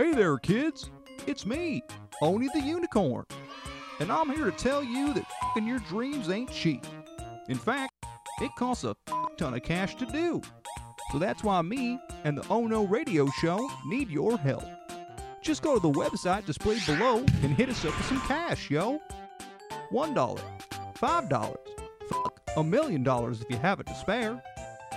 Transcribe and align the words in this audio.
Hey 0.00 0.14
there, 0.14 0.38
kids. 0.38 0.90
It's 1.26 1.44
me, 1.44 1.82
Oni 2.22 2.48
the 2.54 2.60
Unicorn. 2.62 3.26
And 3.98 4.10
I'm 4.10 4.30
here 4.30 4.46
to 4.46 4.50
tell 4.50 4.82
you 4.82 5.12
that 5.12 5.26
fing 5.52 5.66
your 5.66 5.80
dreams 5.80 6.30
ain't 6.30 6.50
cheap. 6.50 6.86
In 7.50 7.58
fact, 7.58 7.92
it 8.40 8.50
costs 8.56 8.84
a 8.84 8.96
ton 9.36 9.52
of 9.52 9.62
cash 9.62 9.96
to 9.96 10.06
do. 10.06 10.40
So 11.12 11.18
that's 11.18 11.44
why 11.44 11.60
me 11.60 12.00
and 12.24 12.38
the 12.38 12.46
Oh 12.48 12.66
No 12.66 12.86
Radio 12.86 13.28
Show 13.42 13.70
need 13.84 14.08
your 14.08 14.38
help. 14.38 14.64
Just 15.42 15.60
go 15.60 15.74
to 15.74 15.80
the 15.80 15.92
website 15.92 16.46
displayed 16.46 16.86
below 16.86 17.18
and 17.18 17.54
hit 17.54 17.68
us 17.68 17.84
up 17.84 17.94
with 17.94 18.06
some 18.06 18.22
cash, 18.22 18.70
yo. 18.70 19.02
One 19.90 20.14
dollar, 20.14 20.40
five 20.94 21.28
dollars, 21.28 21.58
fuck, 22.08 22.40
a 22.56 22.64
million 22.64 23.02
dollars 23.02 23.42
if 23.42 23.50
you 23.50 23.58
have 23.58 23.80
it 23.80 23.86
to 23.88 23.94
spare. 23.94 24.42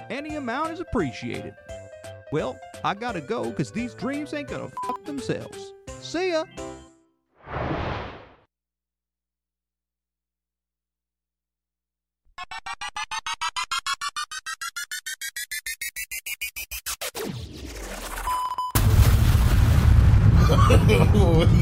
Any 0.10 0.38
amount 0.38 0.72
is 0.72 0.80
appreciated. 0.80 1.56
Well, 2.32 2.58
I 2.86 2.93
gotta 2.93 3.21
go 3.21 3.50
because 3.50 3.71
these 3.71 3.93
dreams 3.93 4.33
ain't 4.33 4.50
gonna 4.50 4.68
fuck 4.86 5.05
themselves. 5.05 5.71
See 6.01 6.32
ya! 6.32 6.43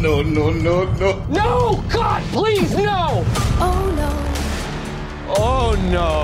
no, 0.02 0.24
no, 0.24 0.52
no, 0.52 0.84
no. 0.94 1.26
No! 1.30 1.84
God, 1.94 2.24
please, 2.32 2.76
no! 2.76 3.24
Oh 3.60 3.94
no. 3.96 5.36
Oh 5.38 5.76
no! 5.92 6.21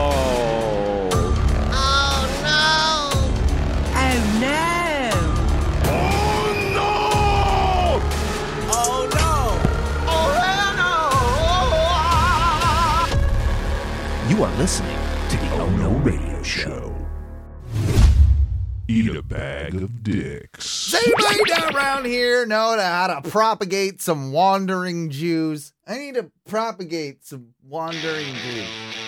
Eat 18.89 19.13
a 19.13 19.21
bag 19.21 19.75
of 19.75 20.01
dicks. 20.01 20.91
Does 20.91 21.41
down 21.49 21.75
around 21.75 22.05
here 22.05 22.45
know 22.45 22.79
how 22.79 23.19
to 23.19 23.29
propagate 23.29 24.01
some 24.01 24.31
wandering 24.31 25.09
Jews? 25.09 25.73
I 25.85 25.97
need 25.97 26.15
to 26.15 26.31
propagate 26.47 27.25
some 27.25 27.49
wandering 27.61 28.33
Jews. 28.33 29.06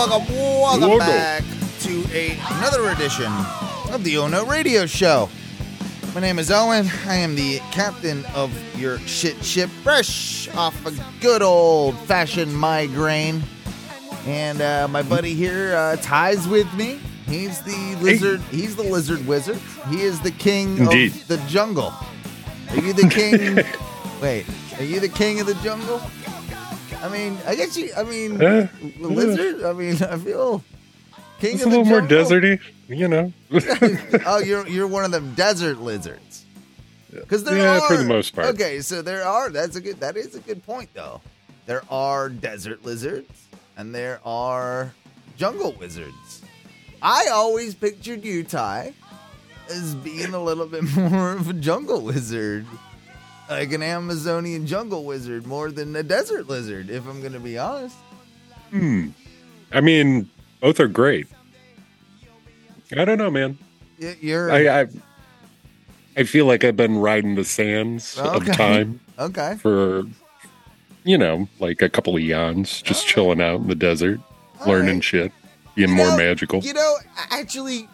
Welcome, 0.00 0.34
welcome, 0.34 0.98
back 0.98 1.44
to 1.80 2.04
a, 2.14 2.30
another 2.52 2.88
edition 2.88 3.30
of 3.92 4.02
the 4.02 4.16
Ono 4.16 4.46
Radio 4.46 4.86
Show. 4.86 5.28
My 6.14 6.22
name 6.22 6.38
is 6.38 6.50
Owen. 6.50 6.88
I 7.06 7.16
am 7.16 7.34
the 7.34 7.58
captain 7.70 8.24
of 8.34 8.50
your 8.78 8.98
shit 9.00 9.44
ship, 9.44 9.68
fresh 9.68 10.48
off 10.54 10.86
a 10.86 10.94
good 11.20 11.42
old 11.42 11.98
fashioned 11.98 12.56
migraine. 12.56 13.42
And 14.24 14.62
uh, 14.62 14.88
my 14.88 15.02
buddy 15.02 15.34
here, 15.34 15.76
uh, 15.76 15.96
Ty's 15.96 16.48
with 16.48 16.72
me. 16.72 16.98
He's 17.26 17.60
the 17.60 17.96
lizard. 18.00 18.40
He's 18.50 18.76
the 18.76 18.84
lizard 18.84 19.26
wizard. 19.26 19.58
He 19.90 20.00
is 20.00 20.18
the 20.20 20.30
king 20.30 20.78
Indeed. 20.78 21.12
of 21.12 21.28
the 21.28 21.36
jungle. 21.46 21.92
Are 22.70 22.76
you 22.78 22.94
the 22.94 23.06
king? 23.06 23.56
Wait, 24.22 24.46
are 24.78 24.84
you 24.84 24.98
the 24.98 25.10
king 25.10 25.40
of 25.40 25.46
the 25.46 25.56
jungle? 25.56 26.00
I 27.02 27.08
mean, 27.08 27.38
I 27.46 27.54
guess 27.54 27.76
you. 27.76 27.90
I 27.96 28.02
mean, 28.02 28.40
Eh, 28.42 28.66
the 29.00 29.08
lizard. 29.08 29.64
I 29.64 29.72
mean, 29.72 29.94
I 30.02 30.18
feel 30.18 30.62
king 31.40 31.54
It's 31.54 31.62
of 31.62 31.68
a 31.68 31.70
the 31.70 31.78
little 31.78 31.84
more 31.86 32.00
deserty, 32.02 32.60
you 32.88 33.08
know. 33.08 33.32
oh, 34.26 34.38
you're 34.38 34.66
you're 34.68 34.86
one 34.86 35.04
of 35.04 35.10
them 35.10 35.34
desert 35.34 35.78
lizards. 35.78 36.44
Because 37.12 37.42
there 37.44 37.56
Yeah, 37.58 37.78
are 37.78 37.88
for 37.88 37.96
the 37.96 38.04
most 38.04 38.34
part. 38.34 38.46
Okay, 38.48 38.80
so 38.80 39.02
there 39.02 39.24
are. 39.24 39.50
That's 39.50 39.76
a 39.76 39.80
good. 39.80 39.98
That 40.00 40.16
is 40.16 40.34
a 40.34 40.40
good 40.40 40.62
point, 40.64 40.90
though. 40.94 41.20
There 41.66 41.82
are 41.90 42.28
desert 42.28 42.84
lizards, 42.84 43.48
and 43.76 43.94
there 43.94 44.20
are 44.24 44.92
jungle 45.36 45.72
wizards. 45.72 46.42
I 47.02 47.28
always 47.32 47.74
pictured 47.74 48.24
you, 48.24 48.44
Ty, 48.44 48.92
as 49.70 49.94
being 49.96 50.34
a 50.34 50.42
little 50.42 50.66
bit 50.66 50.82
more 50.96 51.32
of 51.32 51.48
a 51.48 51.52
jungle 51.54 52.02
wizard, 52.02 52.66
like 53.50 53.72
an 53.72 53.82
Amazonian 53.82 54.66
jungle 54.66 55.04
wizard, 55.04 55.46
more 55.46 55.70
than 55.70 55.94
a 55.96 56.02
desert 56.02 56.48
lizard. 56.48 56.88
If 56.88 57.06
I'm 57.06 57.20
going 57.20 57.32
to 57.32 57.40
be 57.40 57.58
honest. 57.58 57.96
Hmm. 58.70 59.08
I 59.72 59.80
mean, 59.80 60.30
both 60.60 60.78
are 60.80 60.88
great. 60.88 61.26
I 62.96 63.04
don't 63.04 63.18
know, 63.18 63.30
man. 63.30 63.58
Y- 64.00 64.16
You're 64.20 64.50
I 64.50 64.80
I, 64.82 64.86
I 66.16 66.24
feel 66.24 66.46
like 66.46 66.64
I've 66.64 66.76
been 66.76 66.98
riding 66.98 67.34
the 67.34 67.44
sands 67.44 68.18
Okay. 68.18 68.50
of 68.50 68.56
time 68.56 69.00
okay. 69.18 69.56
for, 69.60 70.04
you 71.04 71.18
know, 71.18 71.48
like 71.58 71.82
a 71.82 71.88
couple 71.88 72.16
of 72.16 72.22
yawns, 72.22 72.82
just 72.82 73.04
right. 73.04 73.14
chilling 73.14 73.40
out 73.40 73.60
in 73.60 73.68
the 73.68 73.74
desert, 73.74 74.20
All 74.60 74.68
learning 74.68 74.96
right. 74.96 75.04
shit, 75.04 75.32
being 75.74 75.90
You 75.90 75.94
more 75.96 76.06
know- 76.08 76.16
magical. 76.16 76.60
You 76.62 76.74
know, 76.74 76.96
actually, 77.30 77.88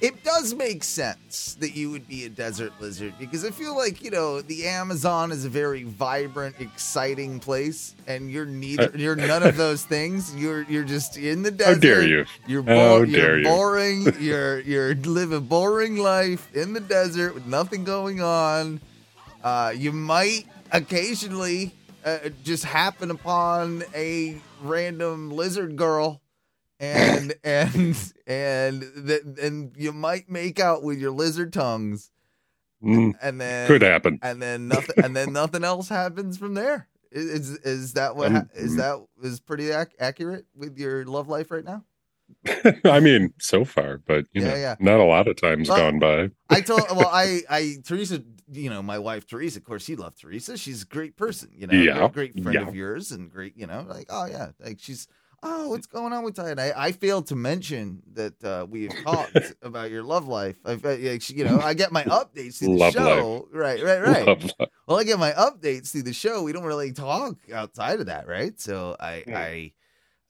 it 0.00 0.24
does 0.24 0.54
make 0.54 0.82
sense 0.82 1.56
that 1.60 1.76
you 1.76 1.90
would 1.90 2.08
be 2.08 2.24
a 2.24 2.28
desert 2.28 2.72
lizard 2.80 3.14
because 3.18 3.44
I 3.44 3.50
feel 3.50 3.76
like 3.76 4.02
you 4.02 4.10
know 4.10 4.40
the 4.40 4.66
Amazon 4.66 5.30
is 5.32 5.44
a 5.44 5.48
very 5.48 5.82
vibrant, 5.84 6.56
exciting 6.58 7.38
place, 7.40 7.94
and 8.06 8.30
you're 8.30 8.46
neither 8.46 8.84
Uh, 8.84 8.96
you're 8.96 9.16
none 9.16 9.42
of 9.42 9.56
those 9.56 9.84
things. 9.84 10.34
You're 10.34 10.62
you're 10.62 10.84
just 10.84 11.16
in 11.16 11.42
the 11.42 11.50
desert. 11.50 11.74
How 11.74 11.80
dare 11.80 12.02
you? 12.06 12.24
You're, 12.46 12.62
bo- 12.62 13.04
dare 13.04 13.38
you're 13.38 13.38
you. 13.38 13.44
boring. 13.44 14.14
you're 14.20 14.60
you're 14.60 14.94
live 14.94 15.32
a 15.32 15.40
boring 15.40 15.96
life 15.96 16.54
in 16.54 16.72
the 16.72 16.80
desert 16.80 17.34
with 17.34 17.46
nothing 17.46 17.84
going 17.84 18.22
on. 18.22 18.80
Uh, 19.42 19.72
you 19.74 19.92
might 19.92 20.46
occasionally 20.72 21.74
uh, 22.04 22.30
just 22.44 22.64
happen 22.64 23.10
upon 23.10 23.82
a 23.94 24.36
random 24.62 25.30
lizard 25.30 25.76
girl, 25.76 26.20
and 27.04 27.34
and 27.44 28.12
and 28.26 28.84
th- 29.06 29.22
and 29.40 29.72
you 29.76 29.92
might 29.92 30.28
make 30.30 30.60
out 30.60 30.82
with 30.82 30.98
your 30.98 31.12
lizard 31.12 31.52
tongues, 31.52 32.10
Mm, 32.82 33.12
and 33.22 33.40
then 33.40 33.68
could 33.68 33.82
happen. 33.82 34.20
and 34.22 34.42
then 34.42 34.68
nothing, 34.68 34.96
and 35.00 35.16
then 35.16 35.32
nothing 35.32 35.64
else 35.64 35.88
happens 35.88 36.38
from 36.38 36.54
there. 36.54 36.88
Is 37.12 37.26
is, 37.30 37.50
is 37.58 37.92
that 37.94 38.16
what 38.16 38.36
um, 38.36 38.50
is 38.54 38.76
that 38.76 39.04
is 39.22 39.40
pretty 39.40 39.70
ac- 39.70 39.96
accurate 40.00 40.46
with 40.54 40.78
your 40.78 41.04
love 41.04 41.28
life 41.28 41.50
right 41.50 41.64
now? 41.64 41.84
I 42.84 43.00
mean, 43.00 43.32
so 43.38 43.64
far, 43.64 43.98
but 43.98 44.26
you 44.32 44.40
Yeah, 44.40 44.48
know, 44.48 44.56
yeah. 44.56 44.76
not 44.78 45.00
a 45.00 45.04
lot 45.04 45.28
of 45.28 45.36
times 45.36 45.68
Well, 45.68 45.76
gone 45.76 45.98
by. 45.98 46.30
I 46.48 46.60
told 46.62 46.88
well, 46.90 47.10
I 47.12 47.42
I 47.50 47.76
Teresa, 47.84 48.22
you 48.50 48.70
know, 48.70 48.82
my 48.82 48.98
wife 48.98 49.26
Teresa, 49.26 49.58
of 49.58 49.64
course, 49.64 49.88
you 49.88 49.96
love 49.96 50.16
Teresa. 50.16 50.56
She's 50.56 50.82
a 50.82 50.86
great 50.86 51.16
person, 51.16 51.50
you 51.54 51.66
know, 51.66 51.74
Yeah, 51.76 52.08
great 52.12 52.40
friend 52.42 52.56
yeah. 52.56 52.68
of 52.68 52.74
yours, 52.74 53.12
and 53.12 53.30
great, 53.30 53.56
you 53.56 53.66
know, 53.66 53.84
like 53.88 54.06
oh 54.10 54.26
yeah, 54.26 54.52
like 54.60 54.78
she's 54.80 55.06
oh 55.42 55.68
what's 55.68 55.86
going 55.86 56.12
on 56.12 56.24
with 56.24 56.36
Ty? 56.36 56.50
And 56.50 56.60
I, 56.60 56.72
I 56.76 56.92
failed 56.92 57.26
to 57.28 57.36
mention 57.36 58.02
that 58.14 58.42
uh, 58.44 58.66
we 58.68 58.84
have 58.84 59.02
talked 59.02 59.52
about 59.62 59.90
your 59.90 60.02
love 60.02 60.26
life. 60.28 60.56
I, 60.64 60.72
you 60.72 61.44
know, 61.44 61.60
I 61.60 61.74
get 61.74 61.92
my 61.92 62.04
updates 62.04 62.58
through 62.58 62.68
the 62.68 62.80
Love 62.80 62.92
show, 62.92 63.48
right, 63.52 63.82
right, 63.82 64.02
right. 64.02 64.26
Love. 64.26 64.50
Well, 64.86 64.98
I 64.98 65.04
get 65.04 65.18
my 65.18 65.32
updates 65.32 65.92
through 65.92 66.02
the 66.02 66.12
show. 66.12 66.42
We 66.42 66.52
don't 66.52 66.64
really 66.64 66.92
talk 66.92 67.36
outside 67.52 68.00
of 68.00 68.06
that, 68.06 68.26
right? 68.26 68.58
So 68.60 68.96
I 68.98 69.22
Hmm. 69.26 69.34
I 69.34 69.72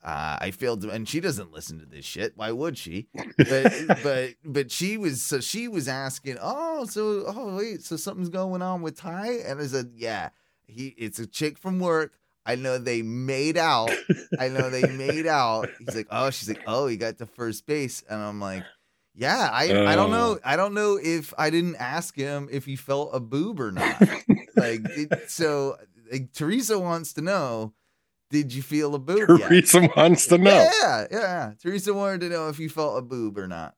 uh, 0.03 0.37
I 0.41 0.51
failed 0.51 0.81
to, 0.81 0.89
and 0.89 1.07
she 1.07 1.19
doesn't 1.19 1.51
listen 1.51 1.79
to 1.79 1.85
this 1.85 2.05
shit. 2.05 2.33
Why 2.35 2.51
would 2.51 2.77
she? 2.77 3.07
But 3.37 3.71
but 4.03 4.29
but 4.43 4.71
she 4.71 4.97
was 4.97 5.21
so 5.21 5.39
she 5.39 5.67
was 5.67 5.87
asking, 5.87 6.37
oh, 6.41 6.85
so 6.85 7.25
oh 7.27 7.55
wait, 7.57 7.83
so 7.83 7.95
something's 7.97 8.29
going 8.29 8.61
on 8.61 8.81
with 8.81 8.97
Ty, 8.97 9.31
and 9.45 9.59
I 9.59 9.65
said, 9.67 9.91
yeah, 9.95 10.29
he 10.65 10.95
it's 10.97 11.19
a 11.19 11.27
chick 11.27 11.57
from 11.57 11.79
work. 11.79 12.13
I 12.45 12.55
know 12.55 12.77
they 12.77 13.01
made 13.01 13.57
out. 13.57 13.91
I 14.39 14.49
know 14.49 14.69
they 14.69 14.87
made 14.87 15.27
out. 15.27 15.69
He's 15.79 15.95
like, 15.95 16.07
oh, 16.09 16.29
she's 16.29 16.49
like, 16.49 16.63
oh, 16.65 16.87
he 16.87 16.97
got 16.97 17.17
to 17.19 17.25
first 17.25 17.65
base, 17.65 18.03
and 18.09 18.21
I'm 18.21 18.39
like. 18.39 18.63
Yeah, 19.13 19.49
I 19.51 19.63
I 19.63 19.95
don't 19.97 20.09
know. 20.09 20.37
Oh. 20.37 20.39
I 20.41 20.55
don't 20.55 20.73
know 20.73 20.97
if 20.97 21.33
I 21.37 21.49
didn't 21.49 21.75
ask 21.75 22.15
him 22.15 22.47
if 22.49 22.63
he 22.63 22.77
felt 22.77 23.09
a 23.11 23.19
boob 23.19 23.59
or 23.59 23.69
not. 23.69 23.99
like 24.55 24.79
it, 24.85 25.29
so 25.29 25.75
like, 26.11 26.31
Teresa 26.33 26.79
wants 26.79 27.13
to 27.13 27.21
know, 27.21 27.73
did 28.29 28.53
you 28.53 28.61
feel 28.61 28.95
a 28.95 28.99
boob? 28.99 29.39
yet? 29.39 29.49
Teresa 29.49 29.89
wants 29.95 30.27
to 30.27 30.37
know. 30.37 30.51
Yeah, 30.51 30.71
yeah, 30.81 31.19
yeah. 31.19 31.51
Teresa 31.61 31.93
wanted 31.93 32.21
to 32.21 32.29
know 32.29 32.49
if 32.49 32.59
you 32.59 32.69
felt 32.69 32.97
a 32.97 33.01
boob 33.01 33.37
or 33.37 33.47
not. 33.47 33.75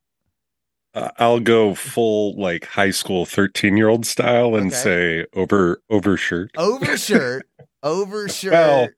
Uh, 0.94 1.10
I'll 1.18 1.40
go 1.40 1.74
full 1.74 2.40
like 2.40 2.66
high 2.66 2.92
school 2.92 3.25
13 3.25 3.78
year 3.78 3.90
old 3.90 4.06
style 4.06 4.56
and 4.56 4.68
Okay. 4.68 4.75
say 4.75 5.25
over 5.34 5.81
overshirt, 5.90 6.51
Overshirt, 6.56 7.42
overshirt. 7.84 8.51
Well, 8.51 8.90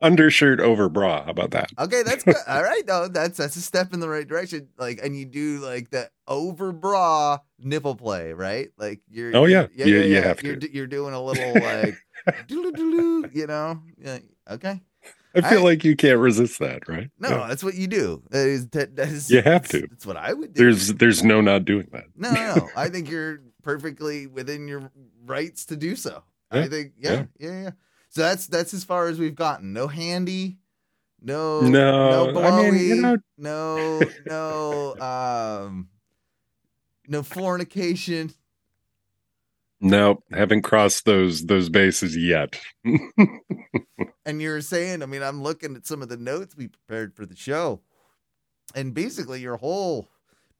undershirt 0.00 0.60
over 0.60 0.88
bra. 0.88 1.24
How 1.24 1.30
about 1.30 1.50
that? 1.52 1.70
Okay, 1.78 2.02
that's 2.02 2.24
good. 2.24 2.36
All 2.48 2.62
right, 2.62 2.82
no, 2.86 3.06
that's 3.08 3.36
that's 3.36 3.56
a 3.56 3.60
step 3.60 3.92
in 3.92 4.00
the 4.00 4.08
right 4.08 4.26
direction. 4.26 4.68
Like, 4.78 5.00
and 5.02 5.16
you 5.16 5.26
do 5.26 5.58
like 5.58 5.90
the 5.90 6.10
over 6.26 6.72
bra 6.72 7.38
nipple 7.58 7.96
play, 7.96 8.32
right? 8.32 8.68
Like 8.78 9.00
you're. 9.10 9.36
Oh, 9.36 9.44
yeah. 9.44 9.66
yeah, 9.74 9.84
You- 9.86 9.96
yeah, 9.98 10.02
you 10.04 10.14
yeah. 10.14 10.20
have 10.22 10.42
You're, 10.42 10.56
to. 10.56 10.74
you're 10.74 10.86
doing 10.86 11.12
a 11.14 11.22
little 11.22 11.52
like, 11.62 11.96
you 12.48 13.46
know? 13.46 13.82
Yeah. 13.98 14.18
Okay. 14.50 14.80
I 15.34 15.40
feel 15.48 15.60
I- 15.60 15.62
like 15.62 15.84
you 15.84 15.96
can't 15.96 16.18
resist 16.18 16.58
that, 16.60 16.88
right? 16.88 17.10
No, 17.18 17.28
Yeah. 17.30 17.48
that's 17.48 17.64
what 17.64 17.74
you 17.74 17.86
do. 17.86 18.22
That 18.30 18.46
is 18.48 18.68
that. 18.70 18.96
that 18.96 19.08
is, 19.08 19.30
You 19.30 19.42
have 19.42 19.66
to. 19.68 19.80
That's 19.88 20.06
what 20.06 20.16
I 20.16 20.32
would 20.32 20.52
do. 20.54 20.62
There's 20.64 20.94
there's 20.94 21.22
no 21.24 21.40
not 21.40 21.64
doing 21.64 21.88
that. 21.92 22.04
no, 22.16 22.30
no, 22.32 22.54
no. 22.56 22.68
I 22.76 22.88
think 22.88 23.10
you're 23.10 23.40
perfectly 23.62 24.26
within 24.26 24.68
your 24.68 24.90
rights 25.24 25.66
to 25.66 25.76
do 25.76 25.96
so. 25.96 26.22
I 26.50 26.68
think, 26.68 26.92
yeah, 26.98 27.24
yeah, 27.38 27.62
yeah, 27.62 27.70
So 28.10 28.20
that's 28.22 28.46
that's 28.46 28.74
as 28.74 28.84
far 28.84 29.08
as 29.08 29.18
we've 29.18 29.34
gotten. 29.34 29.72
No 29.72 29.86
handy. 29.88 30.58
No, 31.24 31.60
No, 31.62 32.30
no 32.32 32.42
I 32.42 32.70
mean, 32.70 32.84
you 32.88 32.96
know- 33.00 33.16
no, 33.38 34.00
no, 34.26 34.96
um, 35.00 35.88
no 37.08 37.22
fornication. 37.22 38.32
No, 39.82 40.22
haven't 40.32 40.62
crossed 40.62 41.04
those 41.04 41.44
those 41.46 41.68
bases 41.68 42.16
yet. 42.16 42.58
And 44.24 44.40
you're 44.40 44.60
saying, 44.60 45.02
I 45.02 45.06
mean, 45.06 45.22
I'm 45.22 45.42
looking 45.42 45.74
at 45.74 45.84
some 45.84 46.00
of 46.00 46.08
the 46.08 46.16
notes 46.16 46.56
we 46.56 46.68
prepared 46.68 47.12
for 47.16 47.26
the 47.26 47.34
show, 47.34 47.80
and 48.72 48.94
basically 48.94 49.40
your 49.40 49.56
whole, 49.56 50.08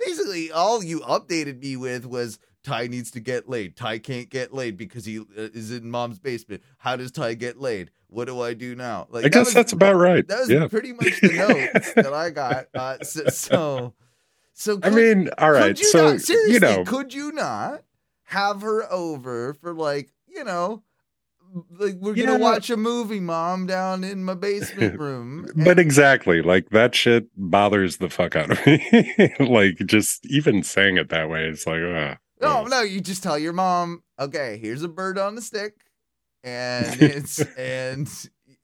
basically 0.00 0.50
all 0.50 0.82
you 0.82 0.98
updated 1.00 1.60
me 1.62 1.76
with 1.76 2.04
was 2.04 2.40
Ty 2.64 2.88
needs 2.88 3.12
to 3.12 3.20
get 3.20 3.48
laid. 3.48 3.76
Ty 3.76 3.98
can't 4.00 4.28
get 4.28 4.52
laid 4.52 4.76
because 4.76 5.04
he 5.04 5.20
uh, 5.20 5.22
is 5.36 5.70
in 5.70 5.88
mom's 5.88 6.18
basement. 6.18 6.60
How 6.78 6.96
does 6.96 7.12
Ty 7.12 7.34
get 7.34 7.60
laid? 7.60 7.92
What 8.08 8.24
do 8.26 8.40
I 8.40 8.54
do 8.54 8.74
now? 8.74 9.06
Like 9.10 9.20
I 9.20 9.28
that 9.28 9.32
guess 9.32 9.46
was- 9.46 9.54
that's 9.54 9.72
about 9.72 9.94
right. 9.94 10.26
That 10.26 10.40
was 10.40 10.50
yeah. 10.50 10.66
pretty 10.66 10.92
much 10.92 11.20
the 11.20 11.32
notes 11.32 11.92
that 11.94 12.12
I 12.12 12.30
got. 12.30 12.66
Uh, 12.74 12.98
so, 13.04 13.26
so, 13.28 13.94
so 14.54 14.80
I 14.82 14.90
mean, 14.90 15.30
all 15.38 15.52
right. 15.52 15.68
could 15.68 15.78
you 15.80 15.86
So 15.86 16.10
not, 16.10 16.20
seriously, 16.20 16.54
you 16.54 16.58
know, 16.60 16.84
could 16.84 17.14
you 17.14 17.30
not 17.30 17.84
have 18.32 18.62
her 18.62 18.90
over 18.92 19.54
for 19.54 19.72
like 19.72 20.10
you 20.26 20.44
know, 20.44 20.82
like 21.70 21.96
we're 22.00 22.14
You 22.16 22.26
gonna 22.26 22.38
watch 22.38 22.70
a 22.70 22.76
movie, 22.76 23.20
mom, 23.20 23.66
down 23.66 24.02
in 24.04 24.24
my 24.24 24.34
basement 24.34 24.98
room. 24.98 25.46
but 25.56 25.68
and- 25.72 25.78
exactly 25.80 26.42
like 26.42 26.70
that 26.70 26.94
shit 26.94 27.26
bothers 27.36 27.98
the 27.98 28.08
fuck 28.08 28.34
out 28.36 28.50
of 28.50 28.66
me. 28.66 29.34
like 29.38 29.76
just 29.86 30.24
even 30.26 30.62
saying 30.62 30.96
it 30.96 31.10
that 31.10 31.28
way, 31.28 31.44
it's 31.44 31.66
like, 31.66 31.82
uh, 31.82 32.14
no, 32.40 32.64
no, 32.64 32.80
you 32.82 33.00
just 33.00 33.22
tell 33.22 33.38
your 33.38 33.52
mom, 33.52 34.02
okay, 34.18 34.58
here's 34.60 34.82
a 34.82 34.88
bird 34.88 35.18
on 35.18 35.34
the 35.34 35.42
stick, 35.42 35.74
and 36.42 36.86
it's 37.02 37.38
and 37.56 38.08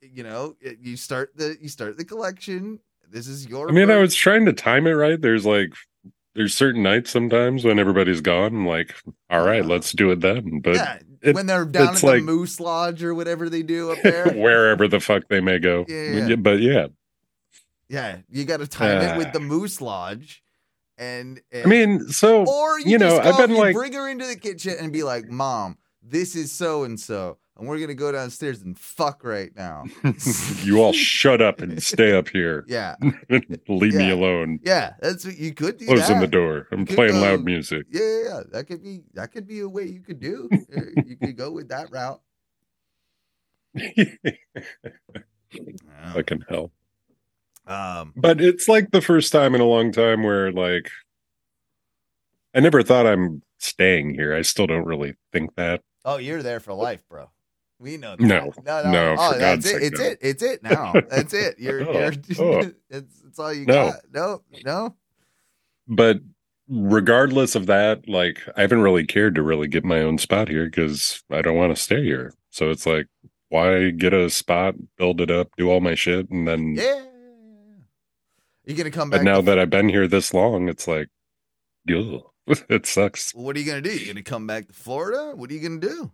you 0.01 0.23
know 0.23 0.55
you 0.81 0.97
start 0.97 1.31
the 1.35 1.57
you 1.61 1.69
start 1.69 1.97
the 1.97 2.05
collection. 2.05 2.79
This 3.11 3.27
is 3.27 3.47
your. 3.47 3.69
I 3.69 3.71
mean, 3.71 3.89
I 3.89 3.97
was 3.97 4.13
trying 4.15 4.45
to 4.45 4.53
time 4.53 4.85
it 4.85 4.91
right. 4.91 5.19
There's 5.19 5.45
like, 5.45 5.73
there's 6.39 6.53
certain 6.55 6.81
nights 6.81 7.11
sometimes 7.11 7.65
when 7.65 7.77
everybody's 7.79 8.21
gone. 8.21 8.45
I'm 8.55 8.65
like, 8.65 8.95
all 9.29 9.45
right, 9.45 9.65
let's 9.65 9.91
do 9.91 10.09
it 10.11 10.21
then. 10.21 10.61
But 10.61 10.75
yeah, 10.75 10.99
it- 11.21 11.35
when 11.35 11.47
they're 11.47 11.65
down 11.65 11.87
at 11.89 11.91
it's 11.95 12.01
the 12.01 12.21
Moose 12.21 12.61
Lodge 12.61 13.03
or 13.03 13.13
whatever 13.13 13.49
they 13.49 13.61
do 13.61 13.91
up 13.91 13.97
there. 14.03 14.29
wherever 14.29 14.87
the 14.87 15.01
fuck 15.01 15.27
they 15.27 15.41
may 15.41 15.59
go. 15.59 15.83
Yeah, 15.89 16.27
yeah. 16.27 16.35
But 16.37 16.61
yeah, 16.61 16.87
Yeah, 17.89 18.19
you 18.29 18.45
got 18.45 18.61
to 18.61 18.67
time 18.67 19.01
it 19.01 19.17
with 19.17 19.27
Ah. 19.27 19.31
the 19.31 19.39
Moose 19.41 19.81
Lodge, 19.81 20.41
and, 20.97 21.41
I 21.53 21.65
mean, 21.65 22.07
so 22.07 22.45
or 22.45 22.79
you, 22.79 22.91
you 22.91 22.97
know, 22.99 23.19
go, 23.21 23.29
I've 23.29 23.37
been 23.45 23.57
like- 23.57 23.75
bring 23.75 23.91
her 23.91 24.07
into 24.07 24.25
the 24.25 24.37
kitchen 24.37 24.75
and 24.79 24.93
be 24.93 25.03
like, 25.03 25.27
"Mom, 25.29 25.77
this 26.01 26.37
is 26.37 26.53
so 26.53 26.85
and 26.85 26.97
so, 26.97 27.37
and 27.59 27.67
we're 27.67 27.79
gonna 27.79 27.93
go 27.93 28.11
downstairs 28.11 28.61
and 28.61 28.77
fuck 28.79 29.23
right 29.23 29.51
now." 29.55 29.83
you 30.63 30.81
all 30.81 30.93
shut 30.93 31.41
up 31.41 31.61
and 31.61 31.81
stay 31.83 32.15
up 32.17 32.29
here. 32.29 32.65
yeah, 32.69 32.95
Leave 33.67 33.93
me 33.95 34.09
alone. 34.11 34.59
yeah, 34.63 34.93
that's 35.01 35.25
what 35.25 35.37
you 35.37 35.53
could 35.53 35.77
do. 35.77 35.85
Closing 35.85 36.15
that. 36.19 36.21
the 36.21 36.27
door. 36.27 36.67
I'm 36.71 36.85
Could 36.85 36.95
playing 36.95 37.13
go- 37.13 37.21
loud 37.21 37.43
music. 37.43 37.85
Yeah, 37.91 38.01
yeah, 38.01 38.23
yeah, 38.23 38.39
that 38.53 38.67
could 38.67 38.81
be 38.83 39.01
that 39.13 39.31
could 39.31 39.47
be 39.47 39.59
a 39.59 39.69
way 39.69 39.83
you 39.85 40.01
could 40.01 40.19
do. 40.19 40.49
You 41.05 41.15
could 41.17 41.37
go 41.37 41.51
with 41.51 41.69
that 41.69 41.91
route. 41.91 42.21
Yeah. 43.73 44.05
Fucking 46.13 46.43
hell. 46.49 46.71
Um, 47.65 48.13
But 48.15 48.41
it's 48.41 48.67
like 48.67 48.91
the 48.91 49.01
first 49.01 49.31
time 49.31 49.53
in 49.55 49.61
a 49.61 49.65
long 49.65 49.91
time 49.91 50.23
where 50.23 50.51
like 50.51 50.89
I 52.55 52.59
never 52.61 52.81
thought 52.83 53.05
I'm 53.05 53.43
staying 53.59 54.13
here. 54.15 54.33
I 54.33 54.41
still 54.41 54.65
don't 54.67 54.85
really 54.85 55.15
think 55.31 55.55
that. 55.55 55.81
oh, 56.05 56.17
you're 56.17 56.41
there 56.41 56.59
for 56.59 56.73
life, 56.73 57.03
bro. 57.07 57.29
We 57.79 57.95
know 57.97 58.15
that. 58.17 58.21
No. 58.21 58.51
no, 58.65 58.83
no. 58.83 58.91
No, 58.91 59.15
oh, 59.17 59.31
for 59.33 59.39
that's 59.39 59.63
God's 59.63 59.65
it. 59.65 59.69
sake, 59.69 59.81
It's 59.83 59.99
no. 59.99 60.05
it. 60.05 60.17
It's 60.21 60.43
it 60.43 60.63
now. 60.63 60.93
That's 61.09 61.33
it. 61.33 61.55
You're, 61.59 61.81
Oh, 61.89 61.93
you're. 61.93 62.11
oh. 62.39 62.71
it's, 62.89 63.21
it's 63.25 63.39
all 63.39 63.53
you 63.53 63.65
No. 63.65 63.91
got. 63.91 63.95
No, 64.13 64.41
no. 64.65 64.95
But 65.87 66.17
regardless 66.67 67.55
of 67.55 67.65
that, 67.67 68.07
like 68.09 68.39
I 68.57 68.61
haven't 68.61 68.81
really 68.81 69.05
cared 69.05 69.35
to 69.35 69.41
really 69.41 69.67
get 69.67 69.85
my 69.85 69.99
own 70.01 70.17
spot 70.17 70.49
here 70.49 70.65
because 70.65 71.23
I 71.31 71.41
don't 71.41 71.55
want 71.57 71.75
to 71.75 71.81
stay 71.81 72.03
here. 72.03 72.33
So 72.49 72.69
it's 72.69 72.85
like, 72.85 73.07
why 73.47 73.91
get 73.91 74.13
a 74.13 74.29
spot, 74.29 74.75
build 74.97 75.21
it 75.21 75.31
up, 75.31 75.49
do 75.57 75.69
all 75.71 75.79
my 75.79 75.95
shit, 75.95 76.29
and 76.29 76.47
then 76.47 76.75
Yeah. 76.75 77.03
You 78.65 78.75
gonna 78.75 78.91
come 78.91 79.09
back? 79.09 79.21
but 79.21 79.23
now 79.23 79.41
that 79.41 79.57
I've 79.57 79.69
been 79.71 79.89
here 79.89 80.07
this 80.07 80.31
long, 80.33 80.69
it's 80.69 80.87
like, 80.87 81.07
ugh, 81.89 82.21
it 82.69 82.85
sucks. 82.85 83.33
what 83.33 83.55
are 83.55 83.59
you 83.59 83.65
gonna 83.65 83.81
do? 83.81 83.97
You 83.97 84.05
gonna 84.07 84.21
come 84.21 84.45
back 84.45 84.67
to 84.67 84.73
Florida? 84.73 85.31
What 85.35 85.49
are 85.49 85.53
you 85.55 85.61
gonna 85.61 85.79
do? 85.81 86.11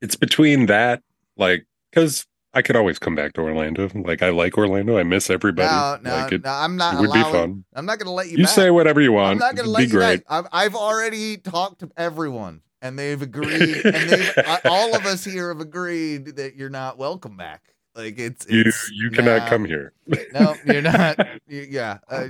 It's 0.00 0.16
between 0.16 0.66
that, 0.66 1.02
like, 1.36 1.66
because 1.90 2.26
I 2.54 2.62
could 2.62 2.76
always 2.76 2.98
come 2.98 3.14
back 3.14 3.32
to 3.34 3.40
Orlando. 3.40 3.88
Like, 3.94 4.22
I 4.22 4.30
like 4.30 4.56
Orlando. 4.56 4.96
I 4.98 5.02
miss 5.02 5.28
everybody. 5.30 5.68
No, 5.68 5.98
no, 6.10 6.16
like, 6.22 6.32
it, 6.32 6.44
no. 6.44 6.50
I'm 6.50 6.76
not 6.76 6.94
it 6.94 7.00
would 7.00 7.12
be 7.12 7.20
allowing. 7.20 7.32
fun. 7.32 7.64
I'm 7.74 7.86
not 7.86 7.98
gonna 7.98 8.12
let 8.12 8.26
you. 8.28 8.38
You 8.38 8.44
back. 8.44 8.54
say 8.54 8.70
whatever 8.70 9.00
you 9.00 9.12
want. 9.12 9.32
I'm 9.32 9.38
not 9.38 9.56
gonna 9.56 9.68
let 9.68 9.80
be 9.80 9.84
you 9.86 9.90
great. 9.90 10.24
back. 10.24 10.26
I've, 10.28 10.46
I've 10.52 10.74
already 10.76 11.36
talked 11.36 11.80
to 11.80 11.90
everyone, 11.96 12.60
and 12.80 12.98
they've 12.98 13.20
agreed, 13.20 13.52
and 13.84 14.10
they've 14.10 14.32
all 14.64 14.94
of 14.94 15.04
us 15.04 15.24
here 15.24 15.48
have 15.48 15.60
agreed 15.60 16.36
that 16.36 16.56
you're 16.56 16.70
not 16.70 16.96
welcome 16.98 17.36
back. 17.36 17.74
Like 17.94 18.18
it's, 18.18 18.48
You 18.48 18.62
it's 18.66 18.90
you 18.94 19.10
cannot 19.10 19.38
nah. 19.42 19.48
come 19.48 19.64
here. 19.64 19.92
No, 20.32 20.54
you're 20.64 20.82
not. 20.82 21.18
You- 21.48 21.66
yeah, 21.68 21.98
uh, 22.08 22.28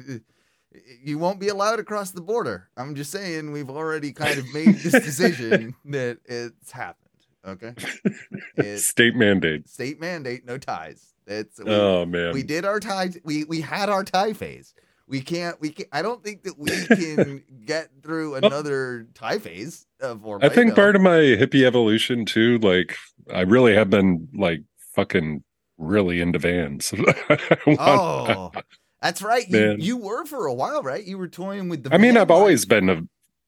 you 1.02 1.18
won't 1.18 1.40
be 1.40 1.48
allowed 1.48 1.80
across 1.80 2.12
the 2.12 2.20
border. 2.20 2.68
I'm 2.76 2.94
just 2.94 3.10
saying 3.10 3.50
we've 3.52 3.68
already 3.70 4.12
kind 4.12 4.38
of 4.38 4.52
made 4.54 4.76
this 4.76 4.92
decision 4.92 5.74
that 5.86 6.18
it's 6.24 6.70
happened. 6.70 7.07
Okay, 7.48 7.74
it's 8.56 8.84
State 8.86 9.14
mandate. 9.16 9.68
state 9.68 10.00
mandate, 10.00 10.44
no 10.46 10.58
ties. 10.58 11.14
It's 11.26 11.58
we, 11.58 11.70
Oh 11.70 12.06
man. 12.06 12.32
we 12.32 12.42
did 12.42 12.64
our 12.64 12.80
Ty. 12.80 13.10
We 13.24 13.44
we 13.44 13.60
had 13.60 13.88
our 13.88 14.04
Ty 14.04 14.32
phase. 14.34 14.74
We 15.06 15.20
can't. 15.22 15.58
We 15.60 15.70
can 15.70 15.86
I 15.92 16.02
don't 16.02 16.22
think 16.22 16.42
that 16.44 16.58
we 16.58 16.70
can 16.96 17.42
get 17.64 17.88
through 18.02 18.34
another 18.36 19.08
tie 19.14 19.38
phase 19.38 19.86
of 20.00 20.24
Oh. 20.24 20.38
I 20.42 20.48
think 20.48 20.74
part 20.74 20.96
of 20.96 21.02
my 21.02 21.18
hippie 21.18 21.64
evolution 21.64 22.24
too, 22.24 22.58
like 22.58 22.96
I 23.32 23.40
really 23.42 23.74
have 23.74 23.90
been 23.90 24.28
like 24.34 24.62
fucking 24.94 25.42
really 25.78 26.20
into 26.20 26.38
vans. 26.38 26.92
Oh, 27.78 28.50
that's 29.00 29.22
right. 29.22 29.48
You, 29.48 29.76
you 29.78 29.96
were 29.96 30.24
for 30.24 30.46
a 30.46 30.54
while, 30.54 30.82
right? 30.82 31.04
You 31.04 31.18
were 31.18 31.28
toying 31.28 31.68
with 31.68 31.84
the. 31.84 31.94
I 31.94 31.98
mean, 31.98 32.16
I've 32.16 32.30
always 32.30 32.64
been 32.64 32.88
a 32.88 33.02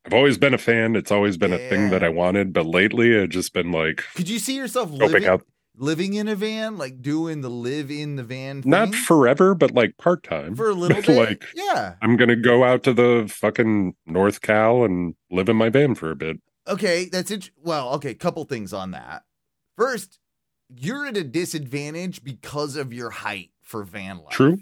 I've 0.06 0.14
always 0.14 0.38
been 0.38 0.54
a 0.54 0.58
fan. 0.58 0.96
It's 0.96 1.10
always 1.12 1.36
been 1.36 1.52
a 1.52 1.58
thing 1.68 1.90
that 1.90 2.02
I 2.02 2.08
wanted, 2.08 2.52
but 2.52 2.66
lately 2.66 3.20
I've 3.20 3.28
just 3.28 3.52
been 3.52 3.70
like 3.70 4.02
Could 4.14 4.28
you 4.28 4.38
see 4.38 4.56
yourself 4.56 4.90
living, 4.90 5.26
out 5.26 5.44
living 5.76 6.14
in 6.14 6.26
a 6.28 6.34
van, 6.34 6.78
like 6.78 7.02
doing 7.02 7.42
the 7.42 7.50
live 7.50 7.90
in 7.90 8.16
the 8.16 8.22
van? 8.24 8.62
Thing? 8.62 8.70
not 8.70 8.94
forever, 8.94 9.54
but 9.54 9.72
like 9.72 9.96
part 9.98 10.22
time. 10.22 10.54
for 10.56 10.70
a 10.70 10.74
little 10.74 11.02
bit. 11.02 11.16
like 11.16 11.44
yeah. 11.54 11.94
I'm 12.00 12.16
gonna 12.16 12.36
go 12.36 12.64
out 12.64 12.82
to 12.84 12.92
the 12.94 13.26
fucking 13.30 13.94
North 14.06 14.40
Cal 14.40 14.84
and 14.84 15.14
live 15.30 15.48
in 15.48 15.56
my 15.56 15.68
van 15.68 15.94
for 15.94 16.10
a 16.10 16.16
bit. 16.16 16.38
Okay, 16.66 17.06
that's 17.10 17.30
it. 17.30 17.50
Well, 17.56 17.90
okay, 17.94 18.14
couple 18.14 18.44
things 18.44 18.72
on 18.72 18.92
that. 18.92 19.24
First, 19.76 20.18
you're 20.68 21.06
at 21.06 21.16
a 21.16 21.24
disadvantage 21.24 22.22
because 22.22 22.76
of 22.76 22.92
your 22.92 23.10
height 23.10 23.50
for 23.60 23.82
van 23.82 24.18
life. 24.18 24.30
True. 24.30 24.58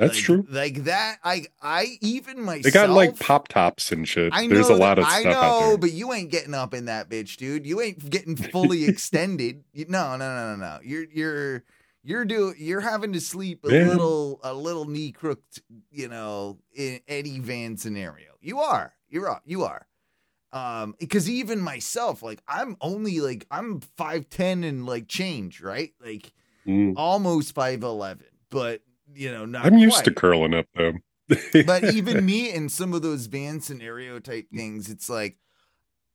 That's 0.00 0.14
Like- 0.16 0.24
true. 0.24 0.46
Like 0.48 0.84
that, 0.84 1.18
I 1.22 1.44
I 1.62 1.98
even 2.00 2.40
myself. 2.42 2.62
They 2.64 2.70
got 2.70 2.90
like 2.90 3.18
pop 3.20 3.48
tops 3.48 3.92
and 3.92 4.08
shit. 4.08 4.32
I 4.34 4.46
know 4.46 4.54
There's 4.54 4.70
a 4.70 4.72
that- 4.72 4.78
lot 4.78 4.98
of 4.98 5.04
I 5.04 5.20
stuff 5.20 5.32
know, 5.34 5.76
but 5.78 5.92
you 5.92 6.12
ain't 6.12 6.30
getting 6.30 6.54
up 6.54 6.72
in 6.74 6.86
that 6.86 7.08
bitch, 7.10 7.36
dude. 7.36 7.66
You 7.66 7.80
ain't 7.80 8.08
getting 8.10 8.34
fully 8.52 8.86
extended. 8.86 9.62
No, 9.74 10.16
no, 10.16 10.34
no, 10.34 10.56
no, 10.56 10.56
no. 10.56 10.78
You're 10.82 11.04
you're 11.12 11.64
you're 12.02 12.24
do 12.24 12.54
you're 12.56 12.80
having 12.80 13.12
to 13.12 13.20
sleep 13.20 13.62
a 13.64 13.68
little 13.68 14.40
a 14.42 14.54
little 14.54 14.86
knee 14.86 15.12
crooked, 15.12 15.62
you 15.90 16.08
know, 16.08 16.58
in 16.74 17.00
Eddie 17.06 17.40
Van 17.40 17.76
scenario. 17.76 18.32
You 18.40 18.60
are. 18.60 18.94
You're 19.10 19.28
up. 19.30 19.42
You 19.44 19.64
are. 19.64 19.86
Um, 20.52 20.96
because 20.98 21.28
even 21.30 21.60
myself, 21.60 22.22
like 22.22 22.40
I'm 22.48 22.76
only 22.80 23.20
like 23.20 23.46
I'm 23.50 23.80
five 23.96 24.30
ten 24.30 24.64
and 24.64 24.86
like 24.86 25.08
change, 25.08 25.60
right? 25.60 25.92
Like 26.04 26.32
Mm. 26.66 26.92
almost 26.96 27.54
five 27.54 27.82
eleven, 27.82 28.26
but 28.50 28.82
you 29.14 29.30
know, 29.30 29.44
not 29.46 29.66
I'm 29.66 29.78
used 29.78 30.04
to 30.04 30.12
curling 30.14 30.54
up 30.54 30.66
though. 30.76 30.94
but 31.66 31.84
even 31.84 32.24
me 32.32 32.50
in 32.52 32.68
some 32.68 32.92
of 32.92 33.02
those 33.02 33.26
van 33.26 33.60
scenario 33.60 34.18
type 34.18 34.48
things, 34.54 34.88
it's 34.90 35.08
like 35.08 35.38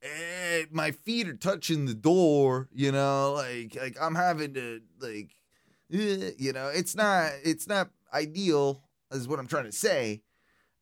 eh, 0.02 0.66
my 0.72 0.92
feet 0.92 1.28
are 1.28 1.36
touching 1.36 1.86
the 1.86 1.94
door, 1.94 2.68
you 2.74 2.92
know, 2.92 3.34
like 3.34 3.76
like 3.80 3.98
I'm 4.02 4.16
having 4.16 4.54
to 4.56 4.82
like 5.00 5.32
eh, 5.92 6.32
you 6.38 6.54
know, 6.54 6.68
it's 6.74 6.96
not 6.96 7.32
it's 7.44 7.68
not 7.68 7.90
ideal 8.14 8.82
is 9.12 9.28
what 9.28 9.40
I'm 9.40 9.48
trying 9.48 9.66
to 9.66 9.72
say. 9.72 10.22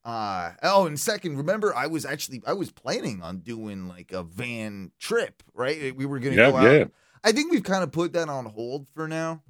Uh 0.06 0.52
oh, 0.64 0.86
and 0.86 1.00
second, 1.00 1.38
remember 1.38 1.74
I 1.74 1.88
was 1.88 2.06
actually 2.06 2.42
I 2.46 2.54
was 2.54 2.72
planning 2.72 3.22
on 3.22 3.40
doing 3.40 3.88
like 3.88 4.12
a 4.12 4.24
van 4.24 4.92
trip, 5.00 5.42
right? 5.54 5.96
We 5.96 6.06
were 6.06 6.20
gonna 6.20 6.36
Yeah, 6.36 6.52
go 6.52 6.58
out. 6.58 6.72
yeah. 6.74 6.86
I 7.24 7.32
think 7.32 7.52
we've 7.54 7.64
kind 7.64 7.84
of 7.84 7.92
put 7.94 8.12
that 8.14 8.28
on 8.28 8.46
hold 8.46 8.90
for 8.90 9.08
now. 9.08 9.44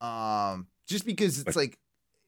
Um 0.00 0.68
just 0.86 1.04
because 1.04 1.40
it's 1.40 1.56
like 1.56 1.78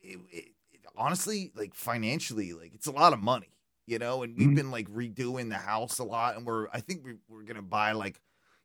it, 0.02 0.18
it, 0.30 0.44
it- 0.72 0.80
honestly, 0.96 1.52
like 1.54 1.74
financially, 1.74 2.52
like 2.52 2.74
it's 2.74 2.86
a 2.86 2.92
lot 2.92 3.12
of 3.12 3.20
money, 3.20 3.50
you 3.86 3.98
know, 3.98 4.22
and 4.22 4.36
we've 4.36 4.48
Mhm. 4.48 4.54
been 4.56 4.70
like 4.70 4.88
redoing 4.88 5.48
the 5.48 5.56
house 5.58 5.98
a 5.98 6.04
lot 6.04 6.36
and 6.36 6.44
we're 6.46 6.68
I 6.72 6.80
think 6.80 7.04
we're, 7.04 7.18
we're 7.28 7.42
gonna 7.44 7.62
buy 7.62 7.92
like, 7.92 8.20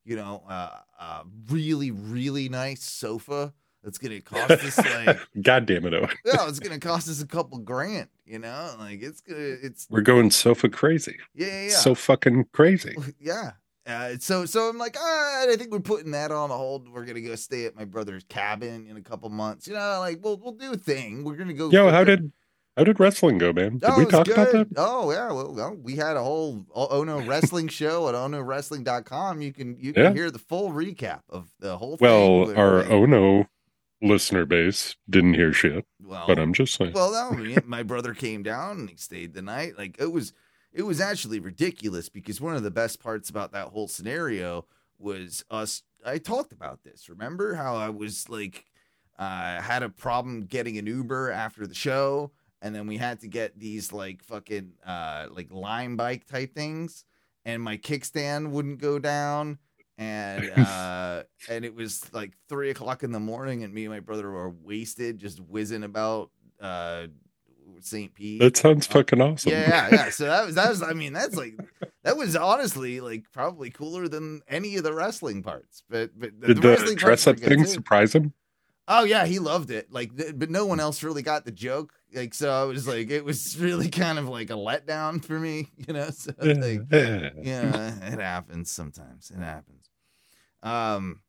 you 0.06 0.16
know, 0.16 0.44
uh, 0.50 0.80
a 1.00 1.24
really, 1.50 1.92
really 1.92 2.50
nice 2.50 2.84
sofa 2.84 3.54
that's 3.84 3.98
gonna 3.98 4.22
cost 4.22 4.50
us 4.52 4.78
like 4.78 5.20
God 5.42 5.66
damn 5.66 5.86
it, 5.86 5.94
Owen. 5.94 6.10
yeah, 6.26 6.48
it's 6.48 6.60
gonna 6.60 6.80
cost 6.80 7.08
us 7.10 7.22
a 7.22 7.28
couple 7.28 7.60
grand, 7.60 8.08
you 8.26 8.40
know? 8.40 8.74
Like 8.80 9.02
it's 9.04 9.22
gonna 9.22 9.40
it's 9.40 9.86
We're 9.90 10.02
going 10.02 10.32
sofa 10.32 10.70
crazy. 10.70 11.18
yeah, 11.36 11.48
yeah, 11.48 11.62
yeah. 11.64 11.70
So 11.78 11.94
fucking 11.94 12.46
crazy. 12.54 12.96
yeah. 13.20 13.52
Uh, 13.86 14.16
so 14.20 14.46
so 14.46 14.70
I'm 14.70 14.78
like, 14.78 14.96
ah, 14.98 15.44
I 15.50 15.56
think 15.58 15.72
we're 15.72 15.80
putting 15.80 16.12
that 16.12 16.32
on 16.32 16.50
hold. 16.50 16.88
We're 16.90 17.06
gonna 17.06 17.22
go 17.22 17.36
stay 17.36 17.66
at 17.66 17.76
my 17.76 17.84
brother's 17.86 18.24
cabin 18.30 18.88
in 18.88 18.96
a 18.98 19.02
couple 19.02 19.30
months. 19.30 19.68
You 19.68 19.74
know, 19.74 19.98
like 20.00 20.20
we'll 20.24 20.38
we'll 20.38 20.54
do 20.54 20.72
a 20.72 20.78
thing. 20.78 21.24
We're 21.26 21.36
gonna 21.36 21.54
go. 21.54 21.70
Yo, 21.70 21.90
how 21.92 22.04
did 22.06 22.32
how 22.78 22.86
did 22.86 23.00
wrestling 23.00 23.38
go, 23.40 23.52
man? 23.52 23.80
Did 23.80 23.90
Oh, 23.90 23.98
we 24.00 24.06
talk 24.06 24.28
about 24.30 24.52
that? 24.54 24.68
Oh 24.78 25.12
yeah, 25.12 25.32
well, 25.34 25.54
well, 25.54 25.76
we 25.76 25.96
had 25.98 26.16
a 26.16 26.24
whole 26.24 26.66
Ono 26.74 27.22
wrestling 27.26 27.68
show 27.80 28.08
at 28.08 28.16
onowrestling.com. 28.16 29.42
You 29.42 29.52
can 29.52 29.78
you 29.80 29.92
can 29.94 30.04
Yeah. 30.04 30.14
hear 30.14 30.32
the 30.32 30.40
full 30.40 30.72
recap 30.72 31.22
of 31.30 31.50
the 31.60 31.78
whole 31.78 31.98
Well, 32.00 32.46
thing. 32.48 32.56
our 32.56 32.84
Ono 32.90 33.48
listener 34.02 34.46
base 34.46 34.96
didn't 35.10 35.34
hear 35.36 35.54
shit, 35.54 35.86
well, 36.02 36.26
but 36.28 36.40
I'm 36.40 36.54
just 36.54 36.76
saying. 36.76 36.94
Well, 36.94 37.12
no, 37.12 37.58
my 37.66 37.84
brother 37.84 38.14
came 38.14 38.44
down 38.44 38.80
and 38.80 38.90
he 38.90 38.96
stayed 38.98 39.34
the 39.34 39.42
night. 39.42 39.78
Like 39.78 39.98
it 40.00 40.12
was, 40.12 40.34
it 40.74 40.84
was 40.84 41.00
actually 41.00 41.40
ridiculous 41.40 42.10
because 42.10 42.42
one 42.42 42.56
of 42.56 42.64
the 42.64 42.72
best 42.72 43.00
parts 43.00 43.30
about 43.30 43.52
that 43.52 43.68
whole 43.68 43.88
scenario 43.88 44.66
was 44.98 45.46
us. 45.52 45.84
I 46.06 46.18
talked 46.18 46.52
about 46.52 46.84
this. 46.84 47.10
Remember 47.10 47.54
how 47.54 47.76
I 47.76 47.90
was 47.90 48.28
like, 48.28 48.66
uh, 49.20 49.62
had 49.62 49.84
a 49.84 49.90
problem 49.90 50.46
getting 50.46 50.78
an 50.78 50.88
Uber 50.88 51.32
after 51.32 51.68
the 51.68 51.76
show, 51.76 52.32
and 52.62 52.74
then 52.74 52.88
we 52.88 52.98
had 52.98 53.20
to 53.22 53.28
get 53.28 53.60
these 53.60 53.94
like 53.94 54.24
fucking 54.24 54.72
uh 54.86 55.28
like 55.32 55.52
lime 55.52 55.96
bike 55.96 56.26
type 56.26 56.56
things, 56.56 57.06
and 57.46 57.62
my 57.62 57.78
kickstand 57.78 58.50
wouldn't 58.50 58.80
go 58.80 58.98
down. 58.98 59.60
And 60.00 60.50
uh 60.58 61.24
and 61.50 61.64
it 61.66 61.76
was 61.76 62.12
like 62.14 62.34
three 62.50 62.72
o'clock 62.72 63.04
in 63.04 63.12
the 63.12 63.20
morning, 63.20 63.64
and 63.64 63.74
me 63.74 63.86
and 63.86 63.94
my 63.94 64.00
brother 64.00 64.32
were 64.32 64.50
wasted, 64.50 65.20
just 65.20 65.40
whizzing 65.40 65.84
about 65.84 66.32
uh 66.60 67.08
St. 67.82 68.14
Pete. 68.14 68.40
that 68.42 68.56
sounds 68.58 68.88
fucking 68.88 69.22
awesome. 69.22 69.52
Yeah, 69.52 69.68
yeah, 69.70 69.90
yeah. 69.92 70.10
So 70.10 70.26
that 70.26 70.46
was 70.46 70.56
that 70.56 70.70
was. 70.70 70.82
I 70.82 70.94
mean, 70.94 71.14
that's 71.14 71.36
like 71.36 71.58
that 72.04 72.18
was 72.18 72.36
honestly 72.36 73.00
like 73.02 73.26
probably 73.34 73.70
cooler 73.70 74.08
than 74.08 74.42
any 74.48 74.76
of 74.78 74.84
the 74.84 74.94
wrestling 74.94 75.44
parts. 75.44 75.84
But 75.90 76.12
but 76.20 76.40
Did 76.40 76.58
the 76.62 76.96
dress 76.96 77.28
up 77.28 77.40
thing 77.40 77.64
too. 77.64 77.70
surprise 77.70 78.14
him? 78.14 78.34
Oh 78.88 79.06
yeah, 79.06 79.26
he 79.26 79.40
loved 79.40 79.72
it. 79.72 79.92
Like, 79.94 80.18
th- 80.18 80.34
but 80.36 80.50
no 80.50 80.66
one 80.66 80.82
else 80.82 81.04
really 81.04 81.22
got 81.22 81.46
the 81.46 81.52
joke. 81.54 81.94
Like, 82.14 82.34
so 82.34 82.52
I 82.52 82.66
was 82.66 82.86
like, 82.86 83.10
it 83.10 83.24
was 83.24 83.58
really 83.60 83.90
kind 83.90 84.20
of 84.20 84.28
like 84.28 84.50
a 84.50 84.54
letdown 84.56 85.24
for 85.24 85.40
me, 85.40 85.70
you 85.88 85.94
know. 85.94 86.10
So 86.10 86.34
like, 86.42 86.82
Yeah. 86.92 87.30
yeah, 87.42 88.14
it 88.14 88.20
happens 88.20 88.72
sometimes. 88.72 89.32
It 89.32 89.40
happens. 89.42 89.90
Um, 90.62 91.22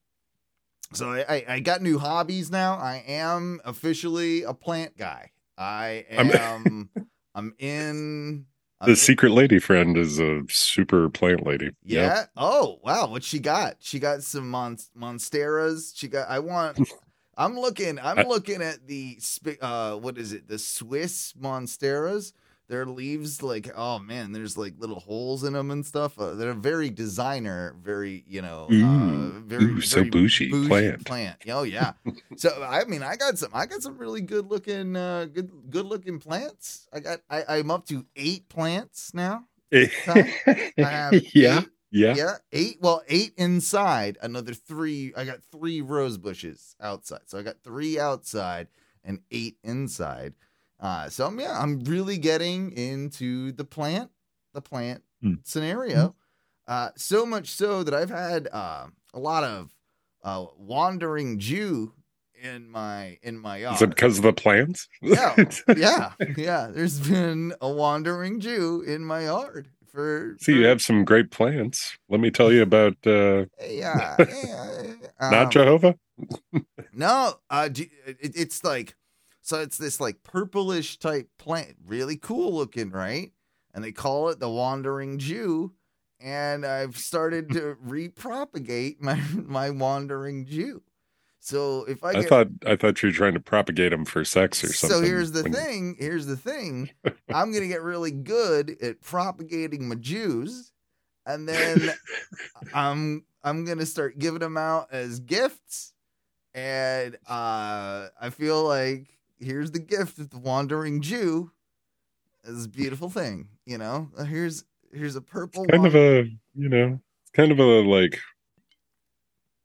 so 0.93 1.11
I, 1.13 1.45
I 1.49 1.61
got 1.61 1.81
new 1.83 1.99
hobbies 1.99 2.51
now. 2.51 2.75
I 2.75 3.03
am 3.07 3.61
officially 3.65 4.43
a 4.43 4.53
plant 4.55 4.97
guy. 4.97 5.31
I 5.59 6.05
I'm- 6.11 6.91
I'm 7.35 7.55
in. 7.59 8.47
I'm 8.81 8.87
The 8.87 8.93
in- 8.93 8.97
secret 8.97 9.33
lady 9.33 9.59
friend 9.59 9.97
is 9.97 10.19
a 10.21 10.43
super 10.49 11.09
plant 11.09 11.47
lady. 11.47 11.71
yeah. 11.83 12.27
Oh 12.37 12.79
wow, 12.85 13.09
what 13.09 13.25
she 13.25 13.39
got? 13.39 13.77
She 13.81 13.99
got 13.99 14.23
some 14.23 14.49
mon- 14.51 14.79
monsteras. 14.97 15.93
She 15.97 16.09
got. 16.09 16.29
I 16.29 16.39
want. 16.41 16.79
I'm 17.37 17.59
looking. 17.59 17.99
I'm 17.99 18.21
I- 18.21 18.23
looking 18.25 18.63
at 18.63 18.87
the. 18.87 19.19
Uh, 19.61 19.97
what 19.97 20.19
is 20.19 20.33
it? 20.33 20.47
The 20.49 20.59
Swiss 20.59 21.33
monsteras. 21.41 22.33
Their 22.67 22.87
leaves, 22.87 23.43
like, 23.43 23.71
oh 23.77 23.99
man, 23.99 24.33
there's 24.33 24.57
like 24.57 24.75
little 24.79 25.01
holes 25.01 25.45
in 25.45 25.53
them 25.53 25.71
and 25.71 25.85
stuff. 25.85 26.19
Uh, 26.19 26.33
they're 26.35 26.55
very 26.55 26.89
designer, 26.89 27.77
very 27.83 28.25
you 28.27 28.41
know, 28.41 28.69
uh, 28.71 28.75
Ooh, 28.75 29.43
very 29.47 29.65
ooh, 29.65 29.81
so 29.83 29.97
very 29.99 30.09
bougie 30.11 30.67
plant. 30.67 31.05
plant. 31.05 31.37
Oh 31.49 31.65
yeah. 31.65 31.93
so 32.37 32.67
I 32.67 32.85
mean, 32.85 33.03
I 33.03 33.17
got 33.17 33.37
some. 33.39 33.51
I 33.53 33.67
got 33.67 33.83
some 33.83 33.99
really 33.99 34.23
good 34.23 34.51
looking, 34.51 34.97
uh, 34.97 35.27
good 35.27 35.51
good 35.69 35.85
looking 35.85 36.19
plants. 36.19 36.89
I 36.93 37.01
got. 37.01 37.21
I, 37.29 37.45
I'm 37.59 37.71
up 37.71 37.87
to 37.89 38.07
eight 38.17 38.49
plants 38.49 39.13
now. 39.13 39.45
Yeah. 40.77 41.11
eight 41.13 41.69
Yeah. 41.91 42.15
yeah, 42.17 42.37
eight. 42.53 42.79
Well, 42.81 43.03
eight 43.09 43.35
inside. 43.37 44.19
Another 44.23 44.53
three. 44.55 45.13
I 45.17 45.25
got 45.25 45.39
three 45.53 45.81
rose 45.81 46.19
bushes 46.19 46.75
outside. 46.81 47.21
So 47.27 47.39
I 47.39 47.43
got 47.43 47.63
three 47.63 48.01
outside 48.01 48.69
and 49.05 49.21
eight 49.31 49.59
inside. 49.63 50.35
Uh, 50.85 51.09
so 51.09 51.33
yeah, 51.39 51.59
I'm 51.59 51.81
really 51.85 52.19
getting 52.19 52.71
into 52.73 53.53
the 53.53 53.65
plant, 53.65 54.11
the 54.53 54.61
plant 54.61 55.03
Hmm. 55.23 55.37
scenario. 55.43 56.15
Uh, 56.69 56.91
so 56.95 57.25
much 57.25 57.49
so 57.49 57.83
that 57.83 57.95
I've 57.95 58.11
had 58.11 58.49
uh, 58.53 58.89
a 59.15 59.19
lot 59.19 59.45
of 59.45 59.71
uh, 60.23 60.45
wandering 60.59 61.39
Jew 61.39 61.95
in 62.43 62.69
my 62.69 63.19
in 63.23 63.39
my 63.39 63.57
yard. 63.57 63.77
Is 63.77 63.83
it 63.83 63.89
because 63.91 64.19
of 64.19 64.25
the 64.25 64.35
plants? 64.35 64.87
Yeah, 65.01 65.35
yeah, 65.77 66.13
yeah. 66.37 66.69
There's 66.71 67.01
been 67.01 67.55
a 67.63 67.71
wandering 67.71 68.41
Jew 68.41 68.83
in 68.87 69.07
my 69.07 69.25
yard 69.25 69.69
for. 69.91 70.37
See, 70.39 70.53
you 70.53 70.67
have 70.67 70.83
some 70.83 71.07
great 71.07 71.31
plants. 71.31 71.97
Let 72.11 72.21
me 72.21 72.31
tell 72.31 72.53
you 72.53 72.61
about 72.61 72.97
uh, 73.07 73.47
yeah, 73.67 74.17
yeah, 74.19 74.93
not 75.19 75.45
um, 75.47 75.51
Jehovah. 75.51 75.95
No, 76.93 77.35
uh, 77.49 77.71
it, 77.75 77.89
it's 78.21 78.63
like 78.63 78.97
so. 79.45 79.61
It's 79.61 79.79
this 79.79 80.01
like 80.01 80.23
purplish 80.25 80.99
type 80.99 81.29
plant, 81.39 81.77
really 81.87 82.17
cool 82.17 82.53
looking, 82.55 82.91
right? 82.91 83.33
And 83.73 83.85
they 83.85 83.93
call 83.93 84.29
it 84.31 84.41
the 84.41 84.51
Wandering 84.51 85.19
Jew. 85.19 85.73
And 86.21 86.65
I've 86.65 86.97
started 86.97 87.49
to 87.53 87.77
repropagate 87.87 89.01
my 89.01 89.21
my 89.35 89.71
Wandering 89.71 90.47
Jew. 90.47 90.83
So 91.41 91.85
if 91.85 92.03
I 92.03 92.11
I 92.13 92.23
thought 92.23 92.49
I 92.67 92.75
thought 92.75 93.03
you 93.03 93.11
were 93.11 93.15
trying 93.15 93.35
to 93.35 93.41
propagate 93.41 93.91
them 93.91 94.07
for 94.07 94.25
sex 94.25 94.65
or 94.65 94.73
something. 94.73 94.99
so 94.99 95.05
here's 95.05 95.33
the 95.33 95.43
when- 95.43 95.53
thing. 95.53 95.97
Here's 95.99 96.25
the 96.25 96.39
thing. 96.39 96.89
I'm 97.29 97.53
gonna 97.53 97.69
get 97.69 97.83
really 97.83 98.13
good 98.13 98.77
at 98.81 99.03
propagating 99.03 99.87
my 99.87 99.97
Jews, 99.97 100.73
and 101.27 101.47
then 101.47 101.91
I'm 102.75 103.27
I'm 103.43 103.67
gonna 103.67 103.85
start 103.85 104.19
giving 104.19 104.41
them 104.41 104.57
out 104.57 104.89
as 104.91 105.21
gifts. 105.21 105.93
And 106.55 107.17
uh, 107.29 108.09
I 108.19 108.31
feel 108.31 108.65
like 108.65 109.09
here's 109.39 109.71
the 109.71 109.79
gift 109.79 110.19
of 110.19 110.31
the 110.31 110.39
wandering 110.39 111.01
Jew. 111.01 111.51
It's 112.45 112.67
a 112.67 112.69
beautiful 112.69 113.11
thing, 113.11 113.49
you 113.65 113.79
know. 113.79 114.11
Here's 114.27 114.65
here's 114.93 115.17
a 115.17 115.21
purple 115.21 115.67
kind 115.67 115.87
of 115.87 115.97
a 115.97 116.25
you 116.55 116.69
know 116.69 117.01
kind 117.33 117.51
of 117.51 117.59
a 117.59 117.81
like 117.81 118.21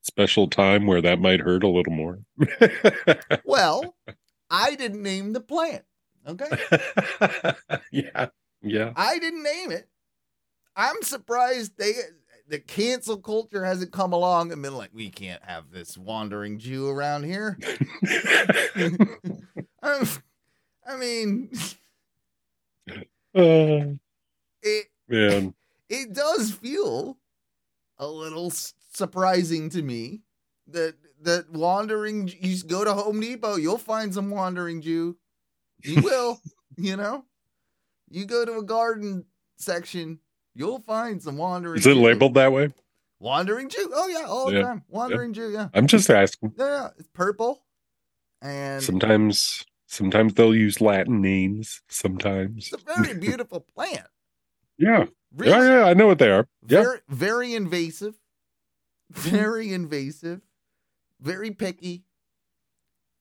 special 0.02 0.48
time 0.48 0.88
where 0.88 1.02
that 1.02 1.20
might 1.20 1.42
hurt 1.42 1.64
a 1.64 1.68
little 1.68 1.94
more. 1.94 2.20
Well, 3.46 3.96
I 4.50 4.76
didn't 4.76 5.04
name 5.04 5.34
the 5.34 5.42
plant. 5.42 5.84
Okay. 6.28 6.50
yeah. 7.92 8.28
Yeah. 8.62 8.94
I 8.96 9.20
didn't 9.20 9.44
name 9.44 9.72
it. 9.72 9.88
I'm 10.76 11.02
surprised 11.02 11.78
they 11.78 11.94
the 12.48 12.60
cancel 12.60 13.18
culture 13.18 13.64
hasn't 13.64 13.92
come 13.92 14.12
along 14.12 14.52
and 14.52 14.62
been 14.62 14.76
like, 14.76 14.90
we 14.94 15.10
can't 15.10 15.44
have 15.44 15.72
this 15.72 15.98
wandering 15.98 16.58
Jew 16.58 16.90
around 16.90 17.24
here. 17.24 17.58
I'm- 19.82 20.08
I 20.88 20.98
mean, 20.98 21.52
Uh, 23.36 23.94
it 24.64 24.88
man. 25.08 25.54
it 25.88 26.14
does 26.14 26.52
feel 26.52 27.18
a 27.98 28.08
little 28.08 28.52
surprising 28.92 29.70
to 29.70 29.82
me 29.84 30.22
that 30.68 30.96
that 31.22 31.52
wandering 31.52 32.32
you 32.42 32.64
go 32.64 32.84
to 32.84 32.94
Home 32.94 33.20
Depot, 33.20 33.58
you'll 33.58 33.78
find 33.78 34.14
some 34.14 34.30
wandering 34.32 34.82
Jew. 34.82 35.18
You 35.84 36.02
will, 36.02 36.42
you 36.78 36.96
know. 36.96 37.26
You 38.10 38.26
go 38.26 38.44
to 38.46 38.58
a 38.58 38.64
garden 38.64 39.26
section, 39.58 40.20
You'll 40.56 40.80
find 40.80 41.22
some 41.22 41.38
wandering. 41.38 41.78
Is 41.78 41.86
it 41.86 41.94
Jew. 41.94 42.02
labeled 42.02 42.34
that 42.34 42.52
way? 42.52 42.74
Wandering 43.20 43.70
Jew? 43.70 43.92
Oh 43.94 44.08
yeah, 44.08 44.26
all 44.26 44.50
the 44.50 44.62
time. 44.62 44.84
Wandering 44.90 45.34
Jew. 45.34 45.52
Yeah. 45.52 45.70
I'm 45.74 45.86
just 45.88 46.10
asking. 46.10 46.54
Yeah, 46.58 46.66
yeah. 46.66 46.90
It's 46.98 47.08
purple. 47.14 47.64
And 48.42 48.82
Sometimes, 48.84 49.64
sometimes 49.90 50.34
they'll 50.36 50.56
use 50.56 50.80
Latin 50.80 51.20
names. 51.22 51.82
Sometimes. 51.90 52.72
it's 52.72 52.84
a 52.84 52.96
very 53.02 53.18
beautiful 53.20 53.60
plant. 53.76 54.08
Yeah. 54.78 55.06
Really, 55.36 55.52
Yeah, 55.52 55.80
yeah. 55.80 55.86
I 55.86 55.94
know 55.94 56.08
what 56.08 56.20
they 56.20 56.30
are. 56.30 56.48
Yeah. 56.68 56.82
very, 56.84 57.00
very 57.10 57.56
invasive. 57.56 58.16
Very 59.12 59.74
invasive. 59.80 60.42
Very 61.20 61.52
picky. 61.52 62.06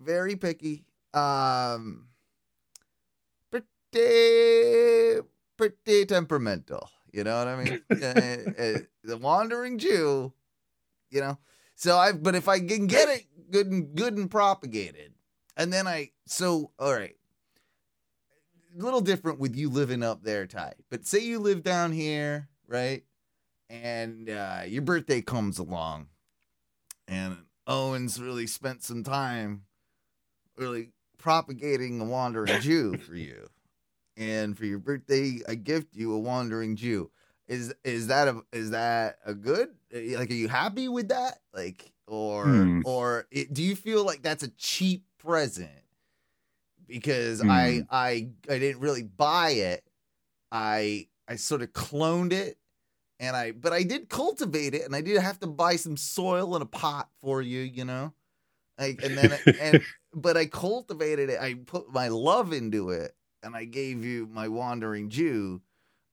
Very 0.00 0.36
picky. 0.36 0.84
Um, 1.14 2.08
pretty, 3.50 5.20
pretty 5.56 6.04
temperamental. 6.06 6.88
You 7.12 7.24
know 7.24 7.38
what 7.38 7.48
I 7.48 7.64
mean? 7.64 7.82
Uh, 7.90 8.62
uh, 8.62 8.78
the 9.02 9.16
wandering 9.16 9.78
Jew. 9.78 10.32
You 11.10 11.20
know. 11.20 11.38
So 11.74 11.96
I, 11.96 12.12
but 12.12 12.34
if 12.34 12.48
I 12.48 12.58
can 12.60 12.86
get 12.86 13.08
it 13.08 13.24
good 13.50 13.68
and 13.68 13.94
good 13.94 14.16
and 14.16 14.30
propagated, 14.30 15.14
and 15.58 15.72
then 15.72 15.86
I, 15.86 16.12
so 16.26 16.70
all 16.78 16.94
right, 16.94 17.16
a 18.78 18.82
little 18.82 19.00
different 19.00 19.38
with 19.38 19.56
you 19.56 19.68
living 19.68 20.02
up 20.02 20.22
there, 20.22 20.46
Ty. 20.46 20.74
But 20.90 21.06
say 21.06 21.20
you 21.20 21.40
live 21.40 21.62
down 21.62 21.92
here, 21.92 22.48
right? 22.66 23.02
And 23.68 24.30
uh, 24.30 24.62
your 24.66 24.82
birthday 24.82 25.20
comes 25.20 25.58
along, 25.58 26.06
and 27.06 27.36
Owens 27.66 28.20
really 28.20 28.46
spent 28.46 28.82
some 28.82 29.04
time 29.04 29.64
really 30.56 30.92
propagating 31.18 32.00
a 32.00 32.04
wandering 32.04 32.58
Jew 32.60 32.96
for 32.96 33.14
you. 33.14 33.48
And 34.16 34.56
for 34.56 34.64
your 34.64 34.78
birthday, 34.78 35.40
I 35.48 35.54
gift 35.54 35.94
you 35.94 36.12
a 36.14 36.18
wandering 36.18 36.76
Jew. 36.76 37.10
Is 37.46 37.74
is 37.84 38.08
that 38.08 38.28
a 38.28 38.42
is 38.52 38.70
that 38.72 39.18
a 39.24 39.32
good 39.34 39.70
like? 39.92 40.30
Are 40.30 40.34
you 40.34 40.48
happy 40.48 40.88
with 40.88 41.08
that? 41.08 41.38
Like, 41.54 41.92
or 42.06 42.44
Hmm. 42.44 42.80
or 42.84 43.26
it, 43.30 43.54
do 43.54 43.62
you 43.62 43.74
feel 43.74 44.04
like 44.04 44.22
that's 44.22 44.42
a 44.42 44.48
cheap 44.48 45.04
present? 45.18 45.70
Because 46.86 47.40
Hmm. 47.40 47.50
I 47.50 47.82
I 47.90 48.30
I 48.48 48.58
didn't 48.58 48.80
really 48.80 49.02
buy 49.02 49.50
it. 49.50 49.84
I 50.52 51.08
I 51.28 51.36
sort 51.36 51.62
of 51.62 51.72
cloned 51.72 52.32
it, 52.32 52.58
and 53.20 53.36
I 53.36 53.52
but 53.52 53.72
I 53.72 53.82
did 53.82 54.08
cultivate 54.08 54.74
it, 54.74 54.84
and 54.84 54.96
I 54.96 55.00
did 55.02 55.20
have 55.20 55.40
to 55.40 55.46
buy 55.46 55.76
some 55.76 55.96
soil 55.96 56.54
and 56.54 56.62
a 56.62 56.66
pot 56.66 57.10
for 57.20 57.42
you, 57.42 57.60
you 57.60 57.84
know, 57.84 58.14
like 58.78 59.00
and 59.02 59.16
then 59.18 59.38
and 59.58 59.82
but 60.14 60.36
I 60.36 60.46
cultivated 60.46 61.30
it. 61.30 61.40
I 61.40 61.54
put 61.54 61.92
my 61.92 62.08
love 62.08 62.52
into 62.52 62.90
it, 62.90 63.14
and 63.42 63.56
I 63.56 63.64
gave 63.64 64.04
you 64.04 64.26
my 64.32 64.48
wandering 64.48 65.10
Jew. 65.10 65.62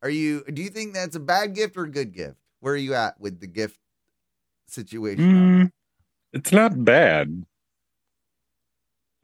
Are 0.02 0.10
you? 0.10 0.44
Do 0.46 0.62
you 0.62 0.70
think 0.70 0.94
that's 0.94 1.16
a 1.16 1.20
bad 1.22 1.56
gift 1.56 1.78
or 1.78 1.86
a 1.86 1.92
good 1.92 2.14
gift? 2.14 2.38
Where 2.62 2.74
are 2.74 2.78
you 2.78 2.94
at 2.96 3.20
with 3.20 3.40
the 3.40 3.48
gift 3.48 3.80
situation? 4.68 5.26
Mm, 5.32 5.72
it's 6.34 6.52
not 6.52 6.84
bad. 6.86 7.46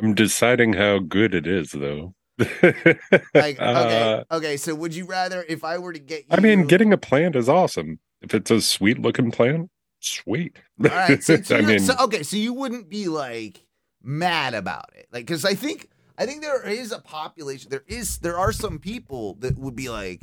I'm 0.02 0.14
deciding 0.14 0.74
how 0.74 1.00
good 1.00 1.34
it 1.36 1.46
is, 1.46 1.72
though. 1.72 2.14
Like, 2.40 2.56
okay, 3.34 3.56
Uh, 3.60 4.24
okay. 4.32 4.58
So, 4.58 4.74
would 4.76 4.96
you 4.96 5.06
rather 5.06 5.46
if 5.48 5.64
I 5.64 5.78
were 5.78 5.94
to 5.94 6.00
get 6.00 6.22
you? 6.22 6.28
I 6.32 6.40
mean, 6.40 6.66
getting 6.68 6.92
a 6.92 6.98
plant 6.98 7.36
is 7.36 7.48
awesome. 7.48 8.00
If 8.22 8.34
it's 8.34 8.50
a 8.52 8.62
sweet 8.62 9.00
looking 9.00 9.32
plant, 9.32 9.70
sweet. 10.00 10.58
All 10.84 10.90
right. 10.90 11.24
So, 11.24 11.36
so 11.44 11.58
I 11.58 11.62
mean, 11.62 11.80
so- 11.80 11.96
okay. 12.02 12.24
So 12.24 12.38
you 12.38 12.54
wouldn't 12.54 12.90
be 12.90 13.08
like 13.08 13.64
mad 14.02 14.54
about 14.56 14.90
it, 14.96 15.08
like, 15.12 15.26
because 15.26 15.46
I 15.46 15.54
think 15.54 15.90
I 16.18 16.26
think 16.26 16.42
there 16.42 16.64
is 16.68 16.92
a 16.92 17.00
population. 17.00 17.70
There 17.70 17.84
is 17.88 18.18
there 18.20 18.38
are 18.40 18.52
some 18.52 18.80
people 18.80 19.36
that 19.36 19.58
would 19.58 19.76
be 19.76 19.90
like, 19.90 20.22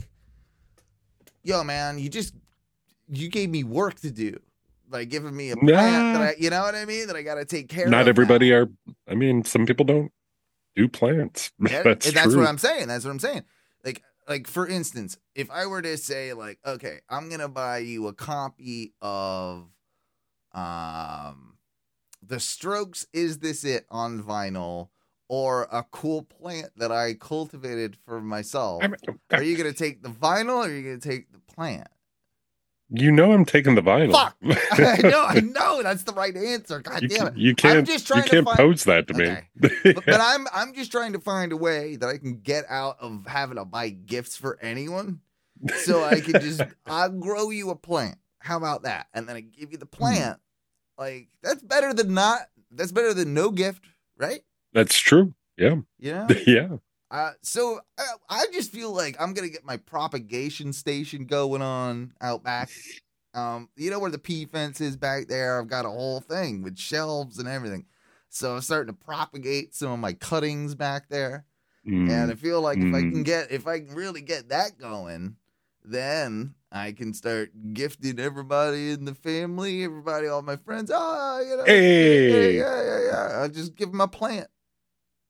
"Yo, 1.44 1.62
man, 1.62 1.99
you 1.99 2.08
just 2.08 2.35
you 3.08 3.28
gave 3.28 3.50
me 3.50 3.62
work 3.64 4.00
to 4.00 4.11
do." 4.11 4.38
By 4.90 5.04
giving 5.04 5.37
me 5.37 5.50
a 5.50 5.57
plant 5.57 6.18
that 6.18 6.23
I, 6.23 6.35
you 6.38 6.50
know 6.50 6.62
what 6.62 6.75
I 6.75 6.85
mean, 6.85 7.09
that 7.09 7.16
I 7.16 7.23
got 7.23 7.35
to 7.35 7.45
take 7.45 7.68
care 7.68 7.85
of. 7.85 7.90
not 7.90 8.09
everybody 8.09 8.50
now. 8.50 8.57
are. 8.57 8.68
I 9.06 9.15
mean, 9.15 9.45
some 9.45 9.67
people 9.67 9.84
don't 9.84 10.10
do 10.75 10.89
plants. 10.89 11.52
Yeah, 11.71 11.82
that's 11.82 12.06
and 12.06 12.17
that's 12.17 12.34
what 12.34 12.47
I'm 12.47 12.58
saying. 12.58 12.89
That's 12.89 13.04
what 13.04 13.10
I'm 13.10 13.19
saying. 13.19 13.45
Like, 13.84 14.02
like 14.28 14.47
for 14.47 14.67
instance, 14.67 15.19
if 15.34 15.50
I 15.50 15.67
were 15.67 15.82
to 15.82 15.97
say, 15.99 16.32
like, 16.32 16.58
okay, 16.65 17.00
I'm 17.10 17.28
gonna 17.28 17.49
buy 17.49 17.78
you 17.78 18.06
a 18.06 18.15
copy 18.15 18.95
of, 19.02 19.67
um, 20.52 21.58
The 22.26 22.41
Strokes 22.41 23.06
"Is 23.12 23.39
This 23.39 23.65
It" 23.65 23.86
on 23.91 24.23
vinyl, 24.23 24.89
or 25.28 25.69
a 25.71 25.84
cool 25.91 26.23
plant 26.23 26.71
that 26.76 26.91
I 26.91 27.15
cultivated 27.15 27.97
for 28.06 28.21
myself. 28.21 28.82
I 28.82 28.89
mean, 28.89 28.97
are 29.32 29.43
you 29.43 29.56
gonna 29.56 29.73
take 29.73 30.02
the 30.02 30.08
vinyl, 30.08 30.65
or 30.65 30.69
are 30.69 30.71
you 30.71 30.82
gonna 30.82 30.99
take 30.99 31.30
the 31.32 31.41
plant? 31.41 31.89
You 32.90 33.12
know, 33.12 33.32
I'm 33.32 33.44
taking 33.44 33.74
the 33.74 33.82
vinyl. 33.82 34.12
Fuck! 34.12 34.36
I 34.72 35.00
know, 35.02 35.24
I 35.24 35.40
know. 35.40 35.82
That's 35.82 36.04
the 36.04 36.12
right 36.12 36.34
answer. 36.34 36.80
God 36.80 37.02
you, 37.02 37.08
damn 37.08 37.26
it! 37.28 37.36
you 37.36 37.54
can't. 37.54 37.86
just 37.86 38.08
you 38.08 38.14
trying 38.14 38.24
to 38.24 38.30
can't 38.30 38.44
find- 38.46 38.56
pose 38.56 38.84
that 38.84 39.08
to 39.08 39.14
me. 39.14 39.36
but, 39.56 40.04
but 40.06 40.20
I'm 40.20 40.46
I'm 40.52 40.72
just 40.74 40.90
trying 40.90 41.12
to 41.12 41.20
find 41.20 41.52
a 41.52 41.56
way 41.56 41.96
that 41.96 42.08
I 42.08 42.16
can 42.18 42.40
get 42.40 42.64
out 42.68 42.96
of 43.00 43.26
having 43.26 43.56
to 43.56 43.64
buy 43.64 43.90
gifts 43.90 44.36
for 44.36 44.58
anyone. 44.62 45.20
So 45.78 46.04
I 46.04 46.20
can 46.20 46.40
just 46.40 46.62
I'll 46.86 47.10
grow 47.10 47.50
you 47.50 47.70
a 47.70 47.76
plant. 47.76 48.16
How 48.38 48.56
about 48.56 48.84
that? 48.84 49.08
And 49.12 49.28
then 49.28 49.36
I 49.36 49.40
give 49.40 49.72
you 49.72 49.78
the 49.78 49.86
hmm. 49.86 49.96
plant. 49.96 50.40
Like 50.96 51.28
that's 51.42 51.62
better 51.62 51.92
than 51.92 52.14
not. 52.14 52.40
That's 52.70 52.92
better 52.92 53.12
than 53.12 53.34
no 53.34 53.50
gift, 53.50 53.84
right? 54.16 54.40
that's 54.72 54.96
true. 54.98 55.34
Yeah, 55.56 55.76
You 55.98 56.12
know. 56.12 56.26
yeah. 56.46 56.68
Uh, 57.10 57.32
so 57.42 57.80
I, 57.99 58.04
I 58.28 58.47
just 58.52 58.71
feel 58.71 58.92
like 58.92 59.16
I'm 59.18 59.32
gonna 59.32 59.49
get 59.49 59.64
my 59.64 59.78
propagation 59.78 60.73
station 60.73 61.25
going 61.25 61.62
on 61.62 62.12
out 62.21 62.42
back. 62.42 62.71
Um, 63.34 63.68
you 63.76 63.90
know 63.90 63.99
where 63.99 64.10
the 64.10 64.18
P 64.18 64.44
fence 64.44 64.80
is 64.80 64.97
back 64.97 65.28
there? 65.28 65.58
I've 65.60 65.68
got 65.68 65.84
a 65.86 65.90
whole 65.90 66.21
thing 66.21 66.62
with 66.62 66.78
shelves 66.78 67.38
and 67.38 67.49
everything. 67.49 67.86
So 68.30 68.54
I'm 68.56 68.60
starting 68.60 68.94
to 68.94 69.04
propagate 69.04 69.75
some 69.75 69.92
of 69.92 69.99
my 69.99 70.12
cuttings 70.12 70.75
back 70.75 71.08
there. 71.08 71.47
Mm. 71.86 72.10
And 72.10 72.30
I 72.30 72.34
feel 72.34 72.60
like 72.60 72.78
if 72.78 72.92
I 72.92 73.02
Mm. 73.02 73.12
can 73.12 73.23
get 73.23 73.50
if 73.50 73.66
I 73.66 73.80
can 73.80 73.94
really 73.94 74.21
get 74.21 74.50
that 74.50 74.78
going, 74.78 75.36
then 75.84 76.54
I 76.71 76.92
can 76.92 77.14
start 77.14 77.50
gifting 77.73 78.18
everybody 78.21 78.90
in 78.90 79.06
the 79.06 79.14
family, 79.14 79.84
everybody, 79.84 80.26
all 80.26 80.42
my 80.42 80.56
friends. 80.56 80.90
Oh, 80.92 81.40
you 81.40 81.56
know, 81.56 81.64
Hey. 81.64 82.58
yeah, 82.58 82.82
yeah, 82.82 83.00
yeah. 83.06 83.38
I'll 83.40 83.49
just 83.49 83.75
give 83.75 83.90
them 83.90 84.02
a 84.02 84.08
plant. 84.08 84.49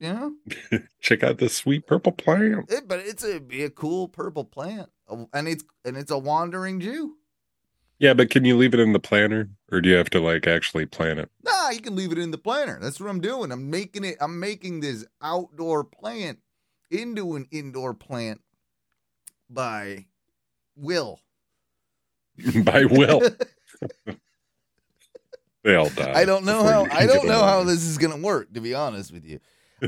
You 0.00 0.12
know? 0.12 0.32
Check 1.00 1.22
out 1.22 1.38
this 1.38 1.56
sweet 1.56 1.86
purple 1.86 2.12
plant. 2.12 2.70
It, 2.70 2.86
but 2.86 3.00
it's 3.00 3.24
a 3.24 3.40
be 3.40 3.64
a 3.64 3.70
cool 3.70 4.08
purple 4.08 4.44
plant, 4.44 4.90
and 5.32 5.48
it's 5.48 5.64
and 5.84 5.96
it's 5.96 6.10
a 6.10 6.18
wandering 6.18 6.80
Jew. 6.80 7.16
Yeah, 7.98 8.14
but 8.14 8.30
can 8.30 8.44
you 8.44 8.56
leave 8.56 8.74
it 8.74 8.80
in 8.80 8.92
the 8.92 9.00
planter, 9.00 9.50
or 9.72 9.80
do 9.80 9.88
you 9.88 9.96
have 9.96 10.10
to 10.10 10.20
like 10.20 10.46
actually 10.46 10.86
plant 10.86 11.18
it? 11.18 11.30
Nah, 11.42 11.70
you 11.70 11.80
can 11.80 11.96
leave 11.96 12.12
it 12.12 12.18
in 12.18 12.30
the 12.30 12.38
planter. 12.38 12.78
That's 12.80 13.00
what 13.00 13.10
I'm 13.10 13.20
doing. 13.20 13.50
I'm 13.50 13.70
making 13.70 14.04
it. 14.04 14.16
I'm 14.20 14.38
making 14.38 14.80
this 14.80 15.04
outdoor 15.20 15.82
plant 15.82 16.38
into 16.90 17.34
an 17.34 17.46
indoor 17.50 17.94
plant 17.94 18.40
by 19.50 20.06
will. 20.76 21.20
By 22.62 22.84
will, 22.84 23.20
they 25.64 25.74
all 25.74 25.88
die. 25.88 26.12
I 26.14 26.24
don't 26.24 26.44
know 26.44 26.62
how. 26.62 26.84
I 26.84 27.04
don't 27.04 27.26
know 27.26 27.42
how 27.42 27.64
this 27.64 27.84
is 27.84 27.98
gonna 27.98 28.16
work. 28.16 28.54
To 28.54 28.60
be 28.60 28.74
honest 28.74 29.12
with 29.12 29.24
you, 29.24 29.40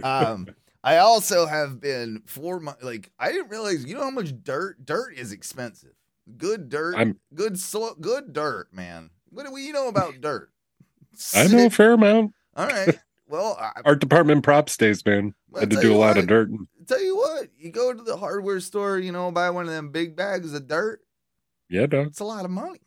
um, 0.02 0.46
I 0.82 0.98
also 0.98 1.46
have 1.46 1.80
been 1.80 2.22
for 2.26 2.60
my 2.60 2.74
like. 2.82 3.10
I 3.18 3.32
didn't 3.32 3.50
realize. 3.50 3.84
You 3.84 3.94
know 3.94 4.04
how 4.04 4.10
much 4.10 4.32
dirt? 4.42 4.84
Dirt 4.84 5.14
is 5.16 5.32
expensive. 5.32 5.94
Good 6.36 6.68
dirt. 6.68 6.96
I'm- 6.96 7.18
good 7.34 7.58
so 7.58 7.94
good 8.00 8.32
dirt, 8.32 8.72
man. 8.72 9.10
What 9.30 9.46
do 9.46 9.52
we 9.52 9.66
you 9.66 9.72
know 9.72 9.88
about 9.88 10.20
dirt? 10.20 10.50
I 11.34 11.46
know 11.48 11.66
a 11.66 11.70
fair 11.70 11.92
amount. 11.92 12.32
All 12.56 12.66
right. 12.66 12.98
Well, 13.28 13.56
I, 13.60 13.80
Art 13.84 14.00
department 14.00 14.42
props 14.42 14.76
days, 14.76 15.06
man. 15.06 15.34
I'll 15.54 15.60
Had 15.60 15.70
to 15.70 15.80
do 15.80 15.94
a 15.94 15.96
lot 15.96 16.16
what, 16.16 16.18
of 16.18 16.26
dirt. 16.26 16.50
Tell 16.88 17.00
you 17.00 17.16
what, 17.16 17.46
you 17.56 17.70
go 17.70 17.94
to 17.94 18.02
the 18.02 18.16
hardware 18.16 18.58
store, 18.58 18.98
you 18.98 19.12
know, 19.12 19.30
buy 19.30 19.50
one 19.50 19.66
of 19.66 19.70
them 19.70 19.90
big 19.90 20.16
bags 20.16 20.52
of 20.52 20.66
dirt. 20.66 21.00
Yeah, 21.68 21.86
dog. 21.86 22.08
It's 22.08 22.18
a 22.18 22.24
lot 22.24 22.44
of 22.44 22.50
money. 22.50 22.80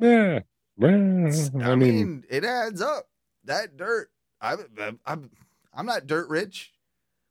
Yeah. 0.00 0.40
Well, 0.76 0.90
I, 0.90 1.70
I 1.70 1.76
mean, 1.76 1.78
mean, 1.78 2.24
it 2.28 2.44
adds 2.44 2.82
up. 2.82 3.08
That 3.44 3.76
dirt. 3.76 4.10
I, 4.40 4.54
I, 4.54 4.92
I'm, 5.06 5.30
I'm 5.76 5.86
not 5.86 6.06
dirt 6.06 6.28
rich. 6.28 6.72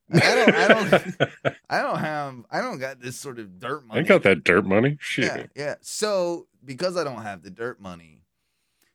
I 0.14 0.20
don't. 0.36 0.56
I 0.56 0.68
don't. 0.68 1.56
I 1.70 1.82
don't 1.82 2.00
have. 2.00 2.36
I 2.52 2.62
don't 2.62 2.78
got 2.78 3.00
this 3.02 3.16
sort 3.16 3.40
of 3.40 3.58
dirt 3.60 3.86
money. 3.88 4.02
I 4.02 4.04
got 4.04 4.24
that 4.24 4.44
dirt 4.44 4.66
money. 4.66 4.98
Shit. 5.00 5.26
Yeah, 5.26 5.46
yeah. 5.56 5.76
So 5.82 6.48
because 6.64 6.98
I 6.98 7.04
don't 7.04 7.24
have 7.24 7.42
the 7.42 7.50
dirt 7.50 7.80
money, 7.82 8.22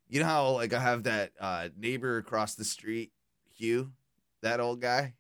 you 0.09 0.21
know 0.21 0.27
how 0.27 0.51
like 0.53 0.73
I 0.73 0.81
have 0.81 1.05
that 1.05 1.33
uh, 1.41 1.69
neighbor 1.77 2.19
across 2.19 2.55
the 2.55 2.65
street, 2.65 3.11
Hugh, 3.57 3.93
that 4.43 4.61
old 4.61 4.81
guy. 4.81 5.15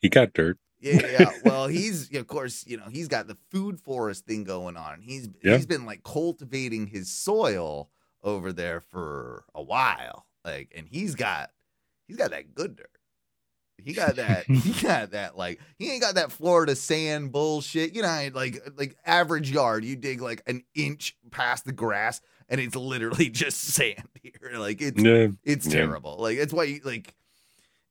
He 0.00 0.08
got 0.08 0.32
dirt. 0.32 0.58
Yeah, 0.80 1.06
yeah. 1.06 1.30
Well, 1.44 1.66
he's 1.68 2.14
of 2.14 2.26
course, 2.26 2.64
you 2.66 2.76
know, 2.76 2.88
he's 2.90 3.08
got 3.08 3.26
the 3.26 3.38
food 3.50 3.80
forest 3.80 4.26
thing 4.26 4.44
going 4.44 4.76
on. 4.76 5.00
He's 5.02 5.28
Yeah. 5.42 5.56
he's 5.56 5.66
been 5.66 5.84
like 5.86 6.02
cultivating 6.02 6.86
his 6.88 7.10
soil 7.10 7.90
over 8.22 8.52
there 8.52 8.80
for 8.80 9.44
a 9.54 9.62
while. 9.62 10.26
Like 10.44 10.72
and 10.76 10.88
he's 10.88 11.14
got 11.14 11.50
he's 12.08 12.16
got 12.16 12.30
that 12.32 12.54
good 12.54 12.76
dirt. 12.76 12.90
He 13.82 13.92
got 13.92 14.16
that. 14.16 14.46
he 14.46 14.72
got 14.82 15.10
that. 15.10 15.36
Like 15.36 15.60
he 15.78 15.90
ain't 15.90 16.02
got 16.02 16.14
that 16.14 16.32
Florida 16.32 16.74
sand 16.74 17.32
bullshit. 17.32 17.94
You 17.94 18.02
know, 18.02 18.28
like 18.34 18.62
like 18.76 18.96
average 19.04 19.50
yard, 19.50 19.84
you 19.84 19.96
dig 19.96 20.20
like 20.20 20.42
an 20.46 20.62
inch 20.74 21.16
past 21.30 21.64
the 21.64 21.72
grass, 21.72 22.20
and 22.48 22.60
it's 22.60 22.76
literally 22.76 23.28
just 23.30 23.60
sand 23.60 24.08
here. 24.22 24.58
Like 24.58 24.80
it's 24.80 25.02
Yeah, 25.02 25.28
it's 25.42 25.66
yeah. 25.66 25.72
terrible. 25.72 26.16
Like 26.18 26.38
that's 26.38 26.52
why 26.52 26.64
you 26.64 26.80
like. 26.84 27.14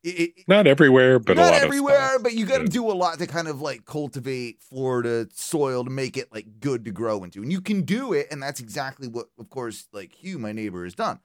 It, 0.04 0.34
it, 0.38 0.48
not 0.50 0.68
everywhere, 0.68 1.18
but 1.18 1.38
a 1.38 1.42
not 1.42 1.54
lot 1.54 1.62
everywhere, 1.62 2.20
but 2.20 2.34
you 2.34 2.46
got 2.46 2.58
to 2.58 2.64
Yeah. 2.66 2.70
do 2.72 2.92
a 2.92 2.94
lot 2.94 3.20
to 3.20 3.26
kind 3.28 3.48
of 3.48 3.62
like 3.62 3.86
cultivate 3.86 4.62
Florida 4.62 5.28
soil 5.34 5.86
to 5.86 5.90
make 5.90 6.18
it 6.18 6.28
like 6.34 6.60
good 6.60 6.84
to 6.84 6.92
grow 6.92 7.24
into. 7.24 7.42
And 7.42 7.50
you 7.50 7.62
can 7.62 7.84
do 7.84 8.12
it, 8.12 8.28
and 8.30 8.44
that's 8.44 8.60
exactly 8.60 9.08
what, 9.08 9.28
of 9.40 9.50
course, 9.50 9.88
like 9.94 10.14
Hugh, 10.14 10.40
my 10.40 10.52
neighbor, 10.52 10.84
has 10.84 10.94
done. 10.94 11.20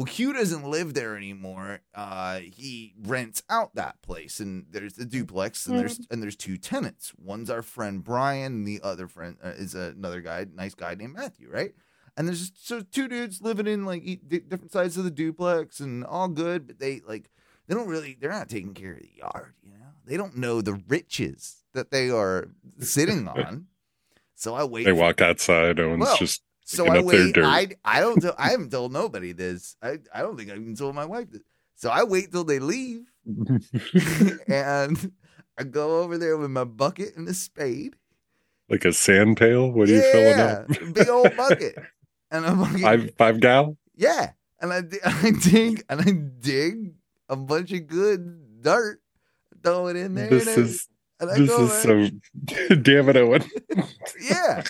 Well, 0.00 0.06
Hugh 0.06 0.32
doesn't 0.32 0.64
live 0.64 0.94
there 0.94 1.14
anymore. 1.14 1.80
Uh, 1.94 2.38
he 2.38 2.94
rents 3.02 3.42
out 3.50 3.74
that 3.74 4.00
place, 4.00 4.40
and 4.40 4.64
there's 4.70 4.94
the 4.94 5.04
duplex, 5.04 5.66
and 5.66 5.78
there's 5.78 6.00
and 6.10 6.22
there's 6.22 6.36
two 6.36 6.56
tenants. 6.56 7.12
One's 7.22 7.50
our 7.50 7.60
friend 7.60 8.02
Brian, 8.02 8.46
and 8.54 8.66
the 8.66 8.80
other 8.82 9.06
friend 9.08 9.36
uh, 9.44 9.48
is 9.50 9.74
another 9.74 10.22
guy, 10.22 10.46
nice 10.54 10.74
guy 10.74 10.94
named 10.94 11.12
Matthew, 11.16 11.50
right? 11.50 11.74
And 12.16 12.26
there's 12.26 12.48
just, 12.48 12.66
so 12.66 12.80
two 12.80 13.08
dudes 13.08 13.42
living 13.42 13.66
in 13.66 13.84
like 13.84 14.02
di- 14.04 14.38
different 14.38 14.72
sides 14.72 14.96
of 14.96 15.04
the 15.04 15.10
duplex, 15.10 15.80
and 15.80 16.02
all 16.02 16.28
good, 16.28 16.66
but 16.66 16.78
they 16.78 17.02
like 17.06 17.30
they 17.68 17.74
don't 17.74 17.86
really 17.86 18.16
they're 18.18 18.30
not 18.30 18.48
taking 18.48 18.72
care 18.72 18.92
of 18.94 19.00
the 19.02 19.10
yard 19.18 19.52
you 19.62 19.70
know 19.72 19.86
they 20.06 20.16
don't 20.16 20.34
know 20.36 20.62
the 20.62 20.80
riches 20.88 21.62
that 21.74 21.90
they 21.90 22.08
are 22.10 22.48
sitting 22.80 23.28
on 23.36 23.66
so 24.34 24.54
i 24.54 24.64
wait 24.64 24.84
They 24.84 24.90
for- 24.92 24.96
walk 24.96 25.20
outside, 25.20 25.78
and 25.78 26.00
Well, 26.00 26.10
it's 26.10 26.18
just 26.18 26.42
so 26.70 26.86
i 26.86 27.00
wait 27.00 27.36
i 27.38 27.68
i 27.84 28.00
don't 28.00 28.20
tell, 28.20 28.34
i 28.38 28.50
haven't 28.50 28.70
told 28.70 28.92
nobody 28.92 29.32
this 29.32 29.76
i 29.82 29.98
i 30.14 30.20
don't 30.22 30.36
think 30.36 30.50
i 30.50 30.54
even 30.54 30.74
told 30.76 30.94
my 30.94 31.04
wife 31.04 31.28
this 31.30 31.42
so 31.74 31.90
i 31.90 32.02
wait 32.04 32.30
till 32.30 32.44
they 32.44 32.58
leave 32.58 33.02
and 34.48 35.12
i 35.58 35.64
go 35.64 36.00
over 36.00 36.16
there 36.18 36.36
with 36.36 36.50
my 36.50 36.64
bucket 36.64 37.16
and 37.16 37.28
a 37.28 37.34
spade 37.34 37.96
like 38.68 38.84
a 38.84 38.92
sand 38.92 39.36
pail. 39.36 39.68
What 39.72 39.88
are 39.88 39.92
you 39.94 40.00
filling 40.00 40.38
yeah 40.38 40.62
up? 40.62 40.94
big 40.94 41.08
old 41.08 41.36
bucket 41.36 41.74
and 42.30 42.46
i'm 42.46 42.60
like 42.60 42.80
Five 42.80 43.10
five 43.18 43.40
gal. 43.40 43.76
yeah 43.96 44.30
and 44.60 44.72
I, 44.72 44.78
I 45.04 45.32
dig 45.32 45.82
and 45.88 46.00
i 46.00 46.10
dig 46.40 46.94
a 47.28 47.34
bunch 47.36 47.72
of 47.72 47.86
good 47.88 48.62
dirt 48.62 49.00
throw 49.64 49.88
it 49.88 49.96
in 49.96 50.14
there 50.14 50.28
This 50.28 50.46
is 50.56 50.86
I 51.20 51.26
this 51.36 51.50
is 51.50 51.72
so. 51.82 52.08
Damn 52.76 53.10
it, 53.10 53.16
Owen. 53.18 53.44
yeah. 54.22 54.62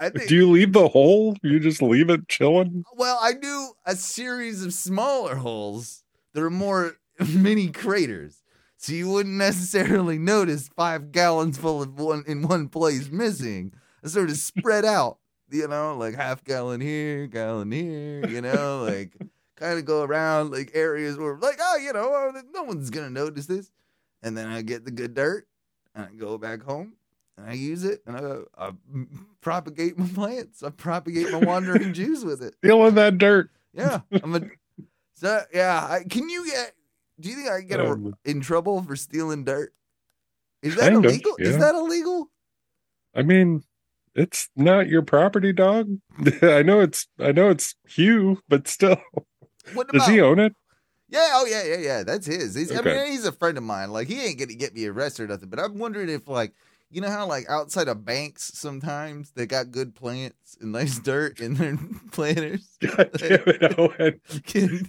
Think. 0.00 0.28
Do 0.28 0.34
you 0.34 0.50
leave 0.50 0.72
the 0.72 0.88
hole? 0.88 1.36
You 1.42 1.58
just 1.58 1.80
leave 1.80 2.10
it 2.10 2.28
chilling? 2.28 2.84
well, 2.96 3.18
I 3.20 3.32
do 3.32 3.72
a 3.84 3.96
series 3.96 4.64
of 4.64 4.72
smaller 4.72 5.36
holes 5.36 6.04
There 6.34 6.44
are 6.44 6.50
more 6.50 6.96
mini 7.28 7.68
craters, 7.68 8.42
so 8.76 8.92
you 8.92 9.08
wouldn't 9.08 9.36
necessarily 9.36 10.18
notice 10.18 10.68
five 10.68 11.12
gallons 11.12 11.56
full 11.56 11.82
of 11.82 11.98
one 11.98 12.24
in 12.26 12.42
one 12.42 12.68
place 12.68 13.10
missing. 13.10 13.72
I 14.04 14.08
sort 14.08 14.30
of 14.30 14.36
spread 14.36 14.84
out, 14.96 15.18
you 15.50 15.66
know, 15.66 15.96
like 15.96 16.14
half 16.14 16.44
gallon 16.44 16.80
here, 16.80 17.26
gallon 17.26 17.72
here, 17.72 18.26
you 18.26 18.42
know, 18.42 18.84
like 18.84 19.16
kind 19.56 19.78
of 19.78 19.86
go 19.86 20.02
around 20.02 20.50
like 20.50 20.72
areas 20.74 21.16
where 21.16 21.36
like, 21.38 21.58
oh, 21.60 21.76
you 21.76 21.92
know, 21.92 22.10
oh, 22.12 22.42
no 22.52 22.64
one's 22.64 22.90
gonna 22.90 23.10
notice 23.10 23.46
this, 23.46 23.70
and 24.22 24.36
then 24.36 24.46
I 24.46 24.60
get 24.60 24.84
the 24.84 24.90
good 24.90 25.14
dirt 25.14 25.48
and 25.94 26.04
I 26.04 26.14
go 26.14 26.36
back 26.36 26.62
home 26.62 26.95
and 27.36 27.48
I 27.48 27.52
use 27.52 27.84
it 27.84 28.02
and 28.06 28.16
I, 28.16 28.66
I 28.66 28.70
propagate 29.40 29.98
my 29.98 30.08
plants. 30.08 30.62
I 30.62 30.70
propagate 30.70 31.30
my 31.30 31.38
wandering 31.38 31.92
Jews 31.94 32.24
with 32.24 32.42
it. 32.42 32.54
Feeling 32.62 32.94
that 32.94 33.18
dirt. 33.18 33.50
Yeah, 33.72 34.00
I'm 34.22 34.34
a. 34.34 34.40
So 35.14 35.42
yeah, 35.52 35.86
I, 35.88 36.04
can 36.04 36.28
you 36.28 36.46
get? 36.46 36.72
Do 37.20 37.28
you 37.28 37.36
think 37.36 37.48
I 37.48 37.58
can 37.60 37.68
get 37.68 37.80
a, 37.80 37.90
Um, 37.90 38.14
in 38.24 38.40
trouble 38.40 38.82
for 38.82 38.96
stealing 38.96 39.44
dirt? 39.44 39.72
Is 40.62 40.74
that 40.76 40.92
Kind 40.92 40.96
of, 40.96 41.04
illegal? 41.04 41.36
Is 41.38 41.58
that 41.58 41.74
illegal? 41.74 42.30
I 43.14 43.22
mean, 43.22 43.62
it's 44.14 44.48
not 44.56 44.88
your 44.88 45.02
property, 45.02 45.52
dog. 45.52 45.88
I 46.42 46.62
know 46.62 46.80
it's 46.80 47.06
I 47.18 47.32
know 47.32 47.50
it's 47.50 47.74
Hugh, 47.86 48.40
but 48.48 48.66
still. 48.68 48.96
What 49.74 49.88
Does 49.88 50.06
he 50.06 50.20
own 50.20 50.38
it? 50.38 50.54
yeah, 51.08 51.30
oh 51.34 51.46
yeah, 51.46 51.64
yeah, 51.64 51.78
yeah. 51.78 52.02
That's 52.02 52.26
his. 52.26 52.54
He's, 52.54 52.70
I 52.74 52.80
mean, 52.82 53.06
he's 53.06 53.26
a 53.26 53.32
friend 53.32 53.58
of 53.58 53.64
mine. 53.64 53.90
Like 53.90 54.08
he 54.08 54.20
ain't 54.24 54.38
gonna 54.38 54.54
get 54.54 54.74
me 54.74 54.86
arrested 54.86 55.24
or 55.24 55.26
nothing. 55.28 55.48
But 55.48 55.58
I'm 55.60 55.78
wondering 55.78 56.08
if 56.08 56.28
like. 56.28 56.54
You 56.90 57.00
know 57.00 57.10
how 57.10 57.26
like 57.26 57.48
outside 57.48 57.88
of 57.88 58.04
banks 58.04 58.52
sometimes 58.54 59.32
they 59.32 59.44
got 59.46 59.70
good 59.72 59.94
plants 59.94 60.56
and 60.60 60.72
nice 60.72 60.98
dirt 60.98 61.40
in 61.40 61.54
their 61.54 61.76
planters. 62.12 62.68
God 62.80 63.10
damn 63.18 63.42
it, 63.46 63.74
Owen. 63.78 64.20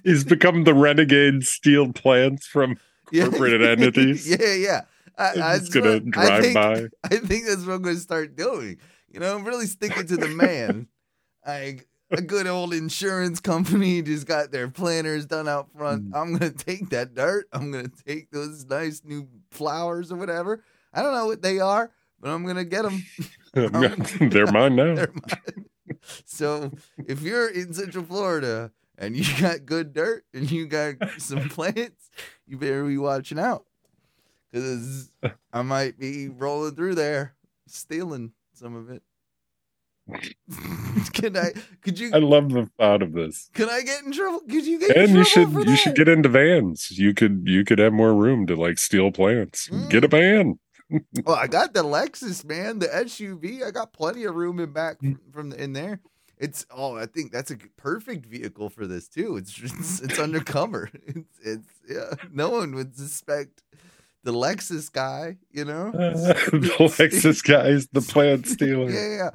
He's 0.04 0.24
become 0.24 0.64
the 0.64 0.74
renegade 0.76 1.44
steal 1.44 1.92
plants 1.92 2.46
from 2.46 2.78
yeah. 3.12 3.28
Corporate 3.30 3.62
entities. 3.62 4.30
yeah, 4.30 4.54
yeah. 4.54 4.82
I, 5.18 5.24
I, 5.24 5.30
He's 5.30 5.40
that's 5.40 5.70
gonna 5.70 5.92
what- 5.94 6.04
I 6.18 6.28
drive 6.28 6.42
think- 6.44 6.54
by. 6.54 6.74
I 7.06 7.20
think 7.20 7.46
that's 7.48 7.66
what 7.66 7.74
I'm 7.74 7.82
going 7.82 7.96
to 7.96 8.02
start 8.02 8.36
doing. 8.36 8.78
You 9.10 9.20
know, 9.22 9.34
I'm 9.36 9.46
really 9.46 9.66
sticking 9.66 10.06
to 10.08 10.18
the 10.18 10.28
man. 10.28 10.88
Like 11.46 11.88
a 12.12 12.22
good 12.22 12.46
old 12.48 12.74
insurance 12.74 13.40
company 13.40 14.02
just 14.02 14.28
got 14.28 14.52
their 14.52 14.68
planters 14.70 15.26
done 15.26 15.48
out 15.48 15.72
front. 15.72 16.12
Mm. 16.12 16.16
I'm 16.16 16.38
going 16.38 16.52
to 16.54 16.66
take 16.66 16.90
that 16.90 17.16
dirt. 17.16 17.48
I'm 17.54 17.72
going 17.72 17.90
to 17.90 18.04
take 18.06 18.30
those 18.32 18.66
nice 18.66 19.02
new 19.04 19.28
flowers 19.52 20.12
or 20.12 20.18
whatever. 20.18 20.64
I 20.98 21.04
don't 21.04 21.14
know 21.14 21.28
what 21.28 21.44
they 21.44 21.60
are, 21.60 21.92
but 22.20 22.32
I'm 22.32 22.44
going 22.44 22.56
to 22.56 22.66
get 22.66 22.82
them. 22.82 23.06
They're 23.54 24.48
mine 24.48 24.76
now. 24.76 24.96
They're 24.96 25.14
mine. 25.14 25.60
so 26.26 26.72
if 27.08 27.22
you're 27.22 27.50
in 27.50 27.72
Central 27.72 28.04
Florida 28.04 28.72
and 28.98 29.16
you 29.16 29.24
got 29.40 29.68
good 29.68 29.94
dirt 29.94 30.26
and 30.34 30.50
you 30.50 30.66
got 30.66 30.96
some 31.20 31.50
plants, 31.50 32.10
you 32.48 32.58
better 32.58 32.84
be 32.84 32.98
watching 32.98 33.38
out 33.38 33.66
because 34.52 35.12
I 35.54 35.62
might 35.62 36.00
be 36.00 36.30
rolling 36.30 36.74
through 36.74 36.96
there 36.96 37.36
stealing 37.68 38.32
some 38.54 38.76
of 38.76 38.90
it. 38.90 39.04
Can 41.14 41.36
I? 41.36 41.52
Could 41.82 42.00
you? 42.00 42.12
I 42.14 42.20
love 42.20 42.50
the 42.50 42.70
thought 42.80 43.02
of 43.02 43.12
this. 43.12 43.50
Can 43.54 43.70
I 43.70 43.82
get 43.82 44.04
in 44.04 44.14
trouble? 44.14 44.40
Could 44.40 44.66
you 44.66 44.80
get? 44.80 44.96
in 44.96 44.96
trouble? 44.96 45.10
And 45.10 45.18
you 45.18 45.24
should 45.26 45.68
you 45.68 45.76
should 45.76 45.96
get 45.96 46.08
into 46.08 46.30
vans. 46.30 46.98
You 46.98 47.14
could 47.14 47.44
you 47.46 47.66
could 47.66 47.80
have 47.80 47.92
more 47.92 48.16
room 48.16 48.48
to 48.48 48.56
like 48.56 48.80
steal 48.80 49.12
plants. 49.12 49.68
Get 49.90 50.06
a 50.06 50.08
mm. 50.08 50.12
van. 50.12 50.60
Well, 51.26 51.36
I 51.36 51.48
got 51.48 51.74
the 51.74 51.84
Lexus, 51.84 52.46
man, 52.46 52.80
the 52.80 52.88
SUV. 52.88 53.64
I 53.64 53.72
got 53.72 53.92
plenty 53.94 54.24
of 54.24 54.36
room 54.36 54.60
in 54.60 54.72
back 54.72 55.00
Mm. 55.02 55.18
from, 55.22 55.32
from 55.32 55.50
the, 55.52 55.62
in 55.64 55.74
there. 55.74 56.00
It's 56.38 56.66
oh, 56.70 56.96
I 56.96 57.08
think 57.08 57.32
that's 57.32 57.50
a 57.52 57.58
perfect 57.78 58.26
vehicle 58.26 58.70
for 58.70 58.86
this 58.88 59.08
too. 59.08 59.38
It's 59.38 59.58
it's, 59.62 60.00
it's 60.04 60.20
undercover. 60.20 60.90
It's 61.06 61.40
it's 61.44 61.68
yeah. 61.90 62.14
No 62.32 62.50
one 62.52 62.74
would 62.76 62.96
suspect 62.96 63.64
the 64.24 64.32
Lexus 64.32 64.92
guy. 64.92 65.38
You 65.52 65.66
know, 65.66 65.92
the 65.92 66.76
Lexus 66.80 67.44
guy 67.44 67.68
is 67.70 67.88
the 67.88 68.02
plant 68.02 68.48
stealer. 68.54 68.90
yeah, 68.90 69.32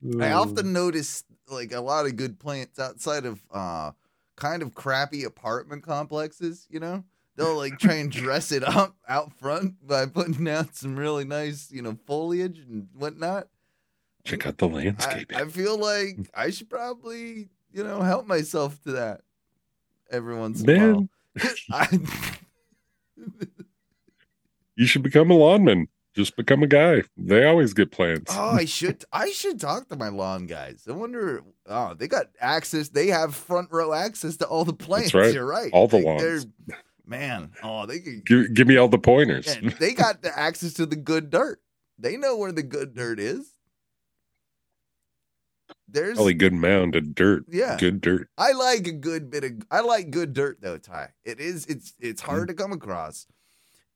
yeah. 0.00 0.24
I 0.24 0.32
often 0.32 0.72
notice 0.72 1.24
like 1.48 1.72
a 1.72 1.80
lot 1.80 2.06
of 2.06 2.16
good 2.16 2.38
plants 2.38 2.78
outside 2.78 3.26
of 3.26 3.40
uh 3.52 3.90
kind 4.36 4.62
of 4.62 4.74
crappy 4.74 5.24
apartment 5.24 5.82
complexes, 5.82 6.66
you 6.70 6.80
know? 6.80 7.04
They'll 7.36 7.56
like 7.56 7.78
try 7.78 7.94
and 7.94 8.10
dress 8.10 8.52
it 8.52 8.62
up 8.62 8.94
out 9.08 9.32
front 9.38 9.86
by 9.86 10.06
putting 10.06 10.46
out 10.48 10.76
some 10.76 10.96
really 10.96 11.24
nice, 11.24 11.70
you 11.70 11.80
know, 11.82 11.96
foliage 12.06 12.58
and 12.58 12.88
whatnot. 12.94 13.48
check 14.24 14.46
out 14.46 14.58
the 14.58 14.68
I, 14.68 14.72
landscaping. 14.72 15.38
I 15.38 15.46
feel 15.46 15.78
like 15.78 16.18
I 16.34 16.50
should 16.50 16.68
probably, 16.68 17.48
you 17.72 17.84
know, 17.84 18.02
help 18.02 18.26
myself 18.26 18.80
to 18.82 18.92
that 18.92 19.22
every 20.10 20.36
once 20.36 20.60
in 20.62 20.70
a 20.70 20.92
while. 20.92 21.08
I, 21.72 21.98
you 24.76 24.86
should 24.86 25.02
become 25.02 25.30
a 25.30 25.34
lawnman. 25.34 25.88
Just 26.14 26.36
become 26.36 26.62
a 26.62 26.66
guy. 26.66 27.02
They 27.16 27.46
always 27.46 27.72
get 27.72 27.90
plants. 27.90 28.34
Oh, 28.36 28.50
I 28.50 28.66
should 28.66 29.02
I 29.10 29.30
should 29.30 29.58
talk 29.58 29.88
to 29.88 29.96
my 29.96 30.08
lawn 30.08 30.46
guys. 30.46 30.84
I 30.86 30.92
wonder. 30.92 31.42
Oh, 31.66 31.94
they 31.94 32.06
got 32.06 32.26
access. 32.38 32.90
They 32.90 33.06
have 33.06 33.34
front 33.34 33.68
row 33.72 33.94
access 33.94 34.36
to 34.38 34.46
all 34.46 34.66
the 34.66 34.74
plants. 34.74 35.14
right. 35.14 35.32
You're 35.32 35.46
right. 35.46 35.70
All 35.72 35.88
the 35.88 35.96
lawns. 35.96 36.22
they're- 36.66 36.76
Man, 37.04 37.50
oh, 37.62 37.84
they 37.86 37.98
could. 38.00 38.24
Give, 38.24 38.54
give 38.54 38.66
me 38.68 38.76
all 38.76 38.88
the 38.88 38.98
pointers. 38.98 39.58
yeah, 39.60 39.70
they 39.80 39.92
got 39.92 40.22
the 40.22 40.36
access 40.38 40.72
to 40.74 40.86
the 40.86 40.96
good 40.96 41.30
dirt. 41.30 41.60
They 41.98 42.16
know 42.16 42.36
where 42.36 42.52
the 42.52 42.62
good 42.62 42.94
dirt 42.94 43.18
is. 43.20 43.50
There's. 45.88 46.14
Probably 46.16 46.34
good 46.34 46.52
mound 46.54 46.96
of 46.96 47.14
dirt. 47.14 47.44
Yeah. 47.50 47.76
Good 47.78 48.00
dirt. 48.00 48.28
I 48.38 48.52
like 48.52 48.86
a 48.86 48.92
good 48.92 49.30
bit 49.30 49.44
of. 49.44 49.52
I 49.70 49.80
like 49.80 50.10
good 50.10 50.32
dirt 50.32 50.58
though, 50.60 50.78
Ty. 50.78 51.10
It 51.24 51.40
is. 51.40 51.66
It's. 51.66 51.92
It's 51.98 52.22
Mm-hmm. 52.22 52.30
hard 52.30 52.48
to 52.48 52.54
come 52.54 52.72
across, 52.72 53.26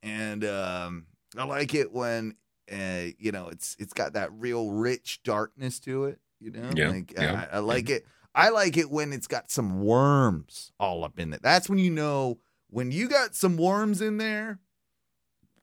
and 0.02 0.44
um, 0.44 1.06
I 1.38 1.44
like 1.44 1.74
it 1.74 1.92
when, 1.92 2.34
uh, 2.70 3.06
you 3.18 3.32
know, 3.32 3.48
it's 3.48 3.76
it's 3.78 3.92
got 3.92 4.14
that 4.14 4.30
real 4.32 4.70
rich 4.70 5.20
darkness 5.22 5.80
to 5.80 6.04
it. 6.06 6.18
You 6.40 6.50
know, 6.50 6.70
Yeah, 6.76 6.88
like 6.90 7.12
yeah, 7.16 7.46
I, 7.52 7.56
I 7.56 7.58
like 7.60 7.88
it. 7.88 8.04
I 8.34 8.50
like 8.50 8.76
it 8.76 8.90
when 8.90 9.12
it's 9.14 9.26
got 9.26 9.50
some 9.50 9.82
worms 9.82 10.72
all 10.78 11.02
up 11.04 11.18
in 11.18 11.32
it. 11.32 11.40
That's 11.42 11.70
when 11.70 11.78
you 11.78 11.90
know 11.90 12.38
when 12.70 12.90
you 12.90 13.08
got 13.08 13.34
some 13.34 13.56
worms 13.56 14.00
in 14.00 14.18
there. 14.18 14.58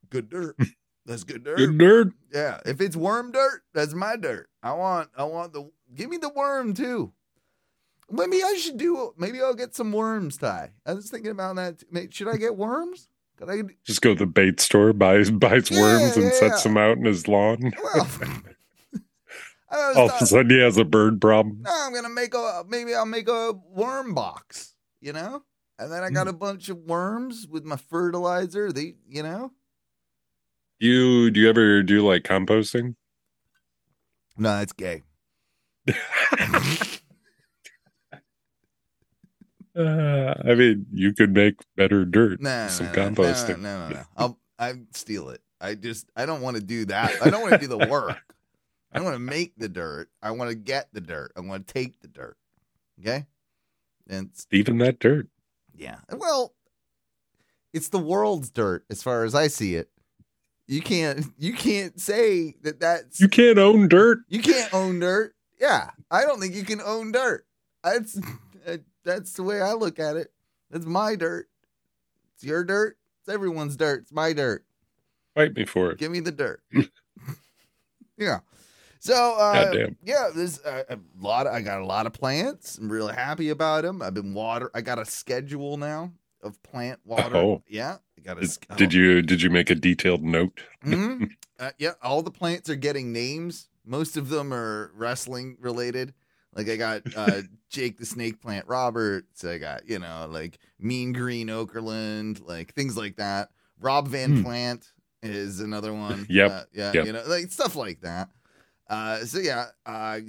Good 0.09 0.29
dirt. 0.29 0.55
That's 1.05 1.23
good 1.23 1.43
dirt. 1.43 1.57
Good 1.57 1.77
dirt. 1.77 2.13
Yeah, 2.33 2.59
if 2.65 2.79
it's 2.79 2.95
worm 2.95 3.31
dirt, 3.33 3.63
that's 3.73 3.93
my 3.93 4.15
dirt. 4.15 4.47
I 4.63 4.71
want 4.71 5.09
I 5.17 5.25
want 5.25 5.51
the 5.51 5.69
give 5.93 6.09
me 6.09 6.15
the 6.15 6.29
worm 6.29 6.73
too. 6.73 7.11
Maybe 8.09 8.41
I 8.41 8.55
should 8.55 8.77
do. 8.77 9.13
Maybe 9.17 9.41
I'll 9.41 9.53
get 9.53 9.75
some 9.75 9.91
worms, 9.91 10.37
Ty. 10.37 10.71
I 10.85 10.93
was 10.93 11.09
thinking 11.09 11.31
about 11.31 11.57
that. 11.57 11.83
Should 12.13 12.29
I 12.29 12.37
get 12.37 12.55
worms? 12.55 13.09
Could 13.35 13.49
I? 13.49 13.63
Just 13.83 14.01
go 14.01 14.13
to 14.13 14.19
the 14.19 14.25
bait 14.25 14.61
store, 14.61 14.93
buys 14.93 15.29
buys 15.29 15.69
Yeah, 15.69 15.81
worms, 15.81 16.15
and 16.15 16.25
yeah, 16.25 16.31
sets 16.31 16.63
yeah. 16.63 16.69
them 16.71 16.77
out 16.77 16.97
in 16.97 17.03
his 17.05 17.27
lawn. 17.27 17.73
Well, 19.71 19.95
All 19.97 20.09
of 20.09 20.21
a 20.21 20.25
sudden, 20.27 20.51
he 20.51 20.59
has 20.59 20.77
a 20.77 20.85
bird 20.85 21.19
problem. 21.19 21.63
no, 21.63 21.71
I'm 21.73 21.93
gonna 21.93 22.07
make 22.07 22.33
a. 22.35 22.63
Maybe 22.67 22.93
I'll 22.93 23.05
make 23.07 23.27
a 23.27 23.53
worm 23.71 24.13
box. 24.13 24.75
You 25.01 25.13
know, 25.13 25.43
and 25.79 25.91
then 25.91 26.03
I 26.03 26.09
got 26.09 26.27
a 26.27 26.33
bunch 26.33 26.69
of 26.69 26.77
worms 26.77 27.47
with 27.49 27.63
my 27.65 27.75
fertilizer. 27.77 28.71
They, 28.71 28.95
you 29.07 29.23
know. 29.23 29.51
You 30.79 31.31
do 31.31 31.39
you 31.39 31.49
ever 31.49 31.83
do 31.83 32.05
like 32.05 32.23
composting? 32.23 32.95
No, 34.38 34.59
it's 34.59 34.73
gay. 34.73 35.03
Uh, 39.75 40.36
I 40.45 40.53
mean, 40.53 40.86
you 40.93 41.13
could 41.13 41.33
make 41.33 41.55
better 41.75 42.05
dirt. 42.05 42.39
No, 42.39 42.67
some 42.67 42.88
no, 42.88 42.91
composting. 42.93 43.59
No, 43.59 43.79
no, 43.79 43.89
no. 43.89 43.95
no. 43.95 44.03
I'll 44.17 44.39
I 44.59 44.73
steal 44.91 45.29
it. 45.29 45.41
I 45.59 45.75
just 45.75 46.07
I 46.15 46.25
don't 46.25 46.41
want 46.41 46.57
to 46.57 46.63
do 46.63 46.86
that. 46.86 47.15
I 47.23 47.29
don't 47.29 47.41
want 47.41 47.53
to 47.53 47.59
do 47.59 47.67
the 47.67 47.88
work. 47.89 48.19
I 48.91 48.97
don't 48.97 49.05
want 49.05 49.15
to 49.15 49.19
make 49.19 49.53
the 49.57 49.67
dirt. 49.69 50.09
I 50.21 50.31
want 50.31 50.51
to 50.51 50.55
get 50.55 50.89
the 50.93 51.01
dirt. 51.01 51.31
I 51.36 51.39
want 51.39 51.67
to 51.67 51.73
take 51.73 51.99
the 52.01 52.07
dirt. 52.07 52.38
Okay? 52.99 53.25
And 54.07 54.27
it's- 54.27 54.45
Even 54.51 54.77
that 54.77 54.99
dirt. 54.99 55.27
Yeah. 55.75 55.97
Well, 56.12 56.53
it's 57.73 57.89
the 57.89 57.99
world's 57.99 58.49
dirt 58.49 58.86
as 58.89 59.01
far 59.03 59.23
as 59.23 59.33
I 59.36 59.47
see 59.47 59.75
it. 59.75 59.89
You 60.67 60.81
can't 60.81 61.25
you 61.38 61.53
can't 61.53 61.99
say 61.99 62.55
that 62.62 62.79
that's 62.79 63.19
You 63.19 63.27
can't 63.27 63.57
own 63.57 63.88
dirt. 63.89 64.19
you 64.29 64.41
can't 64.41 64.73
own 64.73 64.99
dirt. 64.99 65.36
Yeah, 65.59 65.89
I 66.09 66.21
don't 66.21 66.39
think 66.39 66.55
you 66.55 66.63
can 66.63 66.81
own 66.81 67.12
dirt. 67.12 67.45
That's 67.83 68.17
uh, 68.67 68.77
that's 69.03 69.33
the 69.33 69.43
way 69.43 69.62
I 69.62 69.73
look 69.73 69.99
at 69.99 70.15
it. 70.15 70.31
That's 70.69 70.86
my 70.86 71.15
dirt. 71.15 71.47
It's 72.36 72.43
your 72.43 72.63
dirt. 72.63 72.97
It's 73.21 73.33
everyone's 73.33 73.75
dirt. 73.75 74.03
It's 74.03 74.12
my 74.13 74.33
dirt. 74.33 74.65
Fight 75.36 75.55
me 75.55 75.65
for 75.65 75.91
it. 75.91 75.97
Give 75.97 76.12
me 76.12 76.19
the 76.19 76.31
dirt. 76.31 76.62
yeah. 78.17 78.39
So 79.03 79.35
uh, 79.37 79.87
yeah, 80.01 80.29
there's 80.33 80.59
a, 80.63 80.85
a 80.91 80.97
lot. 81.19 81.45
I 81.45 81.59
got 81.61 81.81
a 81.81 81.85
lot 81.85 82.05
of 82.05 82.13
plants. 82.13 82.77
I'm 82.77 82.89
really 82.89 83.13
happy 83.13 83.49
about 83.49 83.83
them. 83.83 84.01
I've 84.01 84.13
been 84.13 84.33
water. 84.33 84.71
I 84.73 84.79
got 84.79 84.97
a 84.97 85.03
schedule 85.03 85.75
now 85.75 86.13
of 86.41 86.61
plant 86.63 87.01
water. 87.03 87.35
Oh. 87.35 87.63
Yeah, 87.67 87.97
I 88.17 88.21
got 88.21 88.37
a. 88.37 88.41
Did, 88.41 88.51
sch- 88.51 88.77
did 88.77 88.93
you 88.93 89.21
did 89.21 89.41
you 89.41 89.49
make 89.49 89.69
a 89.69 89.75
detailed 89.75 90.23
note? 90.23 90.61
Mhm. 90.85 91.31
uh, 91.59 91.71
yeah, 91.77 91.91
all 92.01 92.21
the 92.21 92.31
plants 92.31 92.69
are 92.69 92.75
getting 92.77 93.11
names. 93.11 93.67
Most 93.85 94.15
of 94.15 94.29
them 94.29 94.53
are 94.53 94.89
wrestling 94.95 95.57
related. 95.59 96.13
Like 96.55 96.69
I 96.69 96.77
got 96.77 97.01
uh, 97.13 97.41
Jake 97.69 97.97
the 97.97 98.05
Snake 98.05 98.41
Plant 98.41 98.67
Roberts. 98.69 99.43
I 99.43 99.57
got 99.57 99.85
you 99.85 99.99
know 99.99 100.29
like 100.31 100.59
Mean 100.79 101.11
Green 101.11 101.47
Okerlund, 101.49 102.47
like 102.47 102.73
things 102.73 102.95
like 102.95 103.17
that. 103.17 103.49
Rob 103.81 104.07
Van 104.07 104.37
Hmm. 104.37 104.43
Plant 104.43 104.93
is 105.21 105.59
another 105.59 105.93
one. 105.93 106.25
Yep, 106.29 106.51
Uh, 106.51 106.63
yeah. 106.73 106.91
yep. 106.93 107.05
You 107.05 107.11
know, 107.11 107.23
like 107.27 107.51
stuff 107.51 107.75
like 107.75 107.99
that. 107.99 108.29
Uh, 108.88 109.19
so 109.19 109.39
yeah, 109.39 109.67
uh, 109.86 109.89
I 109.89 110.24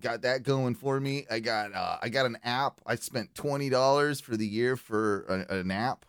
got 0.00 0.22
that 0.22 0.42
going 0.42 0.74
for 0.74 1.00
me. 1.00 1.26
I 1.30 1.40
got 1.40 1.74
uh, 1.74 1.98
I 2.02 2.08
got 2.08 2.26
an 2.26 2.38
app. 2.44 2.80
I 2.86 2.96
spent 2.96 3.34
twenty 3.34 3.70
dollars 3.70 4.20
for 4.20 4.36
the 4.36 4.46
year 4.46 4.76
for 4.76 5.24
a, 5.48 5.58
an 5.58 5.70
app 5.70 6.04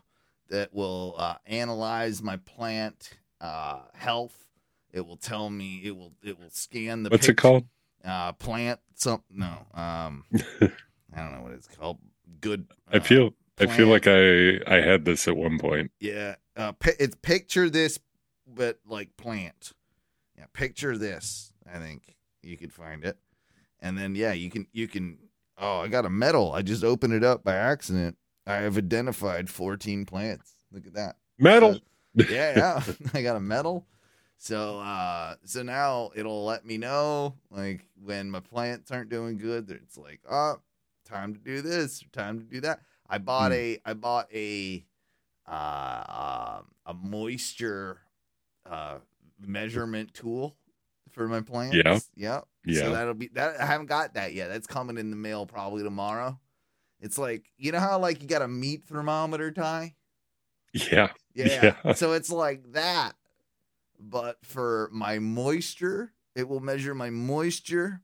that 0.50 0.74
will 0.74 1.16
uh, 1.18 1.36
analyze 1.46 2.22
my 2.22 2.38
plant 2.38 3.12
uh, 3.42 3.82
health. 3.94 4.46
It 4.92 5.06
will 5.06 5.18
tell 5.18 5.50
me. 5.50 5.82
It 5.84 5.96
will. 5.96 6.14
It 6.24 6.40
will 6.40 6.50
scan 6.50 7.04
the. 7.04 7.10
What's 7.10 7.30
it 7.30 7.38
called? 7.38 7.66
Uh, 8.04 8.34
plant. 8.34 8.80
something. 8.96 9.38
no. 9.38 9.66
Um, 9.74 10.26
I 10.62 11.22
don't 11.22 11.34
know 11.34 11.42
what 11.42 11.54
it's 11.54 11.68
called. 11.68 12.00
Good. 12.42 12.68
I 12.92 12.98
uh, 12.98 13.00
feel 13.02 13.34
I 13.60 13.68
feel 13.68 13.88
like 13.88 14.08
I 14.08 14.60
I 14.68 14.82
had 14.82 15.06
this 15.06 15.28
at 15.28 15.36
one 15.36 15.58
point. 15.58 15.92
Yeah. 16.00 16.36
Uh, 16.56 16.74
it's 17.00 17.16
picture 17.22 17.70
this, 17.70 18.00
but 18.48 18.80
like 18.86 19.16
plant. 19.18 19.74
Yeah. 20.38 20.46
Picture 20.54 20.98
this. 20.98 21.47
I 21.74 21.80
think 21.80 22.16
you 22.42 22.58
could 22.58 22.74
find 22.74 23.04
it, 23.04 23.18
and 23.80 23.98
then 23.98 24.16
yeah, 24.16 24.34
you 24.34 24.50
can 24.50 24.68
you 24.72 24.88
can. 24.88 25.18
Oh, 25.58 25.80
I 25.80 25.88
got 25.88 26.06
a 26.06 26.10
medal. 26.10 26.54
I 26.54 26.62
just 26.62 26.84
opened 26.84 27.14
it 27.14 27.24
up 27.24 27.44
by 27.44 27.56
accident. 27.56 28.16
I 28.46 28.58
have 28.58 28.78
identified 28.78 29.50
14 29.50 30.06
plants. 30.06 30.54
Look 30.72 30.86
at 30.86 30.94
that. 30.94 31.16
Metal. 31.40 31.80
yeah, 32.14 32.56
yeah. 32.56 32.84
I 33.14 33.22
got 33.24 33.36
a 33.36 33.40
medal. 33.40 33.86
So 34.38 34.80
uh 34.80 35.36
so 35.46 35.64
now 35.64 36.12
it'll 36.16 36.46
let 36.46 36.64
me 36.64 36.78
know 36.78 37.34
like 37.50 37.86
when 38.04 38.30
my 38.30 38.40
plants 38.40 38.92
aren't 38.92 39.10
doing 39.10 39.38
good, 39.38 39.72
it's 39.72 39.98
like, 39.98 40.22
oh, 40.30 40.58
time 41.06 41.34
to 41.34 41.40
do 41.40 41.62
this, 41.62 42.04
time 42.14 42.38
to 42.38 42.46
do 42.46 42.62
that. 42.62 42.82
I 43.10 43.18
bought 43.18 43.52
Hmm. 43.52 43.58
a 43.58 43.80
I 43.84 43.94
bought 43.94 44.28
a 44.32 44.86
uh 45.48 46.60
um, 46.60 46.68
a 46.86 46.94
moisture 46.94 48.00
uh 48.70 49.00
measurement 49.40 50.14
tool 50.14 50.56
for 51.18 51.28
my 51.28 51.42
plants. 51.42 51.76
Yeah. 51.76 52.00
Yep. 52.16 52.48
Yeah. 52.66 52.82
So 52.82 52.92
that'll 52.92 53.14
be 53.16 53.30
that 53.34 53.60
I 53.60 53.66
haven't 53.66 53.88
got 53.88 54.14
that 54.14 54.34
yet. 54.34 54.50
That's 54.50 54.68
coming 54.68 54.98
in 54.98 55.10
the 55.10 55.18
mail 55.18 55.46
probably 55.46 55.84
tomorrow. 55.84 56.40
It's 57.02 57.18
like 57.18 57.52
you 57.58 57.72
know 57.72 57.80
how 57.80 58.00
like 58.00 58.22
you 58.22 58.28
got 58.28 58.44
a 58.44 58.48
meat 58.48 58.86
thermometer 58.86 59.52
Ty? 59.52 59.96
Yeah. 60.74 61.10
Yeah. 61.34 61.74
Yeah. 61.84 61.94
So 61.96 62.14
it's 62.14 62.30
like 62.30 62.72
that, 62.74 63.14
but 64.00 64.38
for 64.44 64.90
my 64.94 65.20
moisture, 65.20 66.14
it 66.36 66.48
will 66.48 66.60
measure 66.60 66.94
my 66.94 67.10
moisture, 67.10 68.02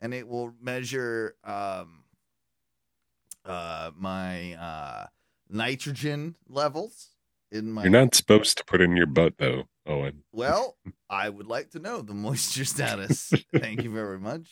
and 0.00 0.12
it 0.12 0.28
will 0.28 0.54
measure 0.60 1.34
um 1.42 2.04
uh 3.46 3.90
my 3.96 4.52
uh 4.54 5.06
nitrogen 5.48 6.36
levels 6.46 7.08
in 7.52 7.72
my. 7.72 7.82
You're 7.84 7.92
not 7.92 8.14
supposed 8.14 8.58
to 8.58 8.64
put 8.64 8.80
in 8.80 8.96
your 8.96 9.06
butt 9.06 9.34
though, 9.38 9.64
Owen. 9.86 10.24
Well, 10.32 10.76
I 11.10 11.28
would 11.28 11.46
like 11.46 11.70
to 11.70 11.78
know 11.78 12.02
the 12.02 12.14
moisture 12.14 12.64
status. 12.76 13.32
Thank 13.58 13.82
you 13.82 13.90
very 13.92 14.18
much. 14.18 14.48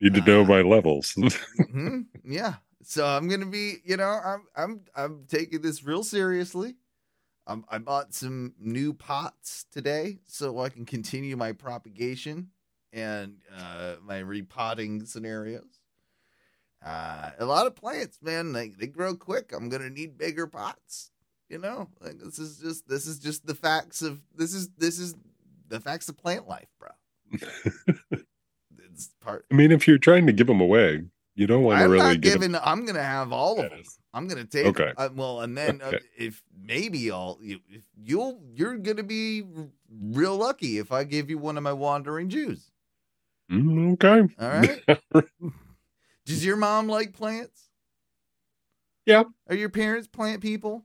Need 0.00 0.14
to 0.14 0.20
know 0.22 0.42
Uh, 0.42 0.46
my 0.46 0.62
levels. 0.62 1.12
hmm 1.70 2.00
Yeah. 2.24 2.54
So 2.82 3.06
I'm 3.06 3.28
gonna 3.28 3.46
be, 3.46 3.76
you 3.84 3.96
know, 3.96 4.20
I'm 4.24 4.44
I'm 4.54 4.80
I'm 4.94 5.24
taking 5.28 5.62
this 5.62 5.82
real 5.84 6.04
seriously. 6.04 6.76
Um, 7.46 7.64
I 7.68 7.78
bought 7.78 8.14
some 8.14 8.54
new 8.58 8.92
pots 8.94 9.66
today 9.70 10.18
so 10.26 10.60
I 10.60 10.70
can 10.70 10.84
continue 10.86 11.36
my 11.36 11.52
propagation 11.52 12.48
and 12.92 13.36
uh, 13.54 13.96
my 14.02 14.18
repotting 14.18 15.04
scenarios. 15.04 15.78
Uh, 16.84 17.30
a 17.38 17.44
lot 17.46 17.66
of 17.66 17.74
plants, 17.74 18.18
man, 18.22 18.52
they, 18.52 18.68
they 18.68 18.86
grow 18.86 19.14
quick. 19.14 19.52
I'm 19.54 19.68
gonna 19.70 19.90
need 19.90 20.18
bigger 20.18 20.46
pots. 20.46 21.10
You 21.54 21.60
know, 21.60 21.88
like 22.00 22.18
this 22.18 22.40
is 22.40 22.58
just 22.58 22.88
this 22.88 23.06
is 23.06 23.20
just 23.20 23.46
the 23.46 23.54
facts 23.54 24.02
of 24.02 24.20
this 24.34 24.52
is 24.52 24.70
this 24.76 24.98
is 24.98 25.14
the 25.68 25.78
facts 25.78 26.08
of 26.08 26.16
plant 26.16 26.48
life, 26.48 26.66
bro. 26.80 26.88
it's 28.92 29.10
part 29.20 29.46
I 29.52 29.54
mean, 29.54 29.70
if 29.70 29.86
you're 29.86 29.98
trying 29.98 30.26
to 30.26 30.32
give 30.32 30.48
them 30.48 30.60
away, 30.60 31.04
you 31.36 31.46
don't 31.46 31.62
want 31.62 31.78
to 31.78 31.84
really 31.88 31.98
not 32.14 32.20
get 32.20 32.32
'em- 32.34 32.40
giving. 32.40 32.60
I'm 32.60 32.84
gonna 32.84 33.04
have 33.04 33.32
all 33.32 33.60
of 33.60 33.70
them. 33.70 33.82
I'm 34.12 34.26
gonna 34.26 34.46
take. 34.46 34.66
Okay. 34.66 34.92
Uh, 34.96 35.10
well, 35.14 35.42
and 35.42 35.56
then 35.56 35.80
uh, 35.80 35.92
if 36.18 36.42
maybe 36.60 37.08
I'll 37.12 37.38
you 37.40 37.60
if 37.70 37.84
you'll 38.02 38.40
you're 38.52 38.76
gonna 38.76 39.04
be 39.04 39.44
real 39.88 40.36
lucky 40.36 40.78
if 40.78 40.90
I 40.90 41.04
give 41.04 41.30
you 41.30 41.38
one 41.38 41.56
of 41.56 41.62
my 41.62 41.72
wandering 41.72 42.30
Jews. 42.30 42.72
Mm, 43.48 43.92
okay. 43.92 44.34
All 44.40 44.48
right. 44.48 45.24
Does 46.26 46.44
your 46.44 46.56
mom 46.56 46.88
like 46.88 47.12
plants? 47.12 47.68
Yeah. 49.06 49.22
Are 49.48 49.54
your 49.54 49.68
parents 49.68 50.08
plant 50.08 50.40
people? 50.40 50.84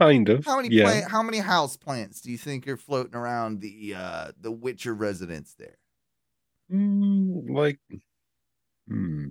Kind 0.00 0.28
of. 0.28 0.44
How 0.44 0.56
many 0.56 0.74
yeah. 0.74 0.84
plant? 0.84 1.10
How 1.10 1.22
many 1.22 1.38
house 1.38 1.76
plants 1.76 2.20
do 2.20 2.30
you 2.30 2.38
think 2.38 2.66
are 2.68 2.76
floating 2.76 3.14
around 3.14 3.60
the 3.60 3.94
uh 3.96 4.32
the 4.40 4.52
Witcher 4.52 4.94
residence 4.94 5.54
there? 5.58 5.78
Mm, 6.72 7.48
like, 7.50 7.78
hmm, 8.86 9.28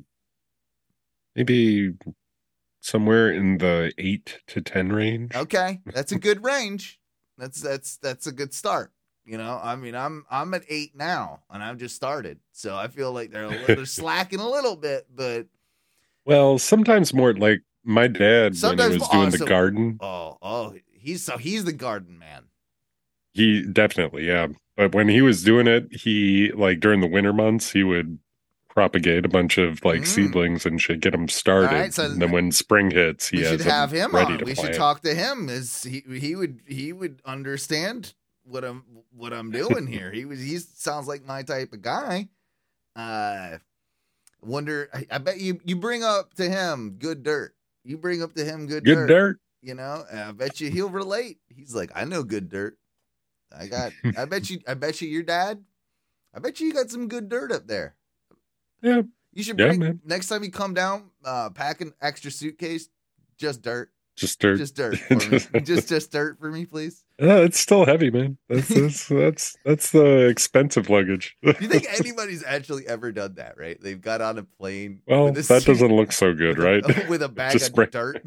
maybe 1.35 1.93
somewhere 2.81 3.31
in 3.31 3.59
the 3.59 3.93
eight 3.97 4.41
to 4.47 4.61
ten 4.61 4.89
range. 4.89 5.35
Okay, 5.35 5.81
that's 5.85 6.11
a 6.11 6.19
good 6.19 6.43
range. 6.43 6.99
That's 7.37 7.61
that's 7.61 7.97
that's 7.97 8.27
a 8.27 8.31
good 8.31 8.53
start. 8.53 8.91
You 9.25 9.37
know, 9.37 9.59
I 9.61 9.75
mean, 9.75 9.93
I'm 9.93 10.25
I'm 10.31 10.53
at 10.53 10.63
eight 10.69 10.95
now, 10.95 11.41
and 11.49 11.61
I've 11.61 11.77
just 11.77 11.95
started, 11.95 12.39
so 12.53 12.75
I 12.75 12.87
feel 12.87 13.11
like 13.11 13.31
they're 13.31 13.43
a 13.43 13.49
little, 13.49 13.75
they're 13.75 13.85
slacking 13.85 14.39
a 14.39 14.49
little 14.49 14.77
bit, 14.77 15.05
but 15.13 15.47
Well, 16.25 16.57
sometimes 16.57 17.13
more 17.13 17.33
like 17.33 17.61
my 17.87 18.07
dad 18.07 18.55
when 18.61 18.77
he 18.77 18.97
was 18.99 19.07
doing 19.09 19.29
the 19.29 19.35
awesome. 19.37 19.47
garden. 19.47 19.97
oh 20.01 20.37
oh, 20.41 20.75
he's 20.91 21.23
so 21.23 21.37
he's 21.37 21.63
the 21.63 21.73
garden 21.73 22.19
man. 22.19 22.43
He 23.33 23.61
definitely, 23.63 24.25
yeah. 24.27 24.47
But 24.75 24.93
when 24.93 25.09
he 25.09 25.21
was 25.21 25.43
doing 25.43 25.67
it, 25.67 25.87
he 25.91 26.51
like 26.53 26.79
during 26.79 27.01
the 27.01 27.07
winter 27.07 27.33
months, 27.33 27.71
he 27.71 27.83
would 27.83 28.19
propagate 28.69 29.25
a 29.25 29.29
bunch 29.29 29.57
of 29.57 29.83
like 29.83 30.01
Mm. 30.01 30.07
seedlings 30.07 30.65
and 30.65 30.79
shit, 30.81 30.99
get 30.99 31.11
them 31.11 31.27
started. 31.27 31.75
Right, 31.75 31.93
so 31.93 32.05
and 32.05 32.21
then 32.21 32.31
when 32.31 32.51
spring 32.51 32.91
hits, 32.91 33.27
he 33.29 33.43
should 33.43 33.61
have 33.61 33.91
him 33.91 34.11
ready 34.11 34.33
on. 34.33 34.39
to 34.39 34.45
We 34.45 34.53
should 34.55 34.73
talk 34.75 35.01
to 35.01 35.15
him. 35.15 35.49
Is 35.49 35.83
he 35.83 36.03
he 36.19 36.35
would 36.35 36.61
he 36.67 36.93
would 36.93 37.21
understand 37.25 38.13
what 38.43 38.63
I'm 38.63 38.83
what 39.15 39.33
I'm 39.33 39.49
doing 39.51 39.87
here. 39.97 40.11
He 40.11 40.25
was 40.25 40.39
he 40.39 40.57
sounds 40.59 41.07
like 41.07 41.25
my 41.25 41.41
type 41.43 41.73
of 41.73 41.81
guy. 41.81 42.29
Uh 42.95 43.57
Wonder. 44.43 44.89
I, 44.93 45.07
I 45.09 45.17
bet 45.17 45.39
you 45.39 45.59
you 45.65 45.75
bring 45.75 46.03
up 46.03 46.35
to 46.35 46.47
him 46.47 46.97
good 46.99 47.23
dirt. 47.23 47.55
You 47.87 47.97
bring 47.97 48.21
up 48.21 48.33
to 48.33 48.43
him 48.43 48.67
good, 48.67 48.83
Good 48.83 49.07
dirt. 49.07 49.39
You 49.61 49.73
know, 49.73 50.03
I 50.13 50.33
bet 50.33 50.59
you 50.59 50.69
he'll 50.69 50.89
relate. 50.89 51.39
He's 51.47 51.73
like, 51.73 51.91
I 51.95 52.03
know 52.03 52.21
good 52.21 52.49
dirt. 52.49 52.77
I 53.57 53.67
got. 53.67 53.93
I 54.17 54.25
bet 54.25 54.49
you. 54.49 54.59
I 54.67 54.73
bet 54.73 55.01
you 55.01 55.07
your 55.07 55.23
dad. 55.23 55.63
I 56.33 56.39
bet 56.39 56.59
you 56.59 56.67
you 56.67 56.73
got 56.73 56.89
some 56.89 57.07
good 57.07 57.29
dirt 57.29 57.51
up 57.51 57.65
there. 57.65 57.95
Yeah. 58.81 59.03
You 59.33 59.43
should 59.43 59.57
bring 59.57 59.79
man. 59.79 60.01
next 60.03 60.27
time 60.27 60.43
you 60.43 60.51
come 60.51 60.73
down, 60.73 61.11
uh, 61.23 61.49
pack 61.51 61.81
an 61.81 61.93
extra 62.01 62.29
suitcase, 62.31 62.89
just 63.37 63.61
dirt, 63.61 63.91
Just 64.17 64.39
dirt. 64.39 64.57
just 64.57 64.75
dirt, 64.75 64.97
just 65.63 65.87
just 65.87 66.11
dirt 66.11 66.39
for 66.39 66.51
me, 66.51 66.65
please. 66.65 67.03
Yeah, 67.19 67.37
it's 67.37 67.59
still 67.59 67.85
heavy, 67.85 68.09
man. 68.09 68.37
That's 68.49 68.67
that's 68.67 69.07
that's, 69.09 69.57
that's 69.63 69.91
the 69.91 70.27
expensive 70.27 70.89
luggage. 70.89 71.37
Do 71.43 71.53
you 71.61 71.67
think 71.67 71.85
anybody's 71.99 72.43
actually 72.43 72.87
ever 72.87 73.11
done 73.11 73.35
that? 73.35 73.57
Right? 73.59 73.79
They've 73.79 74.01
got 74.01 74.21
on 74.21 74.39
a 74.39 74.43
plane. 74.43 75.01
well, 75.07 75.25
with 75.25 75.37
a 75.37 75.41
that 75.47 75.61
suit- 75.61 75.67
doesn't 75.73 75.95
look 75.95 76.11
so 76.11 76.33
good, 76.33 76.57
with 76.57 76.65
a- 76.65 76.81
right? 76.93 77.09
with 77.09 77.21
a 77.21 77.29
bag 77.29 77.53
Just 77.53 77.67
of 77.69 77.73
spray- 77.73 77.85
dirt. 77.91 78.23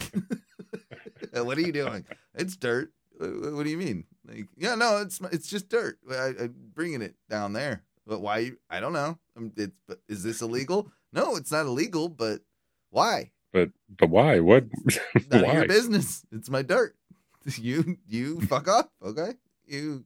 What 1.32 1.58
are 1.58 1.62
you 1.62 1.72
doing? 1.72 2.04
It's 2.34 2.56
dirt. 2.56 2.92
What, 3.18 3.52
what 3.54 3.64
do 3.64 3.70
you 3.70 3.76
mean? 3.78 4.04
Like, 4.26 4.46
yeah, 4.56 4.74
no, 4.76 4.98
it's 4.98 5.20
it's 5.32 5.48
just 5.48 5.68
dirt. 5.68 5.98
I, 6.10 6.34
I'm 6.40 6.54
bringing 6.74 7.02
it 7.02 7.14
down 7.28 7.52
there. 7.52 7.82
But 8.06 8.20
why? 8.20 8.52
I 8.68 8.80
don't 8.80 8.92
know. 8.92 9.18
Um, 9.36 9.52
it's, 9.56 9.74
but 9.86 10.00
is 10.08 10.22
this 10.22 10.40
illegal? 10.40 10.90
No, 11.12 11.36
it's 11.36 11.52
not 11.52 11.66
illegal. 11.66 12.08
But 12.08 12.40
why? 12.90 13.32
But 13.52 13.70
but 13.98 14.10
why? 14.10 14.40
What? 14.40 14.64
None 15.30 15.44
why? 15.44 15.52
your 15.52 15.66
business. 15.66 16.24
It's 16.32 16.50
my 16.50 16.62
dirt. 16.62 16.96
You 17.56 17.96
you 18.06 18.40
fuck 18.42 18.68
up. 18.68 18.92
Okay. 19.02 19.32
You. 19.66 20.04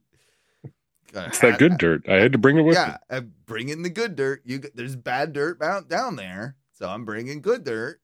It's 1.13 1.39
that 1.39 1.59
good 1.59 1.77
dirt. 1.77 2.09
I 2.09 2.15
had 2.15 2.33
to 2.33 2.37
bring 2.37 2.57
it 2.57 2.63
with 2.63 2.75
Yeah, 2.75 2.97
I'm 3.09 3.33
bringing 3.45 3.83
the 3.83 3.89
good 3.89 4.17
dirt. 4.17 4.41
You 4.43 4.61
there's 4.73 4.97
bad 4.97 5.31
dirt 5.31 5.59
down 5.87 6.15
there, 6.17 6.57
so 6.73 6.89
I'm 6.89 7.05
bringing 7.05 7.41
good 7.41 7.63
dirt. 7.63 8.01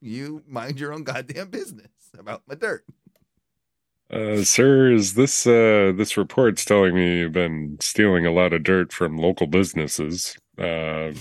You 0.00 0.42
mind 0.48 0.80
your 0.80 0.92
own 0.92 1.04
goddamn 1.04 1.50
business 1.50 1.90
about 2.18 2.42
my 2.48 2.56
dirt. 2.56 2.84
Uh, 4.12 4.42
sir, 4.42 4.92
is 4.92 5.14
this 5.14 5.46
uh 5.46 5.92
this 5.96 6.16
report's 6.16 6.64
telling 6.64 6.94
me 6.94 7.18
you've 7.18 7.32
been 7.32 7.78
stealing 7.80 8.26
a 8.26 8.32
lot 8.32 8.52
of 8.52 8.62
dirt 8.62 8.92
from 8.92 9.16
local 9.16 9.46
businesses? 9.46 10.36
Uh, 10.58 11.12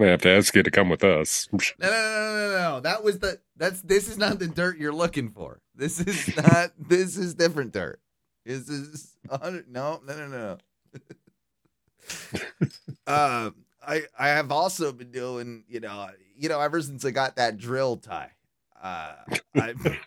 I'm 0.00 0.08
have 0.08 0.22
to 0.22 0.30
ask 0.30 0.54
you 0.54 0.62
to 0.62 0.70
come 0.70 0.88
with 0.88 1.04
us. 1.04 1.48
No, 1.78 1.88
no, 1.88 1.90
no, 1.90 2.34
no, 2.34 2.58
no. 2.58 2.80
That 2.80 3.02
was 3.02 3.18
the. 3.18 3.40
That's 3.56 3.80
this 3.82 4.08
is 4.08 4.16
not 4.18 4.38
the 4.38 4.46
dirt 4.48 4.78
you're 4.78 4.92
looking 4.92 5.30
for. 5.30 5.60
This 5.74 6.00
is 6.00 6.36
not. 6.42 6.72
this 6.78 7.16
is 7.16 7.34
different 7.34 7.72
dirt. 7.72 8.00
This 8.44 8.68
is. 8.68 9.16
No, 9.30 9.62
no, 9.68 10.00
no, 10.06 10.28
no. 10.28 10.58
uh, 13.06 13.50
I 13.86 14.02
I 14.18 14.28
have 14.28 14.50
also 14.52 14.92
been 14.92 15.10
doing. 15.10 15.64
You 15.68 15.80
know, 15.80 16.08
you 16.36 16.48
know, 16.48 16.60
ever 16.60 16.80
since 16.80 17.04
I 17.04 17.10
got 17.10 17.36
that 17.36 17.58
drill 17.58 17.96
Ty, 17.96 18.30
uh, 18.82 19.12
I've 19.54 19.98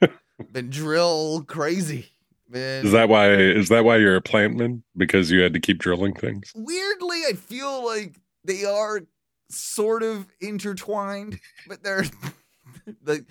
been 0.52 0.70
drill 0.70 1.44
crazy. 1.48 2.10
Is 2.52 2.92
that 2.92 3.10
why? 3.10 3.32
Is 3.32 3.70
that 3.70 3.84
why 3.84 3.98
you're 3.98 4.16
a 4.16 4.22
plantman? 4.22 4.84
Because 4.96 5.32
you 5.32 5.42
had 5.42 5.54
to 5.54 5.60
keep 5.60 5.80
drilling 5.80 6.14
things? 6.14 6.52
weirdly 6.56 7.22
I 7.28 7.34
feel 7.34 7.84
like 7.86 8.20
they 8.44 8.66
are 8.66 9.02
sort 9.54 10.04
of 10.04 10.28
intertwined, 10.40 11.40
but 11.68 11.84
they're 11.84 12.06
like 13.06 13.26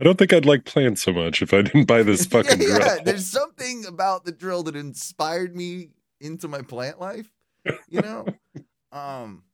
I 0.00 0.04
don't 0.04 0.18
think 0.18 0.32
I'd 0.32 0.46
like 0.46 0.64
plants 0.64 1.02
so 1.02 1.12
much 1.12 1.42
if 1.42 1.52
I 1.54 1.62
didn't 1.62 1.84
buy 1.84 2.02
this 2.02 2.26
fucking 2.26 2.60
yeah, 2.60 2.66
drill. 2.66 2.78
yeah, 2.78 2.96
there's 3.04 3.26
something 3.26 3.86
about 3.86 4.24
the 4.24 4.32
drill 4.32 4.62
that 4.64 4.76
inspired 4.76 5.54
me 5.54 5.90
into 6.20 6.48
my 6.48 6.62
plant 6.62 7.00
life, 7.00 7.30
you 7.88 8.00
know. 8.00 8.26
um, 8.92 9.44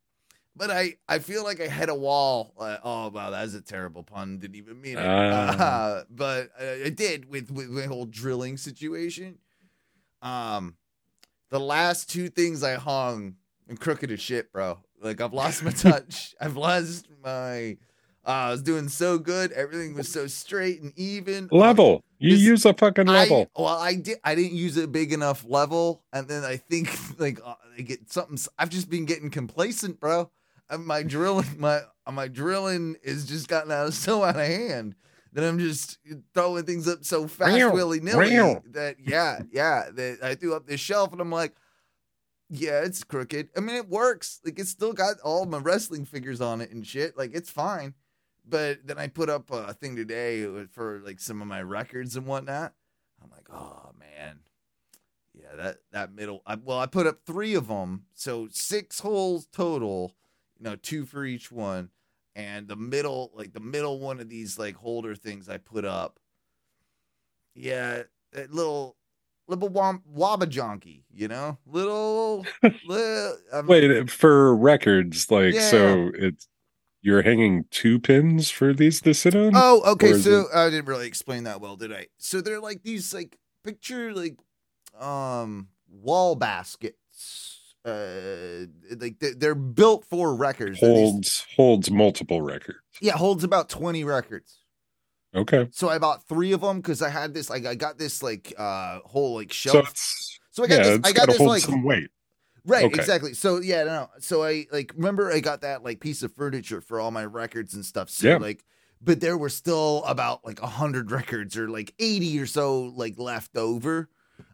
but 0.57 0.70
I 0.70 0.96
I 1.09 1.18
feel 1.18 1.44
like 1.44 1.61
I 1.61 1.68
hit 1.68 1.88
a 1.88 1.94
wall. 1.94 2.55
Uh, 2.59 2.79
oh 2.83 3.09
wow, 3.09 3.31
that's 3.31 3.55
a 3.55 3.61
terrible 3.61 4.03
pun. 4.03 4.38
Didn't 4.38 4.57
even 4.57 4.81
mean 4.81 4.98
it. 4.98 5.05
Ah. 5.07 5.62
Uh, 5.62 6.05
but 6.11 6.50
uh, 6.61 6.87
I 6.87 6.90
did 6.90 7.31
with 7.31 7.50
with 7.50 7.68
my 7.68 7.85
whole 7.85 8.07
drilling 8.07 8.57
situation. 8.57 9.38
Um, 10.22 10.76
the 11.50 11.61
last 11.61 12.11
two 12.11 12.29
things 12.29 12.62
I 12.62 12.74
hung 12.74 13.37
and 13.68 13.79
crooked 13.79 14.11
as 14.11 14.20
shit, 14.20 14.53
bro. 14.53 14.79
Like 15.01 15.21
I've 15.21 15.33
lost 15.33 15.63
my 15.63 15.71
touch. 15.71 16.35
I've 16.41 16.57
lost 16.57 17.09
my. 17.23 17.77
Uh, 18.25 18.31
I 18.31 18.51
was 18.51 18.63
doing 18.63 18.89
so 18.89 19.19
good. 19.19 19.51
Everything 19.53 19.95
was 19.95 20.13
so 20.13 20.27
straight 20.27 20.83
and 20.83 20.93
even. 20.97 21.49
level. 21.51 22.05
You 22.19 22.37
use 22.37 22.67
a 22.67 22.75
fucking 22.75 23.07
level. 23.07 23.49
I, 23.57 23.63
well, 23.63 23.79
I 23.79 23.95
did. 23.95 24.19
I 24.23 24.35
didn't 24.35 24.53
use 24.53 24.77
a 24.77 24.87
big 24.87 25.13
enough 25.13 25.45
level, 25.49 26.03
and 26.13 26.29
then 26.29 26.45
I 26.45 26.59
think 26.59 26.91
like 27.19 27.41
uh, 27.45 27.55
I 27.77 27.81
get 27.81 28.13
something. 28.13 28.39
I've 28.59 28.69
just 28.69 28.91
been 28.91 29.07
getting 29.07 29.31
complacent, 29.31 30.01
bro. 30.01 30.31
And 30.69 30.87
my 30.87 31.03
drilling, 31.03 31.59
my 31.59 31.81
uh, 32.07 32.13
my 32.13 32.29
drilling 32.29 32.97
is 33.03 33.27
just 33.27 33.49
gotten 33.49 33.73
out 33.73 33.93
so 33.95 34.23
out 34.23 34.37
of 34.37 34.47
hand 34.47 34.95
that 35.33 35.45
I'm 35.45 35.59
just 35.59 35.99
throwing 36.35 36.65
things 36.65 36.89
up 36.89 37.05
so 37.05 37.27
fast, 37.27 37.73
willy 37.73 38.01
nilly. 38.01 38.31
That 38.73 38.97
yeah, 39.01 39.41
yeah. 39.51 39.89
That 39.93 40.19
I 40.23 40.35
threw 40.35 40.55
up 40.55 40.67
this 40.67 40.81
shelf, 40.81 41.13
and 41.13 41.21
I'm 41.21 41.31
like, 41.31 41.55
yeah, 42.51 42.83
it's 42.83 43.05
crooked. 43.05 43.49
I 43.57 43.61
mean, 43.61 43.77
it 43.77 43.89
works. 43.89 44.41
Like 44.45 44.59
it's 44.59 44.71
still 44.71 44.93
got 44.93 45.21
all 45.21 45.47
my 45.47 45.59
wrestling 45.59 46.05
figures 46.05 46.41
on 46.41 46.61
it 46.61 46.73
and 46.73 46.85
shit. 46.85 47.17
Like 47.17 47.31
it's 47.33 47.51
fine. 47.51 47.95
But 48.47 48.81
then 48.85 48.99
I 48.99 49.07
put 49.07 49.31
up 49.31 49.53
a 49.53 49.73
thing 49.73 49.95
today 49.95 50.45
for 50.73 51.01
like 51.05 51.21
some 51.21 51.41
of 51.41 51.47
my 51.47 51.63
records 51.63 52.17
and 52.17 52.27
whatnot. 52.27 52.75
I'm 53.23 53.31
like, 53.31 53.47
oh 53.53 53.93
man, 54.01 54.41
yeah, 55.33 55.55
that 55.57 55.77
that 55.93 56.13
middle. 56.13 56.43
I, 56.45 56.57
well, 56.57 56.81
I 56.81 56.87
put 56.87 57.07
up 57.07 57.21
three 57.25 57.55
of 57.55 57.69
them, 57.69 58.07
so 58.15 58.49
six 58.51 58.99
holes 58.99 59.47
total. 59.53 60.17
You 60.59 60.65
know, 60.65 60.77
two 60.77 61.05
for 61.05 61.25
each 61.25 61.53
one, 61.53 61.91
and 62.35 62.67
the 62.67 62.77
middle, 62.77 63.31
like 63.35 63.53
the 63.53 63.61
middle 63.61 64.01
one 64.01 64.19
of 64.19 64.29
these 64.29 64.59
like 64.59 64.75
holder 64.75 65.15
things, 65.15 65.49
I 65.49 65.59
put 65.59 65.85
up. 65.85 66.19
Yeah, 67.55 68.03
that 68.33 68.53
little 68.53 68.97
little 69.51 69.71
wabba 69.71 70.49
you 71.13 71.29
know, 71.29 71.59
little. 71.67 72.47
little 72.87 73.37
I'm- 73.53 73.67
Wait, 73.67 74.11
for 74.11 74.55
records, 74.57 75.31
like 75.31 75.55
Yeah. 75.55 75.69
so 75.71 76.11
it's 76.15 76.49
you're 77.03 77.23
hanging 77.23 77.65
two 77.71 77.99
pins 77.99 78.51
for 78.51 78.75
these 78.75 79.01
to 79.03 79.15
sit 79.15 79.35
on? 79.35 79.53
Oh, 79.55 79.81
okay. 79.93 80.13
So 80.15 80.45
I 80.55 80.69
didn't 80.69 80.85
really 80.87 81.07
explain 81.07 81.45
that 81.45 81.61
well, 81.61 81.77
did 81.77 81.93
I? 81.93 82.09
So 82.19 82.41
they're 82.43 82.61
like 82.61 82.83
these 82.83 83.15
like 83.15 83.39
picture 83.65 84.13
like 84.13 84.37
um 84.99 85.69
wall 85.89 86.35
baskets. 86.37 87.75
Uh 87.85 88.67
like 88.99 89.19
they're, 89.19 89.55
built 89.55 90.05
for 90.11 90.35
records. 90.35 90.81
They're 90.81 90.91
these- 90.91 90.99
holds 91.11 91.47
holds 91.57 91.91
multiple 91.91 92.43
records. 92.43 92.81
yeah, 93.01 93.17
holds 93.17 93.45
about 93.45 93.69
20 93.71 94.05
records. 94.05 94.59
Okay. 95.35 95.69
So 95.71 95.88
I 95.88 95.99
bought 95.99 96.27
3 96.29 96.53
of 96.53 96.61
them 96.62 96.83
cuz 96.83 97.03
I 97.03 97.09
had 97.09 97.35
this 97.35 97.49
like 97.51 97.66
I 97.66 97.75
got 97.75 97.99
this 97.99 98.23
like 98.23 98.53
uh 98.59 99.01
whole 99.05 99.35
like 99.35 99.53
So 99.53 99.73
shelf. 99.73 99.90
it's 99.90 100.38
So, 100.53 100.64
I 100.64 100.66
got 100.66 100.77
yeah, 100.77 100.88
this 100.88 100.99
it's 100.99 101.09
I 101.09 101.12
got 101.12 101.29
this 101.29 101.38
hold 101.38 101.51
like 101.51 101.62
some 101.62 101.85
weight. 101.85 102.11
Right, 102.66 102.85
Okay. 102.85 102.97
exactly. 102.97 103.35
So 103.35 103.61
yeah, 103.61 103.85
no. 103.85 104.11
So 104.19 104.43
I 104.43 104.66
like 104.73 104.93
remember 104.95 105.31
I 105.33 105.40
got 105.40 105.62
that 105.62 105.83
like 105.85 106.01
piece 106.01 106.23
of 106.23 106.35
furniture 106.35 106.81
for 106.81 107.01
all 107.01 107.11
my 107.11 107.25
records 107.25 107.75
and 107.75 107.85
stuff. 107.85 108.11
So 108.11 108.29
Yeah. 108.29 108.37
like 108.37 108.64
but 109.03 109.21
there 109.21 109.38
were 109.38 109.49
still 109.49 110.05
about 110.05 110.45
like 110.45 110.61
a 110.61 110.66
hundred 110.66 111.11
records 111.11 111.57
or 111.57 111.69
like 111.69 111.95
eighty 111.99 112.38
or 112.38 112.47
so 112.47 112.83
like 112.97 113.19
left 113.19 113.57
over. 113.57 114.09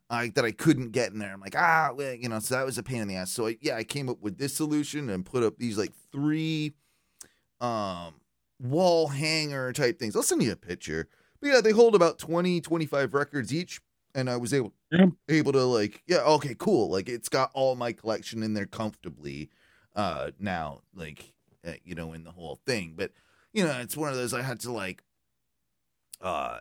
Uh, 0.09 0.29
that 0.37 0.45
I 0.45 0.53
couldn't 0.53 0.93
get 0.93 1.11
in 1.11 1.19
there. 1.19 1.33
I'm 1.33 1.41
like, 1.41 1.57
ah, 1.59 1.91
well, 1.93 2.15
you 2.15 2.29
know, 2.29 2.39
so 2.39 2.55
that 2.55 2.65
was 2.65 2.79
a 2.79 2.83
pain 2.85 3.01
in 3.03 3.09
the 3.09 3.17
ass. 3.17 3.33
So 3.33 3.49
I, 3.49 3.57
yeah, 3.61 3.75
I 3.75 3.83
came 3.83 4.09
up 4.09 4.21
with 4.21 4.39
this 4.39 4.55
solution 4.55 5.11
and 5.11 5.27
put 5.27 5.43
up 5.43 5.59
these 5.59 5.77
like 5.77 5.91
three 6.13 6.75
um 7.61 8.15
wall 8.61 9.09
hanger 9.09 9.73
type 9.73 9.99
things. 9.99 10.17
I'll 10.17 10.23
send 10.23 10.43
you 10.43 10.53
a 10.53 10.57
picture. 10.57 11.09
But 11.41 11.49
yeah, 11.49 11.61
they 11.61 11.73
hold 11.73 11.95
about 11.95 12.19
20, 12.19 12.61
25 12.61 13.15
records 13.15 13.53
each. 13.53 13.81
And 14.15 14.31
I 14.31 14.37
was 14.39 14.55
able 14.55 14.73
Yeah. 14.91 15.07
able 15.29 15.53
to 15.53 15.65
like, 15.65 16.03
yeah, 16.07 16.23
okay, 16.23 16.55
cool. 16.59 16.89
Like 16.91 17.09
it's 17.09 17.29
got 17.29 17.51
all 17.53 17.75
my 17.75 17.93
collection 17.93 18.43
in 18.43 18.55
there 18.55 18.67
comfortably 18.67 19.51
uh 19.95 20.31
now, 20.39 20.81
like 20.95 21.35
uh, 21.67 21.73
you 21.85 21.95
know, 21.95 22.13
in 22.15 22.25
the 22.25 22.31
whole 22.31 22.59
thing. 22.65 22.95
But 22.97 23.13
you 23.53 23.65
know, 23.65 23.79
it's 23.81 23.97
one 23.97 24.09
of 24.09 24.17
those 24.17 24.33
I 24.33 24.41
had 24.43 24.61
to 24.61 24.73
like 24.73 25.03
uh 26.21 26.61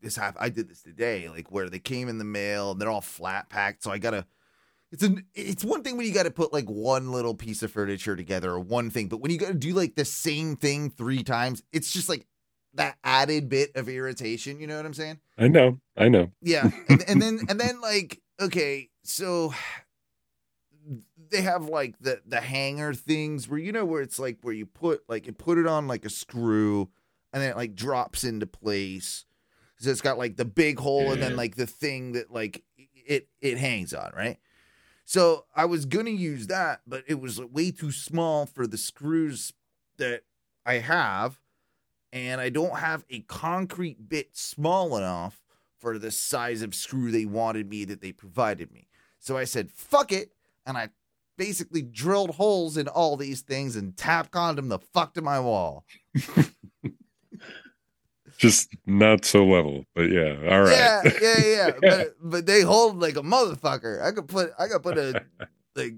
this 0.00 0.16
hap- 0.16 0.36
I 0.40 0.48
did 0.48 0.68
this 0.68 0.82
today, 0.82 1.28
like 1.28 1.52
where 1.52 1.70
they 1.70 1.78
came 1.78 2.08
in 2.08 2.18
the 2.18 2.24
mail 2.24 2.72
and 2.72 2.80
they're 2.80 2.90
all 2.90 3.00
flat 3.00 3.48
packed. 3.48 3.84
So 3.84 3.92
I 3.92 3.98
gotta 3.98 4.26
it's 4.92 5.02
an 5.02 5.24
it's 5.34 5.64
one 5.64 5.82
thing 5.82 5.96
when 5.96 6.06
you 6.06 6.12
gotta 6.12 6.30
put 6.30 6.52
like 6.52 6.68
one 6.68 7.10
little 7.10 7.34
piece 7.34 7.62
of 7.62 7.72
furniture 7.72 8.14
together 8.14 8.50
or 8.50 8.60
one 8.60 8.90
thing, 8.90 9.08
but 9.08 9.20
when 9.20 9.30
you 9.30 9.38
gotta 9.38 9.54
do 9.54 9.72
like 9.72 9.94
the 9.94 10.04
same 10.04 10.54
thing 10.54 10.90
three 10.90 11.24
times, 11.24 11.62
it's 11.72 11.92
just 11.92 12.10
like 12.10 12.26
that 12.74 12.96
added 13.02 13.48
bit 13.48 13.74
of 13.74 13.88
irritation, 13.88 14.60
you 14.60 14.66
know 14.66 14.76
what 14.76 14.84
I'm 14.84 14.94
saying? 14.94 15.18
I 15.38 15.48
know. 15.48 15.80
I 15.96 16.08
know. 16.08 16.30
Yeah, 16.42 16.70
and, 16.88 17.02
and 17.08 17.22
then 17.22 17.40
and 17.48 17.58
then 17.58 17.80
like 17.80 18.20
okay, 18.38 18.90
so 19.02 19.54
they 21.30 21.40
have 21.40 21.64
like 21.64 21.98
the 21.98 22.20
the 22.26 22.42
hanger 22.42 22.92
things 22.92 23.48
where 23.48 23.58
you 23.58 23.72
know 23.72 23.86
where 23.86 24.02
it's 24.02 24.18
like 24.18 24.38
where 24.42 24.54
you 24.54 24.66
put 24.66 25.02
like 25.08 25.26
you 25.26 25.32
put 25.32 25.56
it 25.56 25.66
on 25.66 25.88
like 25.88 26.04
a 26.04 26.10
screw 26.10 26.90
and 27.32 27.42
then 27.42 27.50
it 27.50 27.56
like 27.56 27.74
drops 27.74 28.24
into 28.24 28.46
place. 28.46 29.24
So 29.78 29.90
it's 29.90 30.02
got 30.02 30.18
like 30.18 30.36
the 30.36 30.44
big 30.44 30.78
hole 30.78 31.12
and 31.12 31.20
then 31.20 31.34
like 31.34 31.56
the 31.56 31.66
thing 31.66 32.12
that 32.12 32.30
like 32.30 32.62
it 32.76 33.28
it 33.40 33.56
hangs 33.56 33.94
on, 33.94 34.12
right? 34.14 34.38
So 35.12 35.44
I 35.54 35.66
was 35.66 35.84
gonna 35.84 36.08
use 36.08 36.46
that, 36.46 36.80
but 36.86 37.04
it 37.06 37.20
was 37.20 37.38
way 37.38 37.70
too 37.70 37.92
small 37.92 38.46
for 38.46 38.66
the 38.66 38.78
screws 38.78 39.52
that 39.98 40.22
I 40.64 40.76
have, 40.76 41.38
and 42.14 42.40
I 42.40 42.48
don't 42.48 42.78
have 42.78 43.04
a 43.10 43.20
concrete 43.20 44.08
bit 44.08 44.30
small 44.34 44.96
enough 44.96 45.42
for 45.78 45.98
the 45.98 46.10
size 46.10 46.62
of 46.62 46.74
screw 46.74 47.10
they 47.10 47.26
wanted 47.26 47.68
me 47.68 47.84
that 47.84 48.00
they 48.00 48.12
provided 48.12 48.72
me. 48.72 48.88
So 49.18 49.36
I 49.36 49.44
said, 49.44 49.70
fuck 49.70 50.12
it. 50.12 50.32
And 50.64 50.78
I 50.78 50.88
basically 51.36 51.82
drilled 51.82 52.36
holes 52.36 52.78
in 52.78 52.88
all 52.88 53.18
these 53.18 53.42
things 53.42 53.76
and 53.76 53.94
Tapcon'd 53.94 54.56
them 54.56 54.70
the 54.70 54.78
fuck 54.78 55.12
to 55.12 55.20
my 55.20 55.38
wall. 55.38 55.84
Just 58.42 58.74
not 58.86 59.24
so 59.24 59.46
level, 59.46 59.84
but 59.94 60.10
yeah. 60.10 60.34
All 60.50 60.62
right. 60.62 60.72
Yeah, 60.72 61.02
yeah, 61.22 61.38
yeah. 61.46 61.70
but 61.80 62.14
but 62.20 62.46
they 62.46 62.62
hold 62.62 62.98
like 62.98 63.14
a 63.14 63.22
motherfucker. 63.22 64.02
I 64.02 64.10
could 64.10 64.26
put 64.26 64.50
I 64.58 64.66
could 64.66 64.82
put 64.82 64.98
a 64.98 65.24
like 65.76 65.94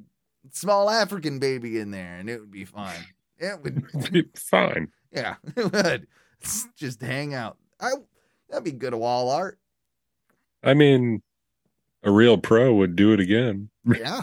small 0.53 0.91
African 0.91 1.39
baby 1.39 1.79
in 1.79 1.91
there 1.91 2.19
and 2.19 2.29
it 2.29 2.39
would 2.41 2.51
be 2.51 2.67
fine. 2.67 3.03
It 3.39 3.63
would 3.63 3.87
be 4.13 4.25
Fine. 4.37 4.89
yeah, 5.11 5.37
it 5.57 5.73
would. 5.73 6.07
Just 6.77 7.01
hang 7.01 7.33
out. 7.33 7.57
I 7.81 7.93
that'd 8.51 8.63
be 8.63 8.73
good 8.73 8.93
wall 8.93 9.31
art. 9.31 9.59
I 10.63 10.75
mean, 10.75 11.23
a 12.03 12.11
real 12.11 12.37
pro 12.37 12.75
would 12.75 12.95
do 12.95 13.15
it 13.15 13.21
again. 13.21 13.71
Yeah. 13.87 14.21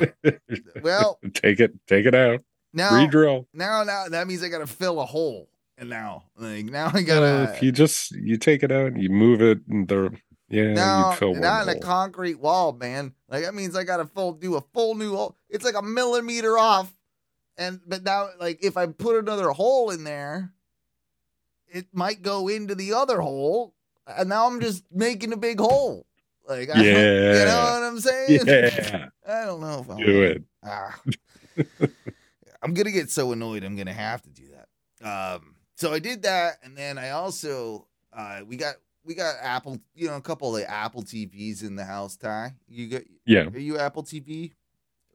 Well, 0.84 1.20
take 1.34 1.60
it, 1.60 1.74
take 1.88 2.06
it 2.06 2.14
out, 2.14 2.42
now 2.72 2.96
re-drill. 2.96 3.48
now 3.52 3.84
now 3.84 4.08
that 4.10 4.28
means 4.28 4.44
I 4.44 4.50
gotta 4.50 4.68
fill 4.68 5.02
a 5.02 5.06
hole. 5.06 5.50
And 5.82 5.90
now 5.90 6.26
like 6.38 6.66
now 6.66 6.92
I 6.94 7.00
Uh, 7.00 7.02
gotta 7.02 7.54
if 7.56 7.64
you 7.64 7.72
just 7.72 8.12
you 8.12 8.38
take 8.38 8.62
it 8.62 8.72
out, 8.72 8.96
you 8.98 9.10
move 9.10 9.42
it, 9.42 9.62
and 9.68 9.88
the 9.88 10.12
yeah, 10.48 10.74
now 10.74 11.18
not 11.22 11.68
in 11.68 11.70
a 11.78 11.80
concrete 11.80 12.40
wall, 12.40 12.72
man. 12.72 13.14
Like 13.28 13.44
that 13.46 13.56
means 13.56 13.76
I 13.76 13.84
gotta 13.84 14.06
full 14.06 14.34
do 14.34 14.56
a 14.56 14.62
full 14.76 14.94
new 14.94 15.16
hole. 15.16 15.36
It's 15.50 15.66
like 15.66 15.74
a 15.76 15.82
millimeter 15.82 16.56
off. 16.56 16.94
And 17.58 17.80
but 17.88 18.04
now 18.04 18.30
like 18.40 18.64
if 18.64 18.78
I 18.78 18.86
put 18.86 19.18
another 19.18 19.50
hole 19.50 19.90
in 19.90 20.04
there, 20.04 20.54
it 21.68 21.88
might 21.94 22.22
go 22.22 22.48
into 22.48 22.76
the 22.76 22.94
other 22.94 23.20
hole. 23.20 23.74
And 24.06 24.30
now 24.30 24.46
I'm 24.46 24.62
just 24.62 24.84
making 24.92 25.34
a 25.34 25.38
big 25.38 25.60
hole. 25.60 26.06
Like 26.48 26.70
I 26.70 26.74
don't- 26.76 26.86
you 26.86 26.94
know 26.94 27.64
what 27.74 27.84
I'm 27.84 28.00
saying? 28.00 28.40
yeah, 28.46 29.08
I 29.28 29.46
don't 29.46 29.62
know 29.62 29.80
if 29.80 29.90
I 29.90 29.98
do 30.04 30.22
it. 30.22 30.44
Ah. 30.64 31.00
I'm 32.62 32.76
gonna 32.76 32.92
get 32.92 33.10
so 33.10 33.32
annoyed. 33.32 33.64
I'm 33.64 33.76
gonna 33.76 33.94
have 33.94 34.22
to 34.22 34.30
do 34.30 34.44
that. 34.50 34.68
Um, 35.04 35.56
so 35.82 35.92
I 35.92 35.98
did 35.98 36.22
that, 36.22 36.58
and 36.64 36.78
then 36.78 37.00
I 37.00 37.10
also 37.10 37.88
uh, 38.14 38.42
we 38.46 38.56
got 38.56 38.76
we 39.04 39.16
got 39.16 39.36
Apple, 39.42 39.80
you 39.96 40.08
know, 40.08 40.16
a 40.16 40.22
couple 40.22 40.56
of 40.56 40.64
Apple 40.68 41.02
TVs 41.02 41.64
in 41.64 41.76
the 41.76 41.84
house. 41.84 42.16
Ty, 42.16 42.54
you 42.68 42.88
got 42.88 43.02
Yeah, 43.26 43.48
are 43.48 43.58
you 43.58 43.80
Apple 43.80 44.04
TV 44.04 44.52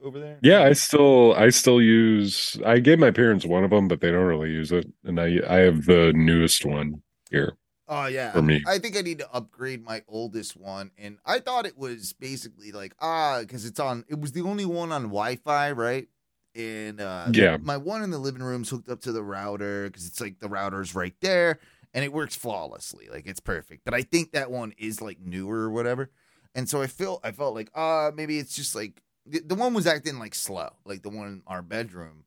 over 0.03 0.19
there? 0.19 0.39
yeah. 0.41 0.63
I 0.63 0.73
still 0.73 1.33
I 1.35 1.49
still 1.49 1.81
use. 1.81 2.59
I 2.65 2.79
gave 2.79 2.99
my 2.99 3.11
parents 3.11 3.45
one 3.45 3.63
of 3.63 3.69
them, 3.69 3.87
but 3.87 4.01
they 4.01 4.11
don't 4.11 4.25
really 4.25 4.49
use 4.49 4.73
it, 4.73 4.85
and 5.05 5.21
I 5.21 5.39
I 5.47 5.59
have 5.59 5.85
the 5.85 6.11
newest 6.13 6.65
one 6.65 7.01
here. 7.31 7.55
Oh 7.87 8.07
yeah, 8.07 8.33
For 8.33 8.41
me. 8.41 8.61
I 8.67 8.79
think 8.79 8.97
I 8.97 9.01
need 9.01 9.19
to 9.19 9.33
upgrade 9.33 9.85
my 9.85 10.03
oldest 10.09 10.57
one, 10.57 10.91
and 10.97 11.19
I 11.25 11.39
thought 11.39 11.65
it 11.65 11.77
was 11.77 12.11
basically 12.11 12.73
like 12.73 12.93
ah, 12.99 13.39
because 13.39 13.63
it's 13.65 13.79
on. 13.79 14.03
It 14.09 14.19
was 14.19 14.33
the 14.33 14.41
only 14.41 14.65
one 14.65 14.91
on 14.91 15.03
Wi-Fi, 15.03 15.71
right? 15.71 16.09
And 16.57 16.99
uh, 16.99 17.27
Yeah. 17.33 17.57
my 17.61 17.77
one 17.77 18.01
in 18.03 18.09
the 18.09 18.17
living 18.17 18.41
room's 18.41 18.69
hooked 18.69 18.89
up 18.89 18.99
to 19.01 19.11
the 19.11 19.21
router 19.23 19.85
because 19.89 20.07
it's 20.07 20.19
like 20.19 20.39
the 20.39 20.49
router's 20.49 20.95
right 20.95 21.13
there, 21.21 21.59
and 21.93 22.03
it 22.03 22.11
works 22.11 22.35
flawlessly, 22.35 23.07
like 23.11 23.27
it's 23.27 23.39
perfect. 23.39 23.85
But 23.85 23.93
I 23.93 24.01
think 24.01 24.31
that 24.31 24.49
one 24.49 24.73
is 24.77 25.01
like 25.01 25.19
newer 25.19 25.59
or 25.59 25.69
whatever, 25.69 26.09
and 26.55 26.67
so 26.67 26.81
I 26.81 26.87
feel 26.87 27.19
I 27.23 27.31
felt 27.31 27.53
like 27.53 27.69
ah, 27.75 28.11
maybe 28.15 28.39
it's 28.39 28.55
just 28.55 28.73
like 28.75 29.03
the, 29.25 29.39
the 29.39 29.55
one 29.55 29.73
was 29.75 29.85
acting 29.85 30.17
like 30.17 30.33
slow, 30.33 30.69
like 30.83 31.03
the 31.03 31.09
one 31.09 31.27
in 31.27 31.41
our 31.45 31.61
bedroom. 31.61 32.23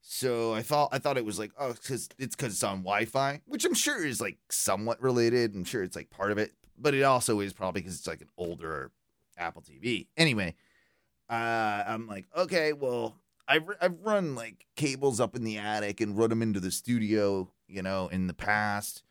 So 0.00 0.54
I 0.54 0.62
thought 0.62 0.90
I 0.92 0.98
thought 0.98 1.18
it 1.18 1.24
was 1.24 1.38
like 1.38 1.50
oh 1.58 1.72
because 1.72 2.08
it's 2.18 2.36
because 2.36 2.52
it's 2.52 2.62
on 2.62 2.78
Wi-Fi, 2.78 3.40
which 3.46 3.64
I'm 3.64 3.74
sure 3.74 4.04
is 4.06 4.20
like 4.20 4.38
somewhat 4.50 5.02
related. 5.02 5.54
I'm 5.56 5.64
sure 5.64 5.82
it's 5.82 5.96
like 5.96 6.10
part 6.10 6.30
of 6.30 6.38
it, 6.38 6.52
but 6.78 6.94
it 6.94 7.02
also 7.02 7.40
is 7.40 7.52
probably 7.52 7.80
because 7.82 7.96
it's 7.98 8.06
like 8.06 8.20
an 8.20 8.30
older 8.38 8.92
Apple 9.36 9.62
TV. 9.62 10.06
Anyway, 10.16 10.54
uh, 11.28 11.82
I'm 11.86 12.06
like 12.06 12.26
okay, 12.36 12.72
well 12.72 13.16
I've 13.48 13.64
I've 13.80 14.00
run 14.02 14.34
like 14.34 14.66
cables 14.76 15.20
up 15.20 15.34
in 15.36 15.44
the 15.44 15.58
attic 15.58 16.00
and 16.00 16.16
run 16.16 16.30
them 16.30 16.42
into 16.42 16.60
the 16.60 16.70
studio, 16.70 17.50
you 17.66 17.82
know, 17.82 18.08
in 18.08 18.26
the 18.26 18.34
past, 18.34 19.02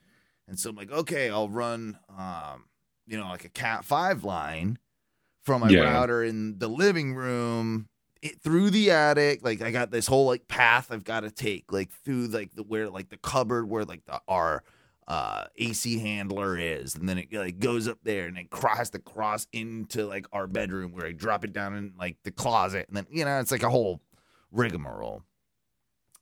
and 0.47 0.59
so 0.59 0.69
I'm 0.69 0.75
like 0.75 0.91
okay, 0.91 1.29
I'll 1.29 1.49
run 1.49 1.99
um 2.17 2.65
you 3.07 3.17
know 3.17 3.27
like 3.29 3.45
a 3.45 3.49
Cat 3.49 3.85
five 3.85 4.23
line 4.23 4.79
from 5.43 5.61
my 5.61 5.71
Yeah. 5.71 5.81
router 5.81 6.23
in 6.23 6.59
the 6.59 6.67
living 6.67 7.15
room 7.15 7.89
it, 8.21 8.41
through 8.41 8.69
the 8.71 8.91
attic. 8.91 9.43
Like 9.43 9.61
i 9.61 9.71
got 9.71 9.91
this 9.91 10.07
whole 10.07 10.25
like 10.25 10.47
path 10.47 10.91
i've 10.91 11.03
got 11.03 11.21
to 11.21 11.31
take 11.31 11.71
like 11.71 11.91
through 11.91 12.27
like 12.27 12.55
the 12.55 12.63
where 12.63 12.89
like 12.89 13.09
the 13.09 13.17
cupboard 13.17 13.69
where 13.69 13.85
like 13.85 14.05
the 14.05 14.19
our 14.27 14.63
uh 15.07 15.45
ac 15.57 15.99
handler 15.99 16.57
is. 16.57 16.95
And 16.95 17.07
then 17.07 17.17
it 17.17 17.31
like 17.33 17.59
goes 17.59 17.87
up 17.87 17.99
there 18.03 18.25
and 18.27 18.37
it 18.37 18.47
has 18.53 18.89
to 18.91 18.99
cross 18.99 19.47
into 19.53 20.05
like 20.05 20.27
our 20.33 20.47
bedroom 20.47 20.91
where 20.93 21.05
i 21.05 21.11
drop 21.13 21.43
it 21.45 21.53
down 21.53 21.75
in 21.75 21.93
like 21.97 22.17
the 22.23 22.31
closet. 22.31 22.87
And 22.89 22.97
then 22.97 23.07
you 23.09 23.23
know 23.25 23.39
it's 23.39 23.51
like 23.51 23.63
a 23.63 23.69
whole 23.69 24.01
rigmarole 24.51 25.23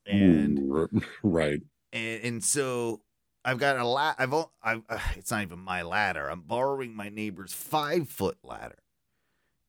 and 0.06 0.72
R- 0.72 0.90
right. 1.22 1.60
and, 1.92 2.24
and 2.24 2.44
so 2.44 3.00
I've 3.44 3.58
got 3.58 3.76
a 3.76 3.86
la- 3.86 4.14
I've 4.18 4.32
al- 4.32 4.52
I've 4.62 4.82
uh, 4.88 4.98
it's 5.16 5.30
not 5.30 5.42
even 5.42 5.58
my 5.60 5.82
ladder. 5.82 6.28
I'm 6.28 6.40
borrowing 6.40 6.94
my 6.94 7.08
neighbor's 7.08 7.52
five 7.52 8.08
foot 8.08 8.38
ladder, 8.42 8.78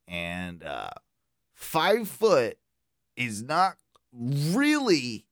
and 0.07 0.63
uh, 0.63 0.89
five 1.53 2.07
foot 2.07 2.57
is 3.15 3.43
not 3.43 3.77
really 4.11 5.25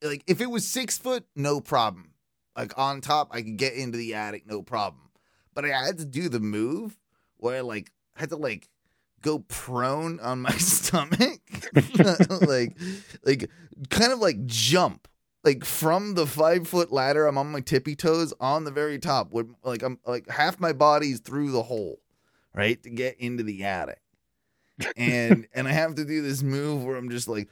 like 0.00 0.22
if 0.26 0.40
it 0.40 0.50
was 0.50 0.66
six 0.66 0.96
foot, 0.98 1.24
no 1.34 1.60
problem. 1.60 2.10
Like 2.56 2.76
on 2.78 3.00
top, 3.00 3.28
I 3.32 3.42
could 3.42 3.56
get 3.56 3.74
into 3.74 3.98
the 3.98 4.14
attic, 4.14 4.46
no 4.46 4.62
problem. 4.62 5.10
But 5.54 5.64
I 5.64 5.68
had 5.68 5.98
to 5.98 6.04
do 6.04 6.28
the 6.28 6.40
move 6.40 6.98
where 7.36 7.56
I 7.56 7.60
like 7.60 7.90
had 8.14 8.28
to 8.30 8.36
like 8.36 8.68
go 9.22 9.38
prone 9.40 10.20
on 10.20 10.42
my 10.42 10.50
stomach, 10.58 11.40
like 12.42 12.76
like 13.24 13.50
kind 13.90 14.12
of 14.12 14.18
like 14.18 14.44
jump 14.46 15.08
like 15.44 15.64
from 15.64 16.14
the 16.14 16.26
five 16.26 16.66
foot 16.68 16.92
ladder 16.92 17.26
i'm 17.26 17.38
on 17.38 17.50
my 17.50 17.60
tippy 17.60 17.96
toes 17.96 18.32
on 18.40 18.64
the 18.64 18.70
very 18.70 18.98
top 18.98 19.32
like 19.64 19.82
i'm 19.82 19.98
like 20.06 20.28
half 20.28 20.60
my 20.60 20.72
body's 20.72 21.20
through 21.20 21.50
the 21.50 21.62
hole 21.62 22.00
right 22.54 22.82
to 22.82 22.90
get 22.90 23.18
into 23.18 23.42
the 23.42 23.64
attic. 23.64 24.00
And 24.96 25.46
and 25.54 25.68
i 25.68 25.72
have 25.72 25.94
to 25.96 26.04
do 26.04 26.22
this 26.22 26.42
move 26.42 26.84
where 26.84 26.96
i'm 26.96 27.10
just 27.10 27.28
like 27.28 27.48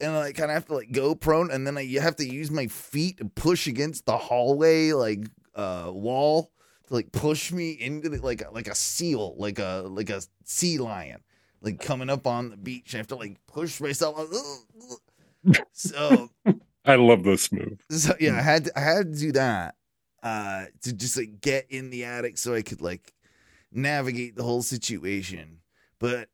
and 0.00 0.16
i 0.16 0.32
kind 0.32 0.50
of 0.50 0.54
have 0.54 0.66
to 0.66 0.74
like 0.74 0.92
go 0.92 1.14
prone 1.14 1.50
and 1.50 1.66
then 1.66 1.78
i 1.78 1.84
have 2.00 2.16
to 2.16 2.26
use 2.26 2.50
my 2.50 2.66
feet 2.66 3.18
to 3.18 3.24
push 3.26 3.66
against 3.66 4.06
the 4.06 4.16
hallway 4.16 4.92
like 4.92 5.26
uh 5.54 5.90
wall 5.92 6.50
like 6.90 7.12
push 7.12 7.52
me 7.52 7.72
into 7.72 8.08
the 8.08 8.18
like 8.18 8.42
like 8.52 8.68
a 8.68 8.74
seal 8.74 9.34
like 9.38 9.58
a 9.58 9.84
like 9.88 10.10
a 10.10 10.22
sea 10.44 10.78
lion 10.78 11.20
like 11.60 11.80
coming 11.80 12.10
up 12.10 12.26
on 12.26 12.50
the 12.50 12.56
beach 12.56 12.94
i 12.94 12.98
have 12.98 13.06
to 13.06 13.16
like 13.16 13.38
push 13.46 13.80
myself 13.80 14.18
so 15.72 16.30
I 16.86 16.94
love 16.94 17.24
this 17.24 17.50
move. 17.50 17.84
so 17.90 18.14
yeah, 18.20 18.36
I 18.36 18.42
had 18.42 18.64
to, 18.66 18.78
I 18.78 18.80
had 18.80 19.12
to 19.12 19.18
do 19.18 19.32
that 19.32 19.74
uh 20.22 20.66
to 20.82 20.92
just 20.92 21.16
like 21.16 21.40
get 21.40 21.66
in 21.68 21.90
the 21.90 22.04
attic 22.04 22.38
so 22.38 22.54
I 22.54 22.62
could 22.62 22.80
like 22.80 23.12
navigate 23.72 24.36
the 24.36 24.44
whole 24.44 24.62
situation. 24.62 25.58
But 25.98 26.28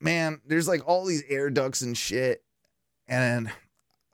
man, 0.00 0.40
there's 0.46 0.68
like 0.68 0.86
all 0.86 1.04
these 1.04 1.24
air 1.28 1.48
ducts 1.50 1.80
and 1.80 1.96
shit. 1.96 2.44
And 3.06 3.50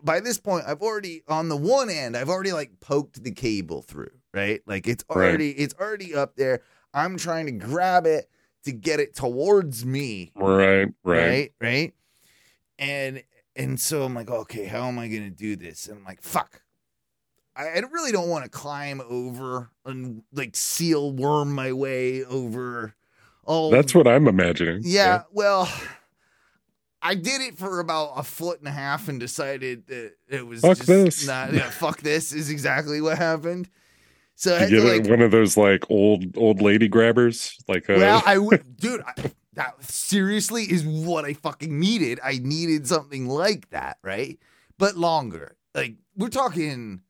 by 0.03 0.21
this 0.21 0.39
point, 0.39 0.65
I've 0.67 0.83
already 0.83 1.23
on 1.29 1.49
the 1.49 1.57
one 1.57 1.91
end, 1.91 2.17
I've 2.17 2.29
already 2.29 2.53
like 2.53 2.81
poked 2.81 3.23
the 3.23 3.33
cable 3.33 3.83
through, 3.83 4.20
right? 4.33 4.61
Like 4.67 4.87
it's 4.89 5.05
Right. 5.09 5.29
already 5.29 5.51
it's 5.53 5.75
already 5.81 6.15
up 6.15 6.37
there. 6.37 6.63
I'm 6.95 7.17
trying 7.17 7.47
to 7.47 7.53
grab 7.53 8.07
it 8.07 8.29
to 8.65 8.73
get 8.73 9.01
it 9.01 9.15
towards 9.15 9.87
me 9.87 10.33
Right, 10.35 10.89
right. 11.03 11.27
right 11.29 11.53
right 11.61 11.95
and 12.79 13.23
and 13.57 13.81
so 13.81 14.03
i'm 14.03 14.15
like 14.15 14.29
okay 14.29 14.67
how 14.67 14.87
am 14.89 14.99
i 14.99 15.09
gonna 15.09 15.31
do 15.31 15.57
this 15.57 15.87
and 15.87 15.97
i'm 15.99 16.05
like 16.05 16.21
fuck 16.23 16.61
i, 17.57 17.69
I 17.69 17.79
really 17.91 18.13
don't 18.13 18.29
want 18.29 18.45
to 18.45 18.51
climb 18.51 19.01
over 19.09 19.71
and 19.87 20.23
like 20.33 20.55
seal 20.57 21.11
worm 21.13 21.55
my 21.55 21.73
way 21.73 22.23
over 22.25 22.95
all 23.45 23.71
That's 23.71 23.95
what 23.95 24.07
I'm 24.07 24.29
imagining. 24.29 24.83
yeah, 24.85 25.23
well 25.33 25.67
I 27.03 27.15
did 27.15 27.41
it 27.41 27.57
for 27.57 27.81
about 27.81 28.13
a 28.17 28.23
foot 28.23 28.59
and 28.59 28.69
a 28.69 28.73
half 28.73 29.09
and 29.09 29.19
decided 29.19 29.87
that 29.87 30.13
it 30.29 30.47
was 30.47 30.61
Fuck 30.61 30.77
just 30.77 30.87
this. 30.87 31.27
not 31.27 31.53
yeah, 31.55 31.71
fuck 31.71 32.01
this 32.03 32.33
is 32.35 32.51
exactly 32.51 33.01
what 33.01 33.17
happened. 33.17 33.71
So 34.41 34.57
I 34.57 34.61
get 34.61 34.71
to 34.71 34.83
like 34.83 35.07
one 35.07 35.21
of 35.21 35.31
those 35.31 35.59
like 35.59 35.85
old 35.91 36.35
old 36.39 36.63
lady 36.63 36.89
grabbers, 36.89 37.63
like 37.69 37.91
uh, 37.91 37.97
well, 37.99 38.23
I 38.25 38.39
would, 38.39 38.77
dude. 38.81 39.03
I, 39.07 39.13
that 39.53 39.85
seriously 39.85 40.63
is 40.63 40.83
what 40.83 41.27
I 41.27 41.35
fucking 41.35 41.79
needed. 41.79 42.21
I 42.25 42.39
needed 42.43 42.87
something 42.87 43.29
like 43.29 43.69
that, 43.69 43.99
right? 44.03 44.39
But 44.79 44.97
longer. 44.97 45.57
Like 45.75 45.97
we're 46.17 46.29
talking 46.31 47.03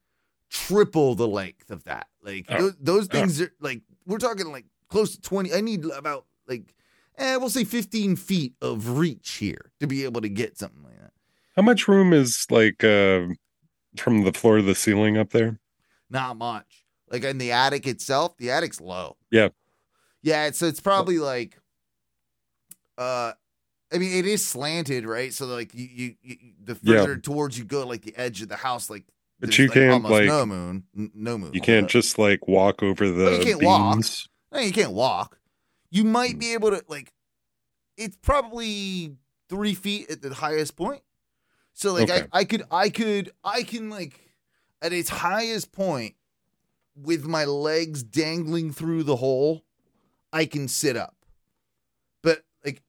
triple 0.50 1.14
the 1.14 1.28
length 1.28 1.70
of 1.70 1.84
that. 1.84 2.08
Like 2.20 2.46
Oh. 2.48 2.58
those, 2.58 2.74
those 2.80 3.06
things 3.06 3.40
are 3.40 3.52
like 3.60 3.82
we're 4.06 4.18
talking 4.18 4.50
like 4.50 4.64
close 4.88 5.14
to 5.14 5.20
twenty. 5.20 5.54
I 5.54 5.60
need 5.60 5.84
about 5.84 6.26
like, 6.48 6.74
eh, 7.16 7.36
we'll 7.36 7.48
say 7.48 7.62
fifteen 7.62 8.16
feet 8.16 8.54
of 8.60 8.98
reach 8.98 9.34
here 9.34 9.70
to 9.78 9.86
be 9.86 10.02
able 10.02 10.22
to 10.22 10.28
get 10.28 10.58
something 10.58 10.82
like 10.82 10.98
that. 10.98 11.12
how 11.54 11.62
much 11.62 11.86
room 11.86 12.12
is 12.12 12.44
like 12.50 12.82
uh 12.82 13.26
from 13.96 14.24
the 14.24 14.32
floor 14.32 14.56
to 14.56 14.62
the 14.64 14.74
ceiling 14.74 15.16
up 15.16 15.30
there? 15.30 15.60
Not 16.10 16.36
much. 16.36 16.79
Like 17.10 17.24
in 17.24 17.38
the 17.38 17.52
attic 17.52 17.86
itself, 17.86 18.36
the 18.36 18.50
attic's 18.52 18.80
low. 18.80 19.16
Yeah. 19.30 19.48
Yeah, 20.22 20.50
so 20.52 20.66
it's 20.66 20.80
probably 20.80 21.18
like 21.18 21.58
uh 22.98 23.32
I 23.92 23.98
mean 23.98 24.12
it 24.18 24.26
is 24.26 24.46
slanted, 24.46 25.04
right? 25.04 25.32
So 25.32 25.46
like 25.46 25.74
you, 25.74 25.88
you, 25.92 26.14
you 26.22 26.36
the 26.62 26.78
Yeah. 26.82 27.00
further 27.00 27.16
towards 27.16 27.58
you 27.58 27.64
go 27.64 27.86
like 27.86 28.02
the 28.02 28.14
edge 28.16 28.42
of 28.42 28.48
the 28.48 28.56
house 28.56 28.88
like 28.90 29.04
But 29.40 29.56
you 29.58 29.66
like, 29.66 29.74
can't, 29.74 30.04
like- 30.04 30.26
no 30.26 30.46
moon, 30.46 30.84
no 30.94 31.38
moon. 31.38 31.52
You 31.54 31.60
can't 31.60 31.88
just 31.88 32.18
like 32.18 32.46
walk 32.46 32.82
over 32.82 33.08
the 33.10 33.38
you 33.38 33.44
can't 33.44 33.62
walk. 33.62 34.04
No, 34.52 34.60
you 34.60 34.72
can't 34.72 34.92
walk. 34.92 35.38
You 35.90 36.04
might 36.04 36.32
Hmm. 36.32 36.38
be 36.38 36.52
able 36.54 36.70
to 36.70 36.84
like. 36.88 37.12
It's 37.96 38.16
probably 38.22 39.16
three 39.48 39.74
feet 39.74 40.10
at 40.10 40.22
the 40.22 40.32
highest 40.32 40.76
point. 40.76 41.02
So 41.72 41.92
like 41.92 42.10
Okay. 42.10 42.26
I, 42.32 42.40
I 42.40 42.44
could 42.44 42.62
I 42.70 42.90
could 42.90 43.32
I 43.42 43.62
can 43.62 43.90
like 43.90 44.20
at 44.82 44.92
its 44.92 45.08
highest 45.08 45.72
point 45.72 46.14
with 47.02 47.24
my 47.24 47.44
legs 47.44 48.02
dangling 48.02 48.72
through 48.72 49.04
the 49.04 49.16
hole, 49.16 49.64
I 50.32 50.46
can 50.46 50.68
sit 50.68 50.96
up. 50.96 51.16
But 52.22 52.42
like 52.64 52.82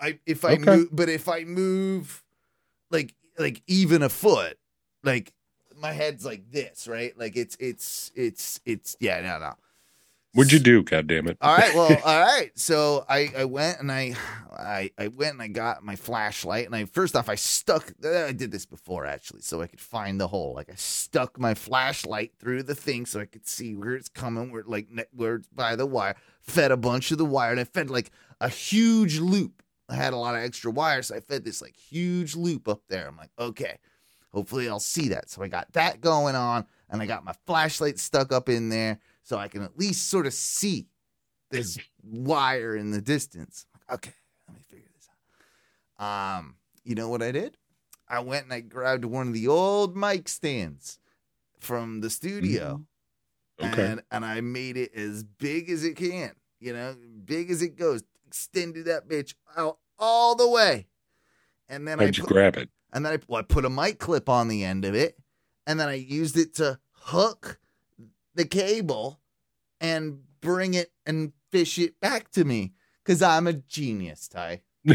I 0.00 0.18
if 0.26 0.44
I 0.44 0.54
Okay. 0.54 0.64
move 0.66 0.88
but 0.92 1.08
if 1.08 1.28
I 1.28 1.44
move 1.44 2.22
like 2.90 3.14
like 3.38 3.62
even 3.66 4.02
a 4.02 4.08
foot, 4.08 4.58
like 5.02 5.32
my 5.76 5.92
head's 5.92 6.24
like 6.24 6.50
this, 6.50 6.86
right? 6.86 7.16
Like 7.18 7.36
it's 7.36 7.56
it's 7.60 8.12
it's 8.14 8.60
it's 8.64 8.96
yeah, 9.00 9.20
no, 9.20 9.38
no. 9.38 9.54
What'd 10.34 10.52
you 10.52 10.58
do? 10.58 10.82
God 10.82 11.06
damn 11.06 11.28
it! 11.28 11.36
All 11.40 11.56
right, 11.56 11.72
well, 11.76 11.96
all 12.04 12.20
right. 12.20 12.50
So 12.56 13.04
I, 13.08 13.30
I 13.38 13.44
went 13.44 13.78
and 13.78 13.92
I, 13.92 14.16
I 14.50 14.90
I 14.98 15.06
went 15.06 15.34
and 15.34 15.42
I 15.42 15.46
got 15.46 15.84
my 15.84 15.94
flashlight 15.94 16.66
and 16.66 16.74
I 16.74 16.86
first 16.86 17.14
off 17.14 17.28
I 17.28 17.36
stuck. 17.36 17.92
I 18.04 18.32
did 18.32 18.50
this 18.50 18.66
before 18.66 19.06
actually, 19.06 19.42
so 19.42 19.62
I 19.62 19.68
could 19.68 19.80
find 19.80 20.20
the 20.20 20.26
hole. 20.26 20.52
Like 20.56 20.70
I 20.70 20.74
stuck 20.74 21.38
my 21.38 21.54
flashlight 21.54 22.32
through 22.40 22.64
the 22.64 22.74
thing 22.74 23.06
so 23.06 23.20
I 23.20 23.26
could 23.26 23.46
see 23.46 23.76
where 23.76 23.94
it's 23.94 24.08
coming, 24.08 24.50
where 24.50 24.64
like 24.66 24.88
where 25.12 25.36
it's 25.36 25.48
by 25.48 25.76
the 25.76 25.86
wire. 25.86 26.16
Fed 26.40 26.72
a 26.72 26.76
bunch 26.76 27.12
of 27.12 27.18
the 27.18 27.24
wire 27.24 27.52
and 27.52 27.60
I 27.60 27.64
fed 27.64 27.88
like 27.88 28.10
a 28.40 28.48
huge 28.48 29.20
loop. 29.20 29.62
I 29.88 29.94
had 29.94 30.14
a 30.14 30.16
lot 30.16 30.34
of 30.34 30.40
extra 30.42 30.72
wire, 30.72 31.02
so 31.02 31.14
I 31.14 31.20
fed 31.20 31.44
this 31.44 31.62
like 31.62 31.76
huge 31.76 32.34
loop 32.34 32.66
up 32.66 32.80
there. 32.88 33.06
I'm 33.06 33.16
like, 33.16 33.30
okay, 33.38 33.78
hopefully 34.32 34.68
I'll 34.68 34.80
see 34.80 35.10
that. 35.10 35.30
So 35.30 35.42
I 35.42 35.48
got 35.48 35.72
that 35.74 36.00
going 36.00 36.34
on, 36.34 36.66
and 36.90 37.00
I 37.00 37.06
got 37.06 37.24
my 37.24 37.34
flashlight 37.46 38.00
stuck 38.00 38.32
up 38.32 38.48
in 38.48 38.68
there 38.68 38.98
so 39.24 39.36
I 39.36 39.48
can 39.48 39.62
at 39.62 39.76
least 39.76 40.08
sort 40.08 40.26
of 40.26 40.32
see 40.32 40.86
this 41.50 41.76
wire 42.02 42.76
in 42.76 42.92
the 42.92 43.00
distance. 43.02 43.66
Okay, 43.92 44.12
let 44.46 44.54
me 44.56 44.62
figure 44.68 44.88
this 44.94 45.08
out. 45.98 46.38
Um, 46.38 46.54
you 46.84 46.94
know 46.94 47.08
what 47.08 47.22
I 47.22 47.32
did? 47.32 47.56
I 48.08 48.20
went 48.20 48.44
and 48.44 48.52
I 48.52 48.60
grabbed 48.60 49.04
one 49.04 49.26
of 49.28 49.34
the 49.34 49.48
old 49.48 49.96
mic 49.96 50.28
stands 50.28 50.98
from 51.58 52.00
the 52.02 52.10
studio 52.10 52.84
Okay. 53.62 53.86
and 53.86 54.02
and 54.10 54.24
I 54.24 54.40
made 54.40 54.76
it 54.76 54.92
as 54.94 55.22
big 55.24 55.70
as 55.70 55.84
it 55.84 55.96
can, 55.96 56.32
you 56.60 56.72
know, 56.72 56.96
big 57.24 57.50
as 57.50 57.62
it 57.62 57.76
goes. 57.76 58.02
Extended 58.26 58.86
that 58.86 59.08
bitch 59.08 59.34
out 59.56 59.78
all 59.98 60.34
the 60.34 60.48
way, 60.48 60.88
and 61.68 61.86
then 61.86 62.00
I 62.00 62.06
How'd 62.06 62.16
you 62.16 62.24
put, 62.24 62.32
grab 62.32 62.56
it? 62.56 62.68
and 62.92 63.06
then 63.06 63.12
I, 63.12 63.18
well, 63.28 63.38
I 63.38 63.42
put 63.42 63.64
a 63.64 63.70
mic 63.70 64.00
clip 64.00 64.28
on 64.28 64.48
the 64.48 64.64
end 64.64 64.84
of 64.84 64.94
it, 64.96 65.16
and 65.68 65.78
then 65.78 65.88
I 65.88 65.94
used 65.94 66.36
it 66.36 66.56
to 66.56 66.80
hook 66.94 67.60
the 68.34 68.44
cable 68.44 69.20
and 69.80 70.20
bring 70.40 70.74
it 70.74 70.92
and 71.06 71.32
fish 71.50 71.78
it 71.78 71.98
back 72.00 72.30
to 72.32 72.44
me 72.44 72.72
because 73.02 73.22
I'm 73.22 73.46
a 73.46 73.54
genius, 73.54 74.28
Ty. 74.28 74.62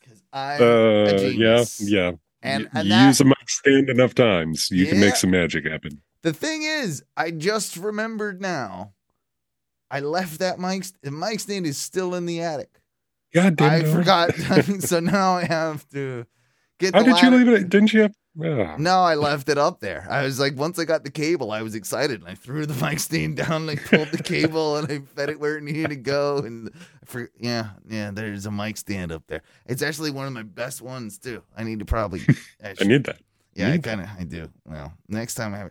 Because 0.00 0.22
I'm 0.32 0.62
uh, 0.62 0.64
a 0.64 1.12
yeah, 1.12 1.16
genius. 1.18 1.80
yeah. 1.80 2.12
and 2.42 2.62
you 2.62 2.68
and 2.74 2.84
you 2.84 2.90
that, 2.90 3.06
use 3.08 3.20
a 3.20 3.24
mic 3.24 3.48
stand 3.48 3.90
enough 3.90 4.14
times, 4.14 4.70
you 4.70 4.86
can 4.86 5.00
make 5.00 5.16
some 5.16 5.30
magic 5.30 5.66
happen. 5.66 6.00
The 6.22 6.32
thing 6.32 6.62
is, 6.62 7.02
I 7.16 7.30
just 7.30 7.76
remembered 7.76 8.40
now. 8.40 8.92
I 9.90 10.00
left 10.00 10.40
that 10.40 10.58
mic. 10.58 10.84
The 11.02 11.10
mic 11.10 11.40
stand 11.40 11.66
is 11.66 11.78
still 11.78 12.14
in 12.14 12.26
the 12.26 12.40
attic. 12.40 12.80
God 13.32 13.56
damn 13.56 13.70
I 13.70 13.76
it! 13.76 13.92
forgot, 13.92 14.34
so 14.80 15.00
now 15.00 15.36
I 15.36 15.44
have 15.44 15.88
to 15.90 16.26
get. 16.78 16.94
How 16.94 17.02
did 17.02 17.20
you 17.22 17.30
leave 17.30 17.48
it? 17.48 17.68
Didn't 17.68 17.92
you 17.92 18.02
have? 18.02 18.14
No, 18.78 19.00
I 19.00 19.16
left 19.16 19.48
it 19.48 19.58
up 19.58 19.80
there. 19.80 20.06
I 20.08 20.22
was 20.22 20.38
like, 20.38 20.56
once 20.56 20.78
I 20.78 20.84
got 20.84 21.02
the 21.02 21.10
cable, 21.10 21.50
I 21.50 21.62
was 21.62 21.74
excited, 21.74 22.20
and 22.20 22.28
I 22.28 22.34
threw 22.34 22.66
the 22.66 22.84
mic 22.86 23.00
stand 23.00 23.36
down, 23.36 23.68
and 23.68 23.70
I 23.70 23.76
pulled 23.76 24.08
the 24.08 24.22
cable, 24.22 24.76
and 24.76 24.90
I 24.90 25.00
fed 25.00 25.28
it 25.28 25.40
where 25.40 25.58
it 25.58 25.64
needed 25.64 25.88
to 25.88 25.96
go. 25.96 26.38
And 26.38 26.70
for 27.04 27.30
yeah, 27.38 27.70
yeah, 27.88 28.12
there's 28.12 28.46
a 28.46 28.50
mic 28.50 28.76
stand 28.76 29.10
up 29.10 29.24
there. 29.26 29.42
It's 29.66 29.82
actually 29.82 30.12
one 30.12 30.26
of 30.26 30.32
my 30.32 30.44
best 30.44 30.80
ones 30.80 31.18
too. 31.18 31.42
I 31.56 31.64
need 31.64 31.80
to 31.80 31.84
probably. 31.84 32.20
I 32.64 32.84
need 32.84 33.04
that. 33.04 33.20
yeah, 33.54 33.68
I 33.68 33.72
need 33.72 33.82
kind 33.82 34.00
of 34.00 34.08
I 34.18 34.24
do. 34.24 34.48
Well, 34.64 34.92
next 35.08 35.34
time 35.34 35.52
I 35.52 35.58
have 35.58 35.70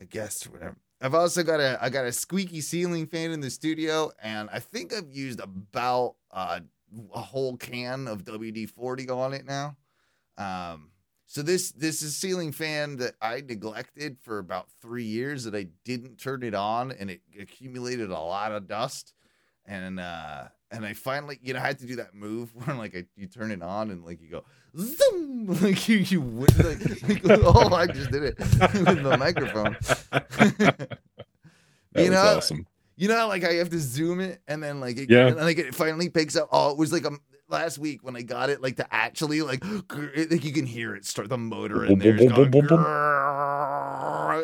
a 0.00 0.04
guest 0.04 0.46
or 0.46 0.50
whatever. 0.50 0.76
I've 1.00 1.14
also 1.14 1.42
got 1.42 1.60
a 1.60 1.78
I 1.80 1.90
got 1.90 2.06
a 2.06 2.12
squeaky 2.12 2.60
ceiling 2.60 3.06
fan 3.06 3.30
in 3.30 3.40
the 3.40 3.50
studio, 3.50 4.10
and 4.22 4.48
I 4.52 4.58
think 4.58 4.92
I've 4.92 5.12
used 5.12 5.38
about 5.40 6.16
uh, 6.32 6.60
a 7.14 7.20
whole 7.20 7.56
can 7.56 8.08
of 8.08 8.24
WD 8.24 8.70
forty 8.70 9.08
on 9.08 9.32
it 9.32 9.44
now. 9.46 9.76
Um, 10.36 10.90
so 11.26 11.42
this 11.42 11.72
this 11.72 12.02
is 12.02 12.16
ceiling 12.16 12.52
fan 12.52 12.96
that 12.96 13.14
I 13.20 13.40
neglected 13.40 14.18
for 14.22 14.38
about 14.38 14.68
three 14.82 15.04
years 15.04 15.44
that 15.44 15.54
I 15.54 15.68
didn't 15.84 16.18
turn 16.18 16.42
it 16.42 16.54
on, 16.54 16.92
and 16.92 17.10
it 17.10 17.20
accumulated 17.40 18.10
a 18.10 18.18
lot 18.20 18.52
of 18.52 18.68
dust. 18.68 19.12
And 19.66 19.98
uh, 19.98 20.44
and 20.70 20.84
I 20.84 20.92
finally, 20.92 21.38
you 21.42 21.54
know, 21.54 21.60
I 21.60 21.66
had 21.66 21.78
to 21.78 21.86
do 21.86 21.96
that 21.96 22.14
move 22.14 22.50
where 22.54 22.76
like 22.76 22.94
I, 22.94 23.04
you 23.16 23.26
turn 23.26 23.50
it 23.50 23.62
on 23.62 23.90
and 23.90 24.04
like 24.04 24.20
you 24.20 24.28
go 24.30 24.44
zoom, 24.76 25.46
like 25.62 25.88
you 25.88 25.96
you 25.98 26.20
like, 26.20 27.02
like 27.02 27.20
oh 27.42 27.74
I 27.74 27.86
just 27.86 28.10
did 28.10 28.22
it 28.24 28.38
with 28.38 29.02
the 29.02 29.16
microphone. 29.18 29.76
You 31.96 32.10
know, 32.10 32.36
awesome. 32.36 32.66
You 32.96 33.08
know, 33.08 33.26
like 33.28 33.44
I 33.44 33.54
have 33.54 33.70
to 33.70 33.78
zoom 33.78 34.20
it 34.20 34.40
and 34.48 34.62
then 34.62 34.80
like 34.80 34.98
it, 34.98 35.10
Yeah. 35.10 35.28
and, 35.28 35.36
like 35.36 35.58
it 35.58 35.74
finally 35.74 36.08
picks 36.08 36.36
up. 36.36 36.48
Oh, 36.52 36.70
it 36.70 36.76
was 36.78 36.92
like 36.92 37.04
um 37.06 37.20
last 37.48 37.78
week 37.78 38.02
when 38.02 38.16
I 38.16 38.22
got 38.22 38.50
it, 38.50 38.60
like 38.62 38.76
to 38.76 38.94
actually 38.94 39.42
like, 39.42 39.60
gr- 39.88 40.06
it, 40.14 40.30
like 40.30 40.44
you 40.44 40.52
can 40.52 40.66
hear 40.66 40.94
it 40.94 41.04
start 41.04 41.28
the 41.28 41.38
motor 41.38 41.84
in 41.84 41.98
there, 41.98 42.16
going, 42.16 42.50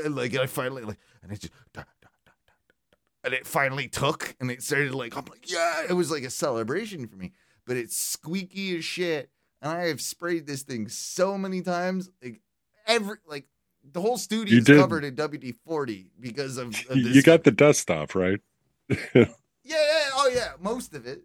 and 0.04 0.16
like 0.16 0.36
I 0.36 0.46
finally 0.46 0.82
like, 0.82 0.98
and 1.22 1.32
it 1.32 1.40
just. 1.40 1.52
da, 1.72 1.82
da, 1.82 1.86
da, 2.02 2.08
da, 2.26 2.32
da, 2.58 2.96
And 3.24 3.34
it 3.34 3.46
finally 3.46 3.88
took, 3.88 4.34
and 4.40 4.50
it 4.50 4.62
started 4.62 4.94
like 4.94 5.16
I'm 5.16 5.24
like, 5.26 5.50
yeah, 5.50 5.84
it 5.88 5.92
was 5.92 6.10
like 6.10 6.24
a 6.24 6.30
celebration 6.30 7.06
for 7.06 7.16
me. 7.16 7.32
But 7.66 7.76
it's 7.76 7.96
squeaky 7.96 8.78
as 8.78 8.84
shit, 8.84 9.30
and 9.62 9.72
I 9.72 9.88
have 9.88 10.00
sprayed 10.00 10.46
this 10.46 10.62
thing 10.62 10.88
so 10.88 11.36
many 11.38 11.62
times, 11.62 12.10
like 12.22 12.40
every 12.86 13.18
like 13.26 13.46
the 13.92 14.00
whole 14.00 14.18
studio 14.18 14.58
is 14.58 14.66
covered 14.66 15.04
in 15.04 15.14
WD 15.14 15.54
forty 15.64 16.10
because 16.18 16.56
of, 16.56 16.68
of 16.88 16.96
you 16.96 17.22
got 17.22 17.44
the 17.44 17.50
dust 17.50 17.90
off, 17.90 18.14
right? 18.14 18.40
yeah, 18.88 19.24
yeah, 19.64 20.08
oh 20.14 20.30
yeah, 20.34 20.52
most 20.60 20.94
of 20.94 21.06
it. 21.06 21.22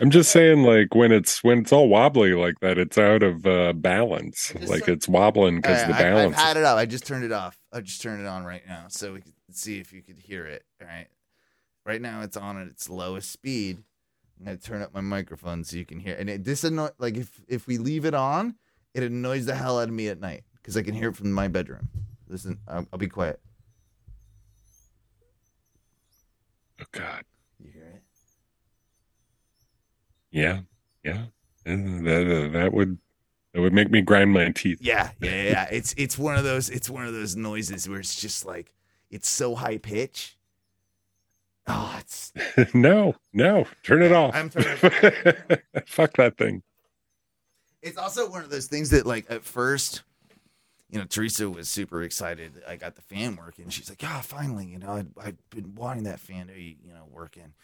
I'm 0.00 0.10
just 0.10 0.32
saying, 0.32 0.64
like 0.64 0.94
when 0.94 1.12
it's 1.12 1.42
when 1.44 1.58
it's 1.58 1.72
all 1.72 1.88
wobbly 1.88 2.34
like 2.34 2.58
that, 2.60 2.78
it's 2.78 2.98
out 2.98 3.22
of 3.22 3.46
uh, 3.46 3.72
balance. 3.74 4.52
Like 4.66 4.88
it's 4.88 5.08
wobbling 5.08 5.56
because 5.56 5.82
Uh, 5.84 5.86
the 5.88 5.92
I, 5.94 5.96
have 5.98 6.14
balance. 6.16 6.36
had 6.36 6.56
it 6.56 6.64
up. 6.64 6.76
I 6.76 6.84
just 6.86 7.06
turned 7.06 7.24
it 7.24 7.32
off. 7.32 7.56
I 7.72 7.80
just 7.80 8.02
turned 8.02 8.20
it 8.20 8.26
on 8.26 8.44
right 8.44 8.62
now, 8.66 8.86
so 8.88 9.12
we 9.12 9.20
can 9.20 9.32
see 9.52 9.78
if 9.78 9.92
you 9.92 10.02
could 10.02 10.18
hear 10.18 10.46
it. 10.46 10.64
All 10.80 10.88
right, 10.88 11.06
right 11.86 12.00
now 12.02 12.22
it's 12.22 12.36
on 12.36 12.60
at 12.60 12.66
its 12.66 12.88
lowest 12.90 13.30
speed. 13.30 13.84
I'm 14.40 14.46
gonna 14.46 14.56
turn 14.56 14.82
up 14.82 14.92
my 14.92 15.00
microphone 15.00 15.62
so 15.62 15.76
you 15.76 15.86
can 15.86 16.00
hear. 16.00 16.16
And 16.18 16.28
it 16.28 16.44
this 16.44 16.64
annoy 16.64 16.88
like 16.98 17.16
if 17.16 17.40
if 17.46 17.66
we 17.68 17.78
leave 17.78 18.04
it 18.04 18.14
on, 18.14 18.56
it 18.94 19.04
annoys 19.04 19.46
the 19.46 19.54
hell 19.54 19.78
out 19.78 19.88
of 19.88 19.94
me 19.94 20.08
at 20.08 20.18
night 20.20 20.42
because 20.56 20.76
I 20.76 20.82
can 20.82 20.94
hear 20.94 21.10
it 21.10 21.16
from 21.16 21.30
my 21.30 21.46
bedroom. 21.46 21.88
Listen, 22.26 22.58
I'll, 22.66 22.86
I'll 22.92 22.98
be 22.98 23.06
quiet. 23.08 23.38
oh 26.80 26.84
God, 26.90 27.22
You 27.62 27.70
hear 27.70 27.82
it? 27.84 28.02
Yeah, 30.34 30.60
yeah. 31.04 31.26
Uh, 31.66 31.76
That, 32.04 32.50
that 32.52 32.72
would 32.74 32.98
that 33.54 33.60
would 33.60 33.72
make 33.72 33.90
me 33.90 34.02
grind 34.02 34.32
my 34.32 34.50
teeth. 34.50 34.78
Yeah, 34.82 35.12
yeah, 35.20 35.42
yeah. 35.42 35.68
It's 35.70 35.94
it's 35.96 36.18
one 36.18 36.36
of 36.36 36.44
those 36.44 36.68
it's 36.70 36.90
one 36.90 37.06
of 37.06 37.14
those 37.14 37.36
noises 37.36 37.88
where 37.88 38.00
it's 38.00 38.20
just 38.20 38.44
like 38.44 38.74
it's 39.10 39.28
so 39.28 39.54
high 39.54 39.78
pitch. 39.78 40.36
Oh, 41.66 41.96
it's 42.00 42.32
no, 42.74 43.14
no, 43.32 43.66
turn 43.82 44.02
it 44.02 44.12
off. 44.12 44.34
I'm 44.34 44.50
turning 44.50 44.76
Fuck 45.86 46.16
that 46.18 46.36
thing. 46.36 46.62
it's 47.82 47.96
also 47.98 48.28
one 48.30 48.42
of 48.42 48.50
those 48.50 48.66
things 48.66 48.90
that 48.90 49.06
like 49.06 49.26
at 49.30 49.44
first 49.44 50.02
you 50.90 50.98
know 50.98 51.06
teresa 51.06 51.48
was 51.50 51.68
super 51.68 52.02
excited 52.02 52.62
i 52.68 52.76
got 52.76 52.94
the 52.94 53.02
fan 53.02 53.36
working 53.36 53.68
she's 53.68 53.88
like 53.88 54.02
yeah 54.02 54.20
finally 54.20 54.66
you 54.66 54.78
know 54.78 54.92
I'd, 54.92 55.08
i've 55.22 55.50
been 55.50 55.74
wanting 55.74 56.04
that 56.04 56.20
fan 56.20 56.46
to 56.48 56.52
be 56.52 56.76
you 56.86 56.92
know 56.92 57.04
working 57.10 57.54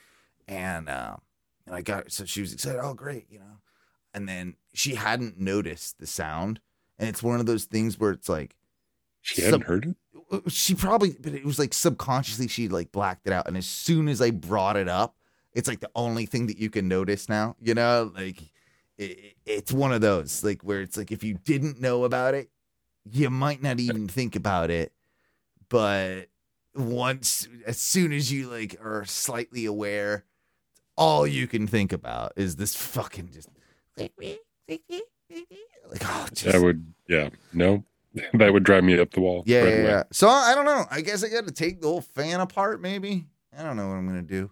and 0.48 0.88
uh, 0.88 1.16
and 1.66 1.74
i 1.74 1.80
got 1.82 2.10
so 2.10 2.24
she 2.24 2.40
was 2.40 2.52
excited 2.52 2.80
oh 2.82 2.94
great 2.94 3.26
you 3.30 3.38
know? 3.38 3.58
And 4.12 4.28
then 4.28 4.56
she 4.74 4.96
hadn't 4.96 5.38
noticed 5.38 6.00
the 6.00 6.06
sound. 6.06 6.58
And 6.98 7.08
it's 7.08 7.22
one 7.22 7.38
of 7.38 7.46
those 7.46 7.64
things 7.64 7.96
where 7.96 8.10
it's 8.10 8.28
like 8.28 8.56
She 9.20 9.40
hadn't 9.42 9.60
Sub- 9.60 9.68
heard 9.68 9.94
it. 10.32 10.50
she 10.52 10.74
probably 10.74 11.16
but 11.20 11.32
it 11.32 11.44
was 11.44 11.58
like 11.60 11.72
subconsciously 11.72 12.48
she 12.48 12.68
like 12.68 12.90
blacked 12.90 13.26
it 13.28 13.32
out. 13.32 13.46
And 13.46 13.56
as 13.56 13.66
soon 13.66 14.08
as 14.08 14.20
i 14.20 14.30
brought 14.30 14.76
it 14.76 14.88
up 14.88 15.14
it's 15.52 15.68
like 15.68 15.80
the 15.80 15.90
only 15.94 16.26
thing 16.26 16.46
that 16.48 16.58
you 16.58 16.70
can 16.70 16.88
notice 16.88 17.28
now 17.28 17.54
you 17.60 17.74
know? 17.74 18.10
Like 18.14 18.42
it, 18.98 19.36
it's 19.46 19.72
one 19.72 19.92
of 19.92 20.00
those 20.00 20.42
like 20.42 20.62
where 20.62 20.80
it's 20.80 20.96
like 20.96 21.12
if 21.12 21.22
you 21.22 21.34
didn't 21.44 21.80
know 21.80 22.02
about 22.04 22.34
it, 22.34 22.50
you 23.10 23.30
might 23.30 23.62
not 23.62 23.78
even 23.80 24.08
think 24.08 24.34
about 24.36 24.70
it, 24.70 24.92
but 25.68 26.26
once 26.74 27.48
as 27.66 27.80
soon 27.80 28.12
as 28.12 28.30
you 28.32 28.48
like 28.48 28.76
are 28.84 29.04
slightly 29.04 29.64
aware, 29.66 30.24
all 31.00 31.26
you 31.26 31.46
can 31.46 31.66
think 31.66 31.92
about 31.92 32.32
is 32.36 32.56
this 32.56 32.76
fucking 32.76 33.30
just 33.32 33.48
like 33.98 34.12
oh 36.02 36.26
just, 36.32 36.44
That 36.44 36.60
would, 36.62 36.92
yeah, 37.08 37.30
no, 37.54 37.84
that 38.34 38.52
would 38.52 38.64
drive 38.64 38.84
me 38.84 39.00
up 39.00 39.10
the 39.12 39.20
wall. 39.20 39.42
yeah, 39.46 39.62
right 39.62 39.68
yeah, 39.68 39.82
yeah. 39.82 40.02
So 40.12 40.28
I 40.28 40.54
don't 40.54 40.66
know. 40.66 40.84
I 40.90 41.00
guess 41.00 41.24
I 41.24 41.28
got 41.28 41.46
to 41.46 41.52
take 41.52 41.80
the 41.80 41.88
whole 41.88 42.02
fan 42.02 42.40
apart. 42.40 42.82
Maybe 42.82 43.24
I 43.58 43.62
don't 43.62 43.76
know 43.76 43.88
what 43.88 43.94
I'm 43.94 44.06
gonna 44.06 44.22
do. 44.22 44.50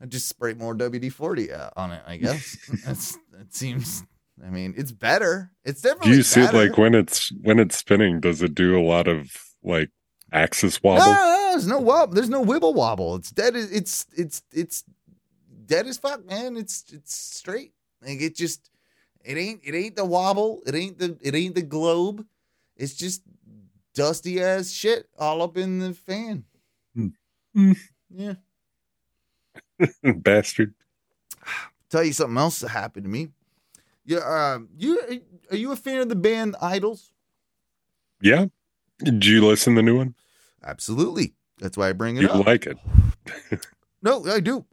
I 0.00 0.06
just 0.06 0.28
spray 0.28 0.54
more 0.54 0.74
WD 0.74 1.12
forty 1.12 1.52
uh, 1.52 1.70
on 1.76 1.90
it. 1.90 2.02
I 2.06 2.16
guess 2.18 2.56
that's 2.84 3.18
that 3.32 3.52
seems. 3.52 4.04
I 4.44 4.50
mean, 4.50 4.74
it's 4.76 4.92
better. 4.92 5.50
It's 5.64 5.80
definitely. 5.80 6.12
Do 6.12 6.16
you 6.18 6.22
see 6.22 6.42
better. 6.42 6.68
like 6.68 6.78
when 6.78 6.94
it's 6.94 7.32
when 7.42 7.58
it's 7.58 7.76
spinning? 7.76 8.20
Does 8.20 8.40
it 8.40 8.54
do 8.54 8.78
a 8.78 8.84
lot 8.84 9.08
of 9.08 9.34
like 9.64 9.90
axis 10.30 10.80
wobble? 10.82 11.06
no, 11.06 11.12
no, 11.12 11.48
there's 11.50 11.66
no 11.66 11.78
wobble. 11.78 12.14
There's 12.14 12.28
no 12.28 12.44
wibble 12.44 12.74
wobble. 12.74 13.16
It's 13.16 13.30
dead. 13.30 13.56
It's 13.56 14.06
it's 14.14 14.42
it's 14.52 14.84
dead 15.66 15.86
as 15.86 15.98
fuck, 15.98 16.24
man. 16.26 16.56
It's 16.56 16.84
it's 16.92 17.14
straight. 17.14 17.72
Like 18.02 18.20
it 18.20 18.34
just 18.36 18.70
it 19.24 19.36
ain't 19.36 19.60
it 19.64 19.74
ain't 19.74 19.96
the 19.96 20.04
wobble. 20.04 20.62
It 20.66 20.74
ain't 20.74 20.98
the 20.98 21.16
it 21.20 21.34
ain't 21.34 21.54
the 21.54 21.62
globe. 21.62 22.24
It's 22.76 22.94
just 22.94 23.22
dusty 23.94 24.42
ass 24.42 24.70
shit 24.70 25.08
all 25.18 25.42
up 25.42 25.56
in 25.56 25.78
the 25.78 25.92
fan. 25.94 26.44
Hmm. 27.54 27.72
Yeah. 28.10 28.34
Bastard. 30.02 30.74
Tell 31.90 32.04
you 32.04 32.12
something 32.12 32.36
else 32.36 32.60
that 32.60 32.68
happened 32.70 33.04
to 33.04 33.10
me. 33.10 33.28
Yeah, 34.04 34.18
um, 34.54 34.68
you 34.76 35.20
are 35.50 35.56
you 35.56 35.72
a 35.72 35.76
fan 35.76 36.00
of 36.00 36.08
the 36.08 36.16
band 36.16 36.54
IDLES? 36.60 37.10
Yeah. 38.20 38.46
Did 38.98 39.24
you 39.24 39.44
listen 39.46 39.74
to 39.74 39.78
the 39.78 39.82
new 39.82 39.96
one? 39.96 40.14
Absolutely. 40.64 41.34
That's 41.58 41.76
why 41.76 41.88
I 41.88 41.92
bring 41.92 42.16
it 42.16 42.22
You 42.22 42.28
up. 42.28 42.46
like 42.46 42.66
it? 42.66 42.76
No, 44.02 44.24
I 44.26 44.40
do. 44.40 44.64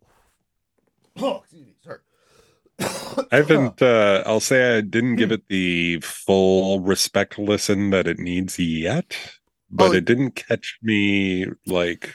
Oh, 1.22 1.42
excuse 1.44 1.66
me. 1.68 1.76
Sorry. 1.84 2.00
I 3.32 3.36
haven't. 3.38 3.82
Uh, 3.82 4.24
I'll 4.26 4.40
say 4.40 4.78
I 4.78 4.82
didn't 4.82 5.18
give 5.18 5.32
it 5.32 5.48
the 5.48 6.00
full 6.02 6.80
respect 6.80 7.38
listen 7.38 7.92
that 7.92 8.08
it 8.08 8.18
needs 8.20 8.58
yet, 8.58 9.16
but 9.70 9.90
Oh. 9.92 9.94
it 9.94 10.06
didn't 10.06 10.32
catch 10.36 10.80
me 10.82 11.46
like. 11.68 12.14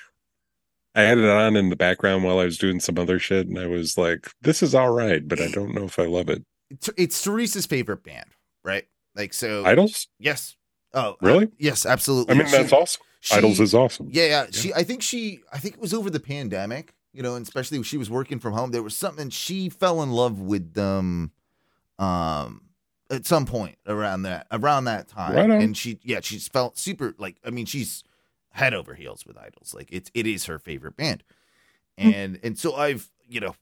I 0.94 1.02
had 1.02 1.18
it 1.18 1.24
on 1.28 1.54
in 1.56 1.70
the 1.70 1.76
background 1.76 2.24
while 2.24 2.40
I 2.40 2.44
was 2.44 2.58
doing 2.58 2.80
some 2.80 2.98
other 2.98 3.20
shit, 3.20 3.46
and 3.46 3.56
I 3.58 3.66
was 3.66 3.96
like, 3.96 4.28
"This 4.42 4.62
is 4.62 4.74
all 4.74 4.90
right," 4.90 5.26
but 5.26 5.40
I 5.40 5.48
don't 5.48 5.74
know 5.74 5.84
if 5.84 5.98
I 5.98 6.06
love 6.06 6.28
it. 6.28 6.42
It's- 6.70 6.90
It's 6.96 7.22
Teresa's 7.22 7.66
favorite 7.66 8.02
band, 8.02 8.26
right? 8.64 8.84
Like 9.14 9.32
so. 9.32 9.62
IDLES? 9.64 10.08
Yes. 10.18 10.56
Oh, 10.92 11.16
Really? 11.20 11.44
uh, 11.44 11.50
yes, 11.58 11.86
absolutely. 11.86 12.34
I 12.34 12.38
mean, 12.38 12.46
She- 12.48 12.56
that's 12.56 12.72
awesome. 12.72 13.02
she- 13.20 13.34
IDLES 13.36 13.60
is 13.60 13.74
awesome. 13.74 14.08
Yeah, 14.10 14.26
yeah. 14.26 14.46
She, 14.50 14.74
I 14.74 14.82
think 14.82 15.02
she, 15.02 15.40
I 15.52 15.58
think 15.58 15.76
it 15.76 15.80
was 15.80 15.94
over 15.94 16.10
the 16.10 16.18
pandemic, 16.20 16.94
you 17.12 17.22
know, 17.22 17.34
and 17.34 17.44
especially 17.46 17.78
when 17.78 17.84
she 17.84 17.96
was 17.96 18.10
working 18.10 18.38
from 18.38 18.52
home. 18.52 18.70
There 18.70 18.82
was 18.82 18.96
something 18.96 19.30
she 19.30 19.68
fell 19.68 20.02
in 20.02 20.10
love 20.10 20.40
with 20.40 20.74
them, 20.74 21.32
um, 21.98 22.62
at 23.10 23.26
some 23.26 23.46
point 23.46 23.76
around 23.86 24.22
that 24.22 24.46
around 24.50 24.84
that 24.84 25.08
time, 25.08 25.34
Right 25.34 25.50
and 25.62 25.76
she, 25.76 25.98
yeah, 26.02 26.20
she's 26.20 26.48
felt 26.48 26.78
super 26.78 27.14
like. 27.18 27.36
I 27.44 27.50
mean, 27.50 27.66
she's 27.66 28.04
head 28.50 28.74
over 28.74 28.94
heels 28.94 29.24
with 29.26 29.36
IDLES. 29.36 29.74
Like 29.74 29.88
it's 29.90 30.10
it 30.14 30.26
is 30.26 30.46
her 30.46 30.58
favorite 30.58 30.96
band, 30.96 31.22
Hmm. 31.98 32.08
and 32.08 32.40
and 32.42 32.58
so 32.58 32.74
I've 32.74 33.10
you 33.28 33.40
know, 33.40 33.54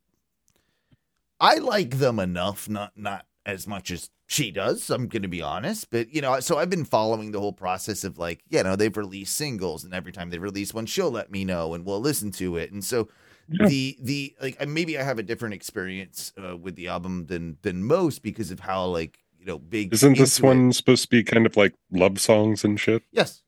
I 1.41 1.57
like 1.57 1.99
them 1.99 2.19
enough, 2.19 2.69
not 2.69 2.93
not 2.97 3.27
as 3.45 3.67
much 3.67 3.91
as 3.91 4.11
she 4.27 4.51
does. 4.51 4.91
I'm 4.91 5.07
going 5.07 5.23
to 5.23 5.29
be 5.29 5.43
honest, 5.43 5.91
but 5.91 6.13
you 6.13 6.21
know, 6.21 6.41
so 6.41 6.59
I've 6.59 6.71
been 6.71 6.85
following 6.85 7.31
the 7.31 7.41
whole 7.41 7.53
process 7.53 8.03
of 8.03 8.19
like, 8.19 8.43
you 8.49 8.63
know, 8.63 8.75
they've 8.75 8.97
released 8.97 9.37
singles, 9.37 9.85
and 9.85 9.95
every 9.95 10.13
time 10.13 10.31
they 10.31 10.39
release 10.39 10.75
one, 10.75 10.87
she'll 10.87 11.11
let 11.11 11.31
me 11.31 11.45
know, 11.45 11.75
and 11.75 11.85
we'll 11.85 12.01
listen 12.01 12.33
to 12.33 12.57
it. 12.57 12.73
And 12.73 12.85
so 12.85 13.09
The 13.49 13.97
the 14.01 14.35
like, 14.41 14.67
maybe 14.69 14.99
I 14.99 15.03
have 15.03 15.19
a 15.19 15.23
different 15.23 15.55
experience 15.55 16.33
uh, 16.37 16.57
with 16.57 16.75
the 16.75 16.89
album 16.89 17.27
than 17.27 17.59
than 17.63 17.85
most 17.85 18.23
because 18.23 18.51
of 18.51 18.61
how 18.61 18.87
like 18.87 19.19
you 19.39 19.47
know 19.47 19.59
big. 19.59 19.93
Isn't 19.95 20.17
this 20.19 20.39
into 20.39 20.47
it- 20.47 20.57
one 20.57 20.73
supposed 20.73 21.03
to 21.05 21.09
be 21.09 21.23
kind 21.23 21.47
of 21.47 21.57
like 21.57 21.75
love 21.93 22.21
songs 22.21 22.65
and 22.65 22.79
shit? 22.79 23.05
Yes, 23.13 23.43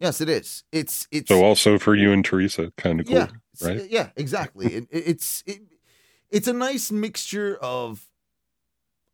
yes, 0.00 0.20
it 0.20 0.28
is. 0.28 0.64
It's 0.72 1.06
it's 1.12 1.28
So 1.28 1.44
also 1.44 1.78
for 1.78 1.94
you 1.94 2.12
and 2.12 2.24
Teresa, 2.24 2.72
kind 2.76 2.98
of 2.98 3.06
cool, 3.06 3.14
yeah, 3.14 3.28
right? 3.62 3.88
Yeah, 3.88 4.10
exactly. 4.16 4.74
it- 4.74 4.88
it's 4.90 5.44
it, 5.46 5.60
it's 6.30 6.48
a 6.48 6.52
nice 6.52 6.90
mixture 6.90 7.56
of 7.62 8.08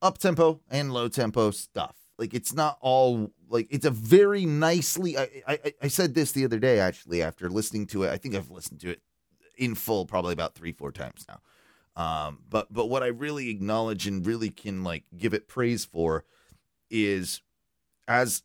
up 0.00 0.18
tempo 0.18 0.60
and 0.70 0.92
low 0.92 1.08
tempo 1.08 1.50
stuff. 1.50 1.96
Like 2.18 2.34
it's 2.34 2.54
not 2.54 2.78
all 2.80 3.30
like 3.48 3.66
it's 3.70 3.84
a 3.84 3.90
very 3.90 4.46
nicely. 4.46 5.18
I, 5.18 5.42
I 5.46 5.74
I 5.82 5.88
said 5.88 6.14
this 6.14 6.32
the 6.32 6.44
other 6.46 6.58
day 6.58 6.78
actually 6.78 7.22
after 7.22 7.50
listening 7.50 7.86
to 7.88 8.04
it. 8.04 8.10
I 8.10 8.16
think 8.16 8.34
I've 8.34 8.50
listened 8.50 8.80
to 8.80 8.90
it 8.90 9.02
in 9.56 9.74
full 9.74 10.06
probably 10.06 10.32
about 10.32 10.54
three 10.54 10.72
four 10.72 10.92
times 10.92 11.26
now. 11.28 11.40
Um, 11.96 12.38
but 12.48 12.72
but 12.72 12.86
what 12.88 13.02
I 13.02 13.08
really 13.08 13.50
acknowledge 13.50 14.06
and 14.06 14.24
really 14.26 14.50
can 14.50 14.84
like 14.84 15.04
give 15.16 15.34
it 15.34 15.48
praise 15.48 15.84
for 15.84 16.24
is 16.90 17.42
as 18.08 18.42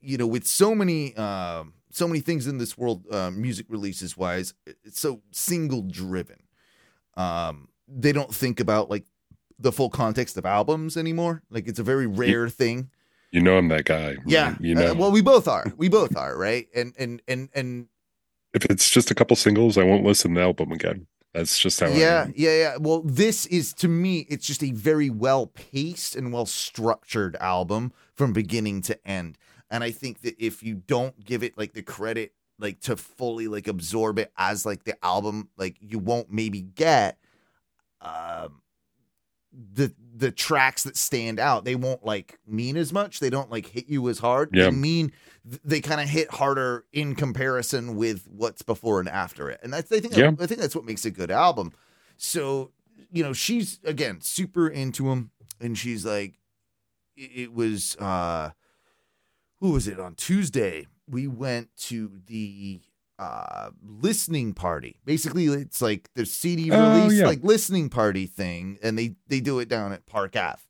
you 0.00 0.16
know 0.16 0.26
with 0.26 0.46
so 0.46 0.74
many 0.74 1.14
um 1.16 1.74
so 1.90 2.08
many 2.08 2.20
things 2.20 2.46
in 2.46 2.58
this 2.58 2.76
world 2.76 3.04
uh, 3.10 3.30
music 3.30 3.66
releases 3.68 4.16
wise 4.16 4.54
it's 4.84 5.00
so 5.00 5.22
single 5.32 5.82
driven. 5.82 6.42
Um 7.16 7.68
they 7.86 8.12
don't 8.12 8.34
think 8.34 8.60
about 8.60 8.90
like 8.90 9.04
the 9.58 9.70
full 9.72 9.90
context 9.90 10.36
of 10.36 10.46
albums 10.46 10.96
anymore. 10.96 11.42
Like 11.50 11.68
it's 11.68 11.78
a 11.78 11.84
very 11.84 12.06
rare 12.06 12.48
thing. 12.48 12.90
You 13.30 13.40
know 13.40 13.56
I'm 13.58 13.68
that 13.68 13.84
guy. 13.84 14.16
yeah 14.26 14.54
You 14.60 14.74
know, 14.74 14.92
Uh, 14.92 14.94
well 14.94 15.10
we 15.12 15.20
both 15.20 15.46
are. 15.48 15.64
We 15.76 15.88
both 15.88 16.16
are 16.16 16.36
right? 16.36 16.68
And 16.74 16.94
and 16.98 17.20
and 17.28 17.48
and 17.54 17.88
if 18.54 18.64
it's 18.66 18.88
just 18.88 19.10
a 19.10 19.14
couple 19.14 19.36
singles, 19.36 19.76
I 19.76 19.84
won't 19.84 20.04
listen 20.04 20.32
to 20.34 20.40
the 20.40 20.44
album 20.44 20.72
again. 20.72 21.06
That's 21.34 21.58
just 21.58 21.80
how 21.80 21.86
I 21.86 21.90
yeah 21.90 22.28
yeah 22.34 22.56
yeah. 22.56 22.76
Well 22.78 23.02
this 23.02 23.44
is 23.46 23.72
to 23.74 23.88
me 23.88 24.20
it's 24.30 24.46
just 24.46 24.62
a 24.62 24.70
very 24.70 25.10
well 25.10 25.48
paced 25.48 26.14
and 26.14 26.32
well 26.32 26.46
structured 26.46 27.36
album 27.40 27.92
from 28.14 28.32
beginning 28.32 28.82
to 28.82 29.06
end. 29.06 29.36
And 29.70 29.82
i 29.82 29.90
think 29.90 30.20
that 30.20 30.36
if 30.38 30.62
you 30.62 30.76
don't 30.76 31.24
give 31.24 31.42
it 31.42 31.58
like 31.58 31.72
the 31.72 31.82
credit 31.82 32.32
like 32.60 32.80
to 32.80 32.96
fully 32.96 33.48
like 33.48 33.66
absorb 33.66 34.18
it 34.18 34.32
as 34.36 34.64
like 34.64 34.84
the 34.84 34.94
album 35.04 35.48
like 35.56 35.76
you 35.80 35.98
won't 35.98 36.30
maybe 36.30 36.60
get 36.60 37.18
um 38.00 38.60
the 39.52 39.92
the 40.16 40.30
tracks 40.30 40.84
that 40.84 40.96
stand 40.96 41.40
out 41.40 41.64
they 41.64 41.74
won't 41.74 42.04
like 42.04 42.38
mean 42.46 42.76
as 42.76 42.92
much. 42.92 43.18
They 43.20 43.30
don't 43.30 43.50
like 43.50 43.66
hit 43.66 43.88
you 43.88 44.08
as 44.08 44.20
hard. 44.20 44.50
Yeah. 44.52 44.66
they 44.66 44.70
mean 44.70 45.12
they 45.64 45.80
kind 45.80 46.00
of 46.00 46.08
hit 46.08 46.30
harder 46.30 46.84
in 46.92 47.14
comparison 47.16 47.96
with 47.96 48.26
what's 48.28 48.62
before 48.62 49.00
and 49.00 49.08
after 49.08 49.50
it. 49.50 49.60
And 49.62 49.72
that's 49.72 49.90
i 49.90 49.98
think 50.00 50.16
Yeah. 50.16 50.30
i 50.40 50.46
think 50.46 50.60
that's 50.60 50.76
what 50.76 50.84
makes 50.84 51.04
a 51.04 51.10
good 51.10 51.30
album. 51.30 51.72
So 52.16 52.70
you 53.10 53.22
know 53.24 53.32
she's 53.32 53.80
again 53.84 54.20
super 54.20 54.68
into 54.68 55.10
him 55.10 55.30
and 55.60 55.76
she's 55.76 56.06
like 56.06 56.34
it 57.16 57.30
it 57.34 57.52
was 57.54 57.96
uh 57.96 58.50
who 59.60 59.72
was 59.72 59.88
it? 59.88 59.98
On 59.98 60.14
tuesday 60.14 60.86
we 61.08 61.26
went 61.26 61.74
to 61.76 62.20
the 62.26 62.80
uh 63.18 63.70
listening 63.82 64.52
party 64.54 64.98
basically 65.04 65.46
it's 65.46 65.80
like 65.80 66.08
the 66.14 66.26
cd 66.26 66.70
Oh, 66.72 66.80
release 66.94 67.20
yeah. 67.20 67.26
like 67.26 67.44
listening 67.44 67.88
party 67.88 68.26
thing 68.26 68.78
and 68.82 68.98
they 68.98 69.14
they 69.28 69.40
do 69.40 69.60
it 69.60 69.68
down 69.68 69.92
at 69.92 70.04
park 70.06 70.34
ave 70.36 70.60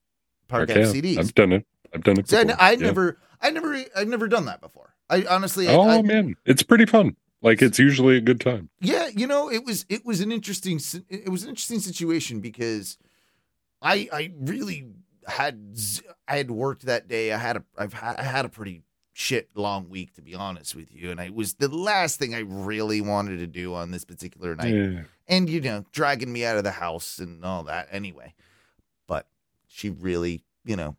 park 0.48 0.68
Okay, 0.70 0.82
ave 0.84 1.00
cds 1.00 1.18
I've 1.18 1.34
done 1.34 1.52
it. 1.52 1.66
I've 1.94 2.02
done 2.04 2.18
it. 2.18 2.28
so 2.28 2.38
I. 2.38 2.54
I 2.58 2.70
Yeah. 2.72 2.78
never 2.86 3.18
i 3.40 3.50
never 3.50 3.74
i've 3.96 4.08
never 4.08 4.28
done 4.28 4.44
that 4.44 4.60
before 4.60 4.94
i 5.08 5.24
honestly 5.28 5.68
I, 5.68 5.74
Oh 5.74 5.88
I, 5.88 6.02
man, 6.02 6.34
it's 6.44 6.62
pretty 6.62 6.86
fun. 6.86 7.16
Like 7.40 7.60
it's 7.62 7.78
usually 7.78 8.16
a 8.16 8.20
good 8.22 8.40
time. 8.40 8.68
yeah 8.80 9.08
you 9.14 9.26
know 9.26 9.50
it 9.50 9.64
was 9.64 9.84
it 9.88 10.04
was 10.04 10.20
an 10.20 10.30
interesting 10.30 10.80
it 11.08 11.30
was 11.30 11.42
an 11.44 11.48
interesting 11.50 11.80
situation 11.80 12.40
because 12.40 12.98
i 13.82 14.08
i 14.12 14.32
really 14.38 14.86
had 15.26 15.74
i 16.28 16.36
had 16.36 16.50
worked 16.50 16.84
that 16.86 17.08
day 17.08 17.32
i 17.32 17.38
had 17.38 17.56
a 17.56 17.64
i've 17.78 17.92
had 17.94 18.16
i 18.16 18.22
had 18.22 18.44
a 18.44 18.48
pretty 18.48 18.82
shit 19.16 19.48
long 19.54 19.88
week 19.88 20.12
to 20.14 20.20
be 20.20 20.34
honest 20.34 20.74
with 20.74 20.92
you 20.92 21.10
and 21.12 21.20
i 21.20 21.30
was 21.30 21.54
the 21.54 21.68
last 21.68 22.18
thing 22.18 22.34
i 22.34 22.40
really 22.40 23.00
wanted 23.00 23.38
to 23.38 23.46
do 23.46 23.72
on 23.72 23.92
this 23.92 24.04
particular 24.04 24.56
night 24.56 24.74
Yeah. 24.74 25.02
and 25.28 25.48
you 25.48 25.60
know 25.60 25.84
dragging 25.92 26.32
me 26.32 26.44
out 26.44 26.56
of 26.56 26.64
the 26.64 26.72
house 26.72 27.18
and 27.20 27.44
all 27.44 27.62
that 27.62 27.86
anyway 27.92 28.34
but 29.06 29.28
she 29.68 29.88
really 29.88 30.42
you 30.64 30.74
know 30.74 30.96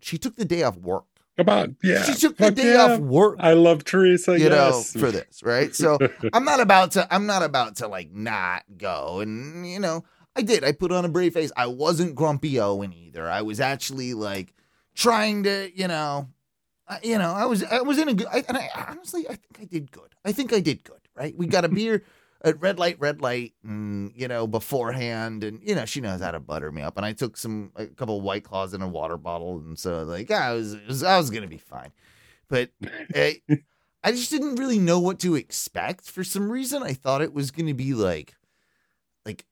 she 0.00 0.18
took 0.18 0.34
the 0.34 0.44
day 0.44 0.64
off 0.64 0.76
work 0.76 1.04
Come 1.38 1.48
on, 1.48 1.76
yeah. 1.82 2.02
she 2.02 2.12
took 2.12 2.36
the 2.36 2.44
Fuck 2.46 2.54
day 2.56 2.74
yeah. 2.74 2.82
off 2.94 2.98
work 3.00 3.36
I 3.38 3.54
love 3.54 3.84
Teresa. 3.84 4.38
you 4.38 4.50
know, 4.50 4.82
for 4.82 5.10
this, 5.10 5.42
right? 5.42 5.74
So 5.74 5.96
I'm 6.34 6.44
not 6.44 6.60
about 6.60 6.90
to, 6.92 7.08
I'm 7.12 7.24
not 7.24 7.42
about 7.42 7.76
to 7.76 7.88
like 7.88 8.12
not 8.12 8.64
go. 8.76 9.20
And, 9.20 9.66
you 9.66 9.80
know, 9.80 10.04
I 10.36 10.42
did. 10.42 10.62
I 10.62 10.72
put 10.72 10.92
on 10.92 11.06
a 11.06 11.08
brave 11.08 11.32
face. 11.32 11.50
I 11.56 11.68
wasn't 11.68 12.16
grumpy 12.16 12.60
Owen 12.60 12.92
either. 12.92 13.26
I 13.30 13.40
was 13.40 13.60
actually 13.60 14.12
like 14.12 14.52
trying 14.94 15.44
to, 15.44 15.70
you 15.74 15.88
know, 15.88 16.28
I, 16.92 17.00
you 17.02 17.18
know, 17.18 17.32
I 17.32 17.44
was, 17.46 17.64
I 17.64 17.80
was 17.80 17.98
in 17.98 18.08
a 18.08 18.14
good, 18.14 18.26
I, 18.32 18.44
and 18.48 18.56
I 18.56 18.68
honestly, 18.88 19.28
I 19.28 19.36
think 19.36 19.58
I 19.60 19.64
did 19.64 19.90
good. 19.90 20.14
I 20.24 20.32
think 20.32 20.52
I 20.52 20.60
did 20.60 20.84
good, 20.84 21.00
right? 21.16 21.36
We 21.36 21.46
got 21.46 21.64
a 21.64 21.68
beer, 21.68 22.04
at 22.44 22.60
red 22.60 22.78
light, 22.78 22.96
red 22.98 23.20
light, 23.20 23.54
and 23.64 24.12
you 24.16 24.28
know 24.28 24.46
beforehand, 24.46 25.44
and 25.44 25.60
you 25.62 25.74
know 25.74 25.84
she 25.84 26.00
knows 26.00 26.20
how 26.20 26.30
to 26.30 26.40
butter 26.40 26.72
me 26.72 26.82
up. 26.82 26.96
And 26.96 27.06
I 27.06 27.12
took 27.12 27.36
some 27.36 27.70
a 27.76 27.86
couple 27.86 28.18
of 28.18 28.24
white 28.24 28.44
claws 28.44 28.74
in 28.74 28.82
a 28.82 28.88
water 28.88 29.16
bottle, 29.16 29.58
and 29.58 29.78
so 29.78 30.02
like 30.02 30.30
I 30.30 30.52
was, 30.52 30.76
was 30.86 31.02
I 31.02 31.16
was 31.18 31.30
gonna 31.30 31.46
be 31.46 31.58
fine, 31.58 31.92
but 32.48 32.70
I, 33.14 33.40
eh, 33.48 33.56
I 34.02 34.12
just 34.12 34.30
didn't 34.30 34.56
really 34.56 34.78
know 34.78 34.98
what 34.98 35.20
to 35.20 35.36
expect. 35.36 36.10
For 36.10 36.24
some 36.24 36.50
reason, 36.50 36.82
I 36.82 36.94
thought 36.94 37.22
it 37.22 37.32
was 37.32 37.50
gonna 37.50 37.74
be 37.74 37.94
like 37.94 38.34
like 39.24 39.46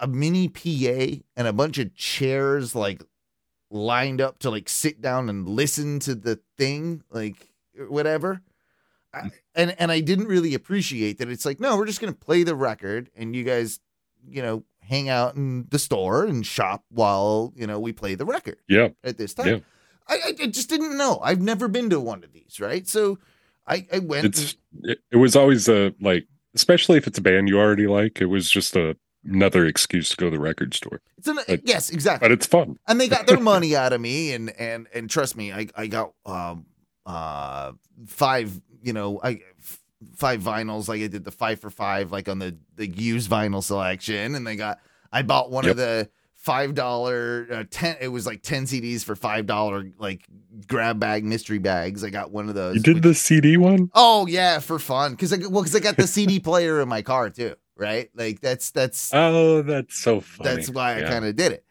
a 0.00 0.08
mini 0.08 0.48
PA 0.48 1.22
and 1.36 1.46
a 1.46 1.52
bunch 1.52 1.78
of 1.78 1.94
chairs 1.94 2.74
like 2.74 3.04
lined 3.70 4.20
up 4.20 4.38
to 4.40 4.50
like 4.50 4.68
sit 4.68 5.00
down 5.00 5.28
and 5.28 5.48
listen 5.48 6.00
to 6.00 6.14
the 6.14 6.40
thing, 6.58 7.02
like 7.10 7.48
whatever. 7.88 8.42
I, 9.12 9.20
mm. 9.20 9.32
and 9.54 9.76
and 9.78 9.92
I 9.92 10.00
didn't 10.00 10.26
really 10.28 10.54
appreciate 10.54 11.18
that. 11.18 11.28
It's 11.28 11.46
like, 11.46 11.60
no, 11.60 11.76
we're 11.76 11.86
just 11.86 12.00
gonna 12.00 12.12
play 12.12 12.42
the 12.42 12.54
record, 12.54 13.10
and 13.16 13.34
you 13.34 13.44
guys, 13.44 13.80
you 14.28 14.42
know, 14.42 14.64
hang 14.80 15.08
out 15.08 15.36
in 15.36 15.66
the 15.70 15.78
store 15.78 16.24
and 16.24 16.44
shop 16.44 16.84
while 16.90 17.52
you 17.56 17.66
know 17.66 17.78
we 17.78 17.92
play 17.92 18.14
the 18.14 18.24
record 18.24 18.58
Yeah. 18.68 18.88
at 19.04 19.18
this 19.18 19.34
time. 19.34 19.46
Yeah. 19.46 19.58
I, 20.08 20.14
I 20.14 20.34
I 20.42 20.46
just 20.46 20.68
didn't 20.68 20.98
know. 20.98 21.20
I've 21.22 21.40
never 21.40 21.68
been 21.68 21.90
to 21.90 22.00
one 22.00 22.24
of 22.24 22.32
these, 22.32 22.58
right? 22.60 22.86
So 22.86 23.18
I 23.66 23.86
I 23.92 24.00
went. 24.00 24.26
It's 24.26 24.56
it, 24.82 24.98
it 25.12 25.16
was 25.16 25.36
always 25.36 25.68
a 25.68 25.94
like, 26.00 26.26
especially 26.54 26.98
if 26.98 27.06
it's 27.06 27.18
a 27.18 27.22
band 27.22 27.48
you 27.48 27.58
already 27.58 27.86
like. 27.86 28.20
It 28.20 28.26
was 28.26 28.50
just 28.50 28.74
a, 28.76 28.96
another 29.24 29.66
excuse 29.66 30.08
to 30.10 30.16
go 30.16 30.26
to 30.26 30.30
the 30.36 30.40
record 30.40 30.74
store. 30.74 31.00
it's 31.18 31.28
an, 31.28 31.38
like- 31.48 31.62
yes, 31.64 31.90
exactly. 31.90 32.26
But 32.28 32.32
it's 32.32 32.46
fun. 32.46 32.78
and 32.88 33.00
they 33.00 33.08
got 33.08 33.26
their 33.26 33.40
money 33.52 33.76
out 33.76 33.92
of 33.92 34.00
me 34.00 34.32
and 34.32 34.50
and 34.58 34.86
and 34.94 35.08
trust 35.10 35.36
me 35.36 35.52
i 35.52 35.66
i 35.76 35.86
got 35.86 36.12
um 36.26 36.66
uh 37.06 37.72
five 38.06 38.60
you 38.82 38.92
know 38.92 39.20
i 39.22 39.40
five 40.16 40.40
vinyls 40.42 40.88
like 40.88 41.02
i 41.02 41.06
did 41.06 41.24
the 41.24 41.30
five 41.30 41.60
for 41.60 41.70
five 41.70 42.10
like 42.12 42.28
on 42.28 42.38
the 42.38 42.56
the 42.76 42.86
used 42.86 43.30
vinyl 43.30 43.62
selection 43.62 44.34
and 44.34 44.46
they 44.46 44.56
got 44.56 44.78
i 45.12 45.22
bought 45.22 45.50
one 45.50 45.64
Yep. 45.64 45.70
of 45.72 45.76
the 45.76 46.10
five 46.34 46.74
dollar 46.74 47.46
uh, 47.52 47.64
ten 47.70 47.96
it 48.00 48.08
was 48.08 48.24
like 48.26 48.40
10 48.42 48.64
cds 48.64 49.04
for 49.04 49.14
five 49.14 49.44
dollar 49.46 49.90
like 49.98 50.26
grab 50.66 50.98
bag 50.98 51.22
mystery 51.24 51.58
bags 51.58 52.02
i 52.02 52.08
got 52.08 52.30
one 52.30 52.48
of 52.48 52.54
those 52.54 52.76
You 52.76 52.82
did 52.82 52.94
which- 52.96 53.02
the 53.04 53.14
CD 53.14 53.56
one? 53.58 53.90
oh 53.94 54.26
yeah 54.26 54.58
for 54.58 54.78
fun 54.78 55.12
because 55.12 55.32
i 55.34 55.36
well 55.36 55.62
because 55.62 55.76
i 55.76 55.80
got 55.80 55.96
the 55.98 56.06
cd 56.06 56.40
player 56.48 56.80
in 56.80 56.88
my 56.88 57.02
car 57.02 57.28
too 57.28 57.54
right 57.80 58.10
like 58.14 58.40
that's 58.40 58.70
that's 58.70 59.12
Oh, 59.14 59.62
that's 59.62 59.96
so 59.98 60.20
funny. 60.20 60.54
that's 60.56 60.70
why 60.70 60.98
I 60.98 61.08
kind 61.08 61.24
of 61.24 61.34
did 61.34 61.52
it. 61.52 61.64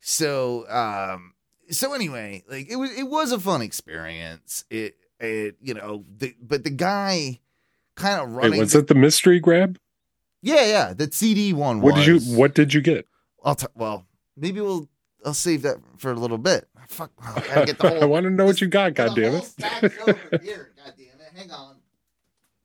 So, 0.00 0.68
um, 0.70 1.34
so 1.70 1.92
anyway, 1.92 2.44
like 2.48 2.68
it 2.70 2.76
was, 2.76 2.90
it 2.96 3.04
was 3.08 3.32
a 3.32 3.40
fun 3.40 3.60
experience. 3.60 4.64
It, 4.70 4.96
it, 5.18 5.56
you 5.60 5.74
know, 5.74 6.04
the, 6.18 6.34
but 6.40 6.62
the 6.64 6.70
guy 6.70 7.40
kind 7.96 8.20
of 8.20 8.30
Wait, 8.30 8.42
running. 8.44 8.60
was 8.60 8.74
it 8.74 8.86
the 8.86 8.94
mystery 8.94 9.40
grab? 9.40 9.78
yeah, 10.42 10.64
yeah, 10.64 10.92
the 10.94 11.10
CD 11.10 11.52
one. 11.52 11.80
What 11.80 11.96
did 11.96 12.06
you. 12.06 12.20
What 12.36 12.54
did 12.54 12.72
you 12.72 12.80
get? 12.80 13.06
I'll 13.42 13.56
t- 13.56 13.66
well, 13.74 14.06
maybe 14.36 14.60
we'll. 14.60 14.88
I'll 15.24 15.34
save 15.34 15.62
that 15.62 15.78
for 15.98 16.12
a 16.12 16.14
little 16.14 16.38
bit. 16.38 16.68
Fuck, 16.88 17.10
I 17.20 17.74
whole. 17.80 18.02
I 18.02 18.06
want 18.06 18.24
to 18.24 18.30
know 18.30 18.44
what 18.44 18.60
you 18.60 18.68
got. 18.68 18.94
God 18.94 19.16
damn 19.16 19.34
it! 19.34 19.52
here. 20.42 20.72
God 20.76 20.94
damn 20.96 21.20
it! 21.20 21.32
Hang 21.34 21.50
on. 21.50 21.76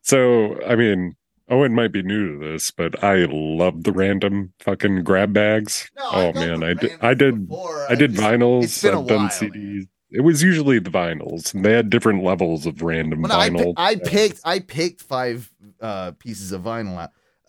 So, 0.04 0.60
I 0.66 0.76
mean, 0.76 1.16
Owen 1.52 1.76
might 1.76 1.92
be 1.92 2.02
new 2.02 2.40
to 2.40 2.52
this, 2.52 2.72
but 2.72 3.04
I 3.04 3.26
love 3.30 3.84
the 3.84 3.92
random 3.92 4.54
fucking 4.60 5.04
grab 5.04 5.34
bags. 5.34 5.92
No, 5.98 6.10
oh 6.12 6.34
man, 6.34 6.64
I 6.64 6.74
did. 6.74 6.98
I 7.02 7.14
did. 7.14 7.48
before. 7.50 7.86
I 7.90 7.96
did 7.96 8.12
just- 8.14 8.24
vinyls. 8.24 8.64
it's 8.64 8.82
been 8.82 8.94
a 8.94 9.02
I've 9.02 9.08
done 9.08 9.18
while, 9.24 9.30
CDs. 9.30 9.54
man. 9.54 9.88
It 10.14 10.22
was 10.22 10.44
usually 10.44 10.80
the 10.80 10.90
vinyls, 10.90 11.54
and 11.54 11.64
they 11.64 11.72
had 11.74 11.90
different 11.90 12.22
levels 12.24 12.66
of 12.66 12.82
random 12.82 13.22
Well, 13.22 13.32
I, 13.32 13.50
vinyl. 13.50 13.74
I 13.78 13.96
picked 13.96 14.42
I 14.44 14.60
picked 14.60 15.02
five 15.02 15.52
uh, 15.80 16.12
pieces 16.20 16.52
of 16.52 16.64
vinyl 16.64 16.98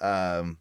out. 0.01 0.39
Um, 0.41 0.59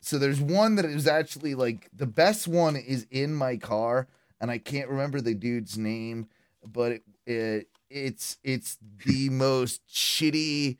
so 0.00 0.18
there's 0.18 0.40
one 0.40 0.76
that 0.76 0.84
is 0.84 1.06
actually 1.06 1.54
like 1.54 1.88
the 1.94 2.06
best 2.06 2.46
one 2.48 2.76
is 2.76 3.06
in 3.10 3.34
my 3.34 3.56
car, 3.56 4.08
and 4.40 4.50
I 4.50 4.58
can't 4.58 4.88
remember 4.88 5.20
the 5.20 5.34
dude's 5.34 5.76
name, 5.78 6.26
but 6.64 6.92
it, 6.92 7.02
it 7.26 7.68
it's 7.90 8.38
it's 8.42 8.78
the 9.04 9.28
most 9.28 9.86
shitty 9.88 10.78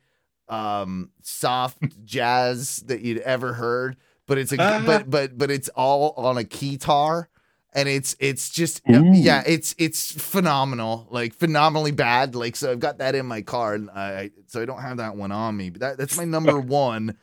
um 0.53 1.09
soft 1.21 1.77
jazz 2.05 2.77
that 2.87 3.01
you'd 3.01 3.19
ever 3.19 3.53
heard 3.53 3.95
but 4.27 4.37
it's 4.37 4.51
a 4.51 4.57
Ah. 4.59 4.83
but 4.85 5.09
but 5.09 5.37
but 5.37 5.49
it's 5.49 5.69
all 5.69 6.13
on 6.17 6.37
a 6.37 6.43
keytar 6.43 7.27
and 7.73 7.89
it's 7.89 8.15
it's 8.19 8.49
just 8.49 8.81
Ooh. 8.89 9.11
yeah 9.13 9.41
it's 9.47 9.73
it's 9.77 10.11
phenomenal 10.11 11.07
like 11.09 11.33
phenomenally 11.33 11.91
bad 11.91 12.35
like 12.35 12.55
so 12.55 12.71
i've 12.71 12.79
got 12.79 12.99
that 12.99 13.15
in 13.15 13.25
my 13.25 13.41
car 13.41 13.73
and 13.73 13.89
i 13.89 14.29
so 14.47 14.61
i 14.61 14.65
don't 14.65 14.81
have 14.81 14.97
that 14.97 15.15
one 15.15 15.31
on 15.31 15.57
me 15.57 15.69
but 15.71 15.79
that, 15.81 15.97
that's 15.97 16.17
my 16.17 16.25
number 16.25 16.59
one 16.59 17.17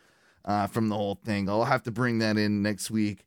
uh 0.44 0.66
from 0.66 0.88
the 0.88 0.96
whole 0.96 1.18
thing 1.24 1.48
i'll 1.48 1.64
have 1.64 1.82
to 1.84 1.90
bring 1.92 2.18
that 2.18 2.36
in 2.36 2.62
next 2.62 2.90
week 2.90 3.24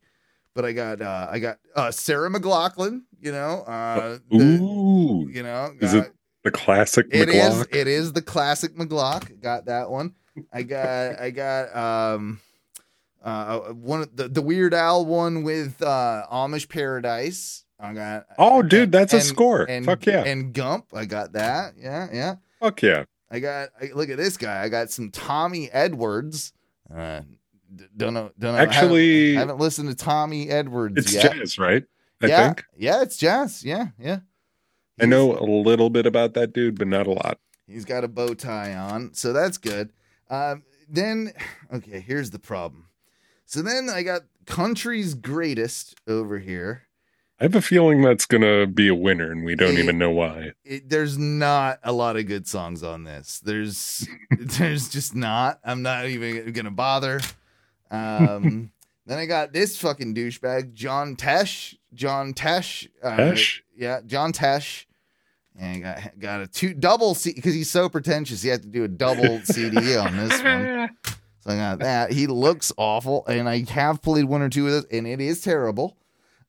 but 0.54 0.64
i 0.66 0.72
got 0.72 1.00
uh 1.00 1.28
i 1.30 1.38
got 1.38 1.58
uh 1.74 1.90
Sarah 1.90 2.28
McLachlan 2.30 3.02
you 3.20 3.32
know 3.32 3.62
uh 3.66 4.18
the, 4.30 4.36
Ooh, 4.60 5.28
you 5.30 5.42
know 5.42 5.72
Is 5.80 5.94
it 5.94 6.12
the 6.44 6.50
classic 6.50 7.06
it 7.10 7.28
is. 7.28 7.34
McLachlan? 7.34 7.74
It 7.74 7.88
is 7.88 8.12
the 8.12 8.22
classic 8.22 8.76
McGlock. 8.76 9.40
Got 9.40 9.64
that 9.66 9.90
one. 9.90 10.14
I 10.52 10.62
got. 10.62 11.20
I 11.20 11.30
got. 11.30 11.74
Um. 11.76 12.40
Uh. 13.22 13.58
One 13.72 14.02
of 14.02 14.14
the 14.16 14.28
the 14.28 14.42
Weird 14.42 14.74
Al 14.74 15.04
one 15.06 15.42
with 15.42 15.82
uh 15.82 16.24
Amish 16.30 16.68
Paradise. 16.68 17.64
I 17.80 17.92
got. 17.92 18.26
Oh, 18.38 18.62
dude, 18.62 18.84
and- 18.84 18.92
that's 18.92 19.12
a 19.12 19.16
and- 19.16 19.24
score. 19.26 19.64
And, 19.68 19.84
Fuck 19.84 20.06
yeah. 20.06 20.22
And 20.24 20.52
Gump. 20.52 20.86
I 20.94 21.04
got 21.06 21.32
that. 21.32 21.74
Yeah. 21.76 22.08
Yeah. 22.12 22.34
Fuck 22.60 22.82
yeah! 22.82 23.04
I 23.30 23.40
got. 23.40 23.70
I, 23.80 23.90
look 23.94 24.08
at 24.08 24.16
this 24.16 24.36
guy. 24.36 24.62
I 24.62 24.68
got 24.68 24.90
some 24.90 25.10
Tommy 25.10 25.70
Edwards. 25.70 26.52
Uh. 26.94 27.22
Don't 27.96 28.14
know. 28.14 28.30
Don't 28.38 28.54
know. 28.54 28.58
Actually- 28.60 29.34
haven't, 29.34 29.48
haven't 29.48 29.60
listened 29.60 29.88
to 29.88 29.96
Tommy 29.96 30.48
Edwards 30.48 30.94
It's 30.96 31.12
yet. 31.12 31.32
jazz, 31.32 31.58
right? 31.58 31.82
I 32.22 32.26
yeah, 32.28 32.46
think 32.46 32.64
yeah, 32.78 33.02
it's 33.02 33.16
jazz. 33.16 33.64
Yeah, 33.64 33.88
yeah. 33.98 34.20
I 35.00 35.06
know 35.06 35.36
a 35.36 35.44
little 35.44 35.90
bit 35.90 36.06
about 36.06 36.34
that 36.34 36.52
dude, 36.52 36.78
but 36.78 36.88
not 36.88 37.06
a 37.06 37.12
lot. 37.12 37.38
He's 37.66 37.84
got 37.84 38.04
a 38.04 38.08
bow 38.08 38.34
tie 38.34 38.74
on, 38.74 39.14
so 39.14 39.32
that's 39.32 39.58
good. 39.58 39.90
Um, 40.30 40.62
then, 40.88 41.32
okay, 41.72 42.00
here's 42.00 42.30
the 42.30 42.38
problem. 42.38 42.88
So 43.46 43.62
then 43.62 43.88
I 43.90 44.02
got 44.02 44.22
country's 44.46 45.14
greatest 45.14 45.96
over 46.06 46.38
here. 46.38 46.82
I 47.40 47.44
have 47.44 47.56
a 47.56 47.60
feeling 47.62 48.00
that's 48.02 48.26
gonna 48.26 48.66
be 48.66 48.86
a 48.88 48.94
winner, 48.94 49.32
and 49.32 49.44
we 49.44 49.56
don't 49.56 49.76
Eh. 49.76 49.80
even 49.80 49.98
know 49.98 50.10
why. 50.10 50.52
It, 50.64 50.88
there's 50.88 51.18
not 51.18 51.80
a 51.82 51.92
lot 51.92 52.16
of 52.16 52.26
good 52.26 52.46
songs 52.46 52.82
on 52.84 53.02
this. 53.04 53.40
There's, 53.40 54.06
there's 54.38 54.88
just 54.88 55.14
not. 55.16 55.58
I'm 55.64 55.82
not 55.82 56.06
even 56.06 56.52
gonna 56.52 56.70
bother. 56.70 57.20
Um, 57.90 58.70
then 59.06 59.18
I 59.18 59.26
got 59.26 59.52
this 59.52 59.76
fucking 59.78 60.14
douchebag, 60.14 60.74
John 60.74 61.16
Tesh. 61.16 61.74
John 61.94 62.34
Tesh. 62.34 62.88
Uh, 63.02 63.16
Tesh? 63.16 63.60
Yeah, 63.76 64.00
John 64.04 64.32
Tesh. 64.32 64.86
And 65.56 65.82
got 65.82 66.18
got 66.18 66.40
a 66.40 66.46
two 66.46 66.74
double 66.74 67.14
C 67.14 67.32
because 67.32 67.54
he's 67.54 67.70
so 67.70 67.88
pretentious. 67.88 68.42
He 68.42 68.48
had 68.48 68.62
to 68.62 68.68
do 68.68 68.84
a 68.84 68.88
double 68.88 69.40
CD 69.44 69.96
on 69.96 70.16
this 70.16 70.42
one. 70.42 70.90
So 71.40 71.50
I 71.50 71.56
got 71.56 71.78
that. 71.80 72.12
He 72.12 72.26
looks 72.26 72.72
awful, 72.76 73.24
and 73.26 73.48
I 73.48 73.64
have 73.70 74.02
played 74.02 74.24
one 74.24 74.42
or 74.42 74.48
two 74.48 74.66
of 74.66 74.72
those, 74.72 74.84
and 74.86 75.06
it 75.06 75.20
is 75.20 75.42
terrible. 75.42 75.96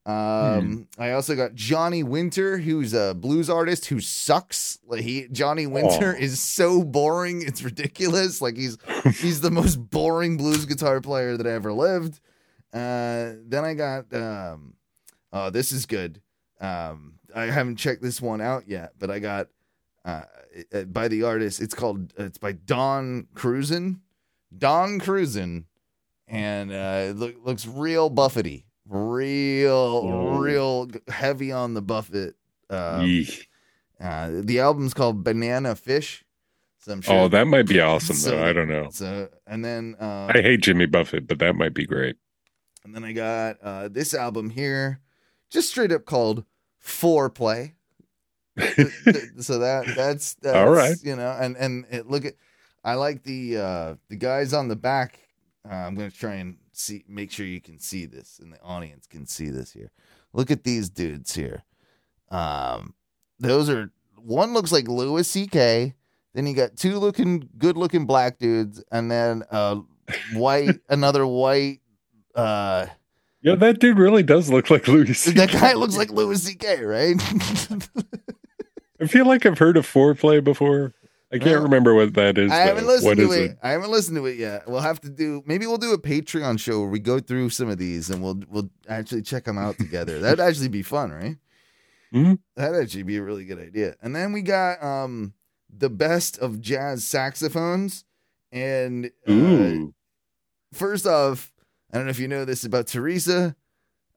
Um, 0.06 0.88
I 1.00 1.12
also 1.12 1.36
got 1.36 1.56
Johnny 1.56 2.04
Winter, 2.04 2.60
who's 2.60 2.94
a 2.94 3.16
blues 3.16 3.50
artist 3.50 3.88
who 3.88 4.00
sucks. 4.00 4.78
Like 4.86 5.02
he, 5.02 5.28
Johnny 5.32 5.66
Winter 5.66 6.16
is 6.16 6.40
so 6.40 6.84
boring, 6.84 7.42
it's 7.42 7.64
ridiculous. 7.64 8.40
Like 8.40 8.56
he's 8.56 8.78
he's 9.20 9.42
the 9.42 9.50
most 9.50 9.78
boring 9.78 10.38
blues 10.38 10.66
guitar 10.66 11.02
player 11.02 11.38
that 11.38 11.48
ever 11.48 11.74
lived. 11.74 12.20
Uh, 12.72 13.34
then 13.48 13.66
I 13.66 13.74
got 13.74 14.14
um, 14.14 14.75
oh, 15.36 15.50
this 15.52 15.72
is 15.72 15.86
good. 15.86 16.22
Um, 16.60 17.20
I 17.36 17.44
haven't 17.46 17.76
checked 17.76 18.02
this 18.02 18.20
one 18.22 18.42
out 18.42 18.64
yet, 18.68 18.94
but 18.98 19.12
I 19.12 19.20
got 19.20 19.50
uh, 20.06 20.24
by 20.88 21.08
the 21.10 21.24
artist. 21.24 21.62
It's 21.62 21.74
called. 21.76 22.14
It's 22.18 22.38
by 22.38 22.54
Don 22.54 23.28
Cruzen. 23.36 24.02
Don 24.58 25.00
Cruzen, 25.00 25.66
and 26.28 26.72
uh, 26.72 27.08
it 27.10 27.16
look, 27.18 27.36
looks 27.44 27.68
real 27.68 28.10
Buffety, 28.10 28.64
real, 28.88 29.72
Oh. 30.06 30.38
real 30.38 30.90
heavy 31.10 31.52
on 31.52 31.74
the 31.74 31.82
Buffett. 31.82 32.36
Um, 32.70 33.26
uh, 34.00 34.30
the 34.44 34.60
album's 34.60 34.94
called 34.94 35.24
Banana 35.24 35.76
Fish. 35.76 36.24
So 36.80 36.94
I'm 36.94 37.02
sure. 37.02 37.16
Oh, 37.22 37.28
that 37.28 37.48
might 37.48 37.68
be 37.68 37.80
awesome, 37.82 38.16
So- 38.16 38.32
though. 38.32 38.46
I 38.46 38.54
don't 38.54 38.70
know. 38.70 38.88
So 38.92 39.30
and 39.48 39.66
then 39.66 39.96
uh, 40.00 40.32
I 40.34 40.42
hate 40.42 40.62
Jimmy 40.62 40.86
Buffett, 40.86 41.28
but 41.28 41.40
that 41.40 41.56
might 41.56 41.74
be 41.74 41.86
great. 41.86 42.16
and 42.86 42.96
then 42.96 43.04
I 43.04 43.12
got 43.12 43.58
uh, 43.62 43.88
this 43.90 44.14
album 44.14 44.50
here, 44.52 45.02
just 45.50 45.70
straight 45.70 45.92
up 45.92 46.06
called 46.06 46.44
Fourplay. 46.84 47.74
So 49.40 49.60
that 49.60 49.86
that's, 49.96 50.36
that's 50.36 50.56
All 50.56 50.70
right. 50.72 50.96
you 51.04 51.16
know, 51.16 51.36
and 51.40 51.58
and 51.58 51.86
it, 51.92 52.10
look 52.10 52.24
at, 52.26 52.36
I 52.84 52.94
like 52.94 53.24
the 53.24 53.58
uh 53.58 53.96
the 54.10 54.16
guys 54.16 54.54
on 54.54 54.68
the 54.70 54.76
back. 54.76 55.20
Uh, 55.70 55.74
I'm 55.74 55.96
gonna 55.96 56.10
try 56.12 56.36
and 56.36 56.58
see, 56.72 57.04
make 57.08 57.32
sure 57.32 57.46
you 57.46 57.60
can 57.60 57.80
see 57.80 58.06
this, 58.06 58.40
and 58.42 58.54
the 58.54 58.62
audience 58.62 59.08
can 59.08 59.26
see 59.26 59.50
this 59.50 59.72
here. 59.74 59.92
Look 60.34 60.52
at 60.52 60.64
these 60.64 60.90
dudes 60.90 61.36
here. 61.36 61.64
Um, 62.30 62.94
those 63.40 63.70
are 63.70 63.92
one 64.18 64.54
looks 64.54 64.72
like 64.72 64.88
Louis 64.88 65.28
C.K. 65.28 65.94
Then 66.34 66.48
you 66.48 66.54
got 66.54 66.76
two 66.78 66.98
looking 67.00 67.50
good 67.58 67.76
looking 67.78 68.06
black 68.06 68.38
dudes, 68.40 68.82
and 68.92 69.12
then 69.12 69.44
uh 69.52 69.82
white 70.34 70.80
another 70.90 71.26
white 71.28 71.82
uh 72.36 72.86
Yeah, 73.46 73.56
that 73.56 73.80
dude 73.80 74.00
really 74.00 74.24
does 74.24 74.50
look 74.50 74.70
like 74.72 74.88
Louis. 74.88 75.24
that 75.26 75.52
guy 75.52 75.74
looks 75.74 75.96
like 75.96 76.10
Louis 76.10 76.42
C.K. 76.42 76.84
right? 76.84 77.16
I 79.00 79.08
feel 79.08 79.26
like 79.28 79.46
I've 79.46 79.60
heard 79.60 79.78
of 79.78 79.86
Fourplay 79.86 80.44
before. 80.44 80.94
I 81.32 81.38
can't 81.38 81.52
Well, 81.52 81.64
remember 81.64 81.94
what 81.94 82.14
that 82.16 82.38
is. 82.38 82.52
I 82.52 82.56
haven't 82.58 82.86
though. 82.86 82.94
listened 82.94 83.08
What 83.08 83.18
to 83.18 83.32
is 83.34 83.52
it. 83.52 83.58
I 83.62 83.72
haven't 83.72 83.92
listened 83.92 84.18
to 84.18 84.26
it 84.26 84.38
yet. 84.38 84.68
We'll 84.68 84.80
have 84.82 85.00
to 85.02 85.10
do. 85.10 85.44
Maybe 85.46 85.68
we'll 85.68 85.78
do 85.78 85.94
a 85.94 85.98
Patreon 85.98 86.60
show 86.60 86.80
where 86.80 86.90
we 86.90 87.00
go 87.00 87.20
through 87.20 87.50
some 87.50 87.70
of 87.70 87.78
these 87.78 88.10
and 88.10 88.24
we'll 88.24 88.42
we'll 88.50 88.70
actually 88.88 89.22
check 89.22 89.44
them 89.44 89.58
out 89.58 89.78
together. 89.78 90.20
That'd 90.20 90.40
actually 90.48 90.70
be 90.70 90.82
fun, 90.82 91.12
right? 91.12 91.36
Mhm. 92.14 92.40
That'd 92.56 92.82
actually 92.82 93.04
be 93.04 93.18
a 93.18 93.22
really 93.24 93.46
good 93.46 93.60
idea. 93.60 93.96
And 94.02 94.16
then 94.16 94.32
we 94.34 94.42
got 94.42 94.82
um 94.84 95.34
the 95.76 95.90
best 95.90 96.38
of 96.40 96.62
jazz 96.62 97.04
saxophones. 97.04 98.06
And 98.52 99.12
uh, 99.28 99.92
first 100.74 101.06
off, 101.06 101.52
I 101.96 102.00
don't 102.00 102.08
know 102.08 102.12
if 102.12 102.20
you 102.20 102.28
know 102.28 102.44
this 102.44 102.66
about 102.66 102.88
Teresa. 102.88 103.56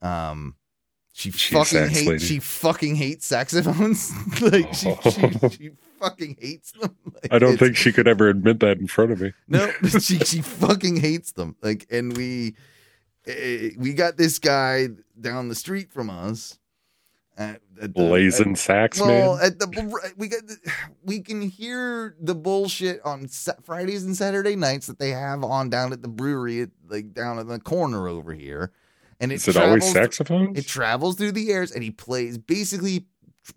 Um, 0.02 0.56
she 1.12 1.30
She's 1.30 1.56
fucking 1.56 1.90
hates. 1.90 2.06
lady. 2.08 2.24
She 2.24 2.38
fucking 2.40 2.96
hates 2.96 3.24
saxophones. 3.24 4.10
like 4.40 4.74
she, 4.74 4.92
she, 5.10 5.48
she 5.50 5.70
fucking 6.00 6.38
hates 6.40 6.72
them. 6.72 6.96
Like, 7.22 7.32
I 7.32 7.38
don't 7.38 7.56
think 7.56 7.76
she 7.76 7.92
could 7.92 8.06
ever 8.06 8.28
admit 8.28 8.60
that 8.60 8.78
in 8.78 8.86
front 8.88 9.12
of 9.12 9.20
me. 9.20 9.32
no, 9.48 9.70
she 9.88 10.18
she 10.18 10.40
fucking 10.40 10.96
hates 10.96 11.32
them. 11.32 11.54
Like, 11.62 11.86
and 11.90 12.16
we 12.16 12.56
eh, 13.26 13.70
we 13.76 13.92
got 13.92 14.16
this 14.16 14.38
guy 14.40 14.88
down 15.20 15.48
the 15.48 15.54
street 15.54 15.92
from 15.92 16.10
us. 16.10 16.58
At 17.38 17.60
the- 17.76 17.88
Blazing 17.88 18.56
sax 18.56 19.00
well, 19.00 19.36
man. 19.36 19.44
at 19.46 19.58
the 19.60 20.12
we 20.16 20.26
got 20.28 20.42
we 21.04 21.20
can 21.20 21.40
hear 21.40 22.16
the 22.20 22.34
bullshit 22.34 23.00
on 23.04 23.28
Fridays 23.62 24.04
and 24.04 24.16
Saturday 24.16 24.56
nights 24.56 24.88
that 24.88 24.98
they 24.98 25.10
have 25.10 25.44
on 25.44 25.70
down 25.70 25.92
at 25.92 26.02
the 26.02 26.08
brewery, 26.08 26.62
at, 26.62 26.70
like 26.88 27.14
down 27.14 27.38
in 27.38 27.46
the 27.46 27.60
corner 27.60 28.08
over 28.08 28.34
here. 28.34 28.72
And 29.20 29.30
it 29.30 29.36
Is 29.36 29.48
it 29.48 29.56
always 29.56 29.84
travels- 29.84 29.92
saxophones? 30.16 30.58
It 30.58 30.66
travels 30.66 31.14
through 31.16 31.32
the 31.32 31.50
airs, 31.52 31.70
and 31.70 31.84
he 31.84 31.90
plays 31.92 32.38
basically 32.38 33.06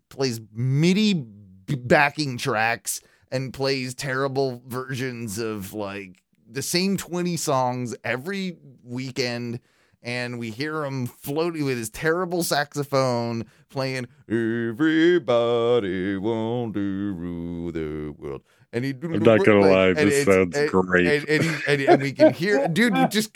plays 0.09 0.39
MIDI 0.53 1.13
backing 1.15 2.37
tracks 2.37 3.01
and 3.31 3.51
plays 3.53 3.93
terrible 3.95 4.61
versions 4.67 5.37
of 5.39 5.73
like 5.73 6.21
the 6.49 6.61
same 6.61 6.97
20 6.97 7.35
songs 7.37 7.95
every 8.03 8.57
weekend 8.83 9.59
and 10.03 10.39
we 10.39 10.49
hear 10.49 10.83
him 10.83 11.05
floating 11.05 11.65
with 11.65 11.77
his 11.77 11.89
terrible 11.89 12.43
saxophone 12.43 13.45
playing 13.69 14.07
everybody 14.29 16.17
want 16.17 16.73
to 16.73 17.13
rule 17.13 17.71
the 17.71 18.13
world 18.17 18.41
and 18.73 18.85
he 18.85 18.91
I'm 19.03 19.19
not 19.19 19.43
gonna 19.45 19.59
lie, 19.59 19.87
and 19.87 19.97
this 19.97 20.21
it's- 20.21 20.25
sounds 20.35 20.55
and- 20.55 20.69
great. 20.69 21.05
and, 21.07 21.29
and, 21.29 21.43
he- 21.43 21.63
and, 21.67 21.81
and 21.81 22.01
we 22.01 22.11
can 22.13 22.33
hear 22.33 22.67
dude 22.67 22.95
you 22.97 23.07
just 23.07 23.35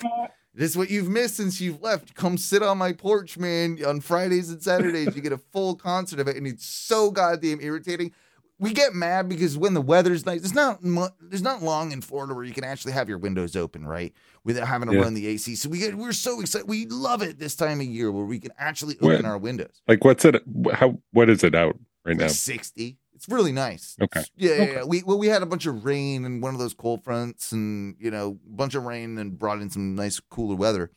this 0.53 0.71
is 0.71 0.77
what 0.77 0.89
you've 0.89 1.09
missed 1.09 1.35
since 1.35 1.59
you've 1.59 1.81
left. 1.81 2.15
Come 2.15 2.37
sit 2.37 2.63
on 2.63 2.77
my 2.77 2.93
porch, 2.93 3.37
man. 3.37 3.77
On 3.85 3.99
Fridays 3.99 4.49
and 4.49 4.63
Saturdays, 4.63 5.13
you 5.13 5.21
get 5.21 5.33
a 5.33 5.37
full 5.37 5.75
concert 5.75 6.17
of 6.21 6.29
it, 6.29 6.37
and 6.37 6.47
it's 6.47 6.65
so 6.65 7.11
goddamn 7.11 7.59
irritating. 7.59 8.13
We 8.57 8.71
get 8.71 8.93
mad 8.95 9.27
because 9.27 9.57
when 9.57 9.73
the 9.73 9.81
weather's 9.81 10.25
nice, 10.25 10.45
it's 10.45 10.53
not 10.53 10.79
there's 11.19 11.41
not 11.41 11.61
long 11.61 11.91
in 11.91 11.99
Florida 11.99 12.33
where 12.33 12.45
you 12.45 12.53
can 12.53 12.63
actually 12.63 12.93
have 12.93 13.09
your 13.09 13.17
windows 13.17 13.57
open, 13.57 13.85
right, 13.85 14.13
without 14.45 14.67
having 14.67 14.87
to 14.89 14.95
Yeah. 14.95 15.01
run 15.01 15.13
the 15.15 15.27
AC. 15.27 15.55
So 15.55 15.67
we 15.67 15.79
get 15.79 15.95
we're 15.95 16.13
so 16.13 16.39
excited. 16.39 16.69
We 16.69 16.85
love 16.85 17.21
it 17.21 17.37
this 17.39 17.55
time 17.55 17.81
of 17.81 17.87
year 17.87 18.11
where 18.11 18.23
we 18.25 18.39
can 18.39 18.51
actually 18.57 18.95
What- 18.99 19.15
open 19.15 19.25
our 19.25 19.37
windows. 19.37 19.81
like, 19.87 20.05
what's 20.05 20.23
it? 20.23 20.41
How? 20.73 21.01
What 21.11 21.29
is 21.29 21.43
it 21.43 21.53
out 21.55 21.77
right 22.05 22.13
It's 22.13 22.21
now? 22.21 22.27
sixty. 22.27 22.97
It's 23.13 23.27
really 23.27 23.51
nice. 23.51 23.95
Okay. 24.01 24.23
Yeah, 24.35 24.49
yeah, 24.55 24.61
Okay. 24.61 24.73
yeah. 24.73 24.83
We 24.83 25.03
well, 25.03 25.17
we 25.17 25.27
had 25.27 25.41
a 25.41 25.45
bunch 25.45 25.65
of 25.65 25.83
rain 25.83 26.23
and 26.25 26.41
one 26.41 26.53
of 26.53 26.59
those 26.59 26.73
cold 26.73 27.03
fronts, 27.03 27.51
and 27.51 27.95
you 27.99 28.11
know, 28.11 28.39
a 28.45 28.49
bunch 28.55 28.75
of 28.75 28.83
rain 28.83 29.17
and 29.17 29.37
brought 29.37 29.61
in 29.61 29.69
some 29.69 29.95
nice 29.95 30.19
cooler 30.29 30.55
weather. 30.55 30.91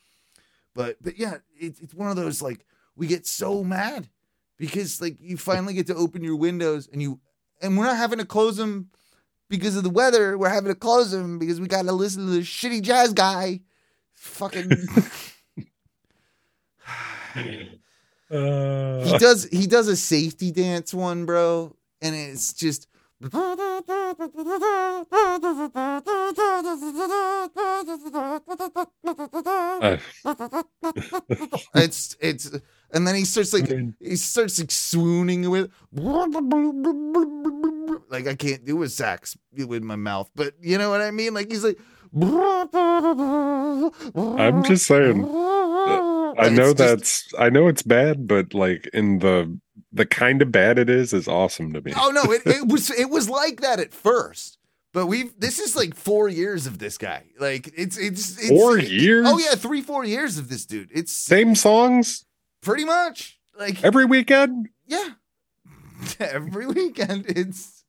But 0.74 1.02
but 1.02 1.18
yeah, 1.18 1.38
it's 1.58 1.80
it's 1.80 1.94
one 1.94 2.10
of 2.10 2.16
those 2.16 2.42
like 2.42 2.64
we 2.96 3.06
get 3.06 3.26
so 3.26 3.64
mad 3.64 4.08
because 4.58 5.00
like 5.00 5.16
you 5.20 5.36
finally 5.36 5.72
get 5.74 5.86
to 5.86 5.94
open 5.94 6.22
your 6.22 6.36
windows 6.36 6.88
and 6.92 7.00
you 7.00 7.20
and 7.62 7.78
we're 7.78 7.84
not 7.86 7.96
having 7.96 8.18
to 8.18 8.24
close 8.26 8.56
them 8.58 8.90
because 9.48 9.76
of 9.76 9.82
the 9.82 9.90
weather. 9.90 10.36
We're 10.36 10.48
having 10.48 10.72
to 10.72 10.78
close 10.78 11.10
them 11.10 11.38
because 11.38 11.60
we 11.60 11.66
got 11.66 11.84
to 11.86 11.92
listen 11.92 12.26
to 12.26 12.32
this 12.32 12.46
shitty 12.46 12.82
jazz 12.82 13.12
guy. 13.12 13.60
Fucking. 14.14 14.70
Uh, 18.30 19.02
he 19.06 19.16
does 19.16 19.44
he 19.50 19.66
does 19.66 19.88
a 19.88 19.96
safety 19.96 20.50
dance 20.50 20.92
one, 20.92 21.24
bro, 21.24 21.74
and 22.02 22.14
it's 22.14 22.52
just 22.52 22.86
uh, 23.20 23.26
it's 31.74 32.16
it's 32.20 32.50
and 32.92 33.06
then 33.06 33.16
he 33.16 33.24
starts 33.24 33.52
like 33.52 33.68
he 33.98 34.16
starts 34.16 34.60
like 34.60 34.70
swooning 34.70 35.50
with 35.50 35.70
like 38.08 38.28
I 38.28 38.34
can't 38.34 38.64
do 38.64 38.82
a 38.82 38.88
sax 38.88 39.36
with 39.52 39.82
my 39.82 39.96
mouth, 39.96 40.30
but 40.36 40.54
you 40.60 40.78
know 40.78 40.90
what 40.90 41.00
I 41.00 41.10
mean? 41.10 41.34
Like 41.34 41.50
he's 41.50 41.64
like 41.64 41.78
I'm 44.14 44.64
just 44.64 44.86
saying. 44.86 45.24
I 46.38 46.48
know 46.50 46.72
that's. 46.72 47.32
I 47.38 47.50
know 47.50 47.68
it's 47.68 47.82
bad, 47.82 48.26
but 48.26 48.54
like 48.54 48.88
in 48.92 49.18
the 49.18 49.58
the 49.92 50.06
kind 50.06 50.42
of 50.42 50.52
bad 50.52 50.78
it 50.78 50.88
is 50.90 51.12
is 51.12 51.28
awesome 51.28 51.72
to 51.72 51.80
me. 51.80 51.92
Oh 51.96 52.10
no, 52.10 52.30
it, 52.32 52.42
it 52.46 52.68
was 52.72 52.90
it 52.90 53.10
was 53.10 53.28
like 53.28 53.60
that 53.60 53.80
at 53.80 53.92
first. 53.94 54.58
But 54.92 55.06
we've 55.06 55.38
this 55.38 55.58
is 55.58 55.76
like 55.76 55.94
four 55.94 56.28
years 56.28 56.66
of 56.66 56.78
this 56.78 56.96
guy. 56.98 57.24
Like 57.38 57.70
it's 57.76 57.96
it's, 57.98 58.38
it's 58.38 58.48
Four 58.48 58.78
years? 58.78 59.26
Oh 59.28 59.38
yeah, 59.38 59.54
three 59.54 59.82
four 59.82 60.04
years 60.04 60.38
of 60.38 60.48
this 60.48 60.64
dude. 60.66 60.90
It's 60.94 61.12
Same 61.12 61.54
songs 61.54 62.24
pretty 62.62 62.84
much 62.84 63.38
like 63.58 63.82
every 63.84 64.04
weekend. 64.04 64.68
yeah. 64.86 65.10
Every 66.20 66.66
weekend 66.68 67.24
it's 67.28 67.82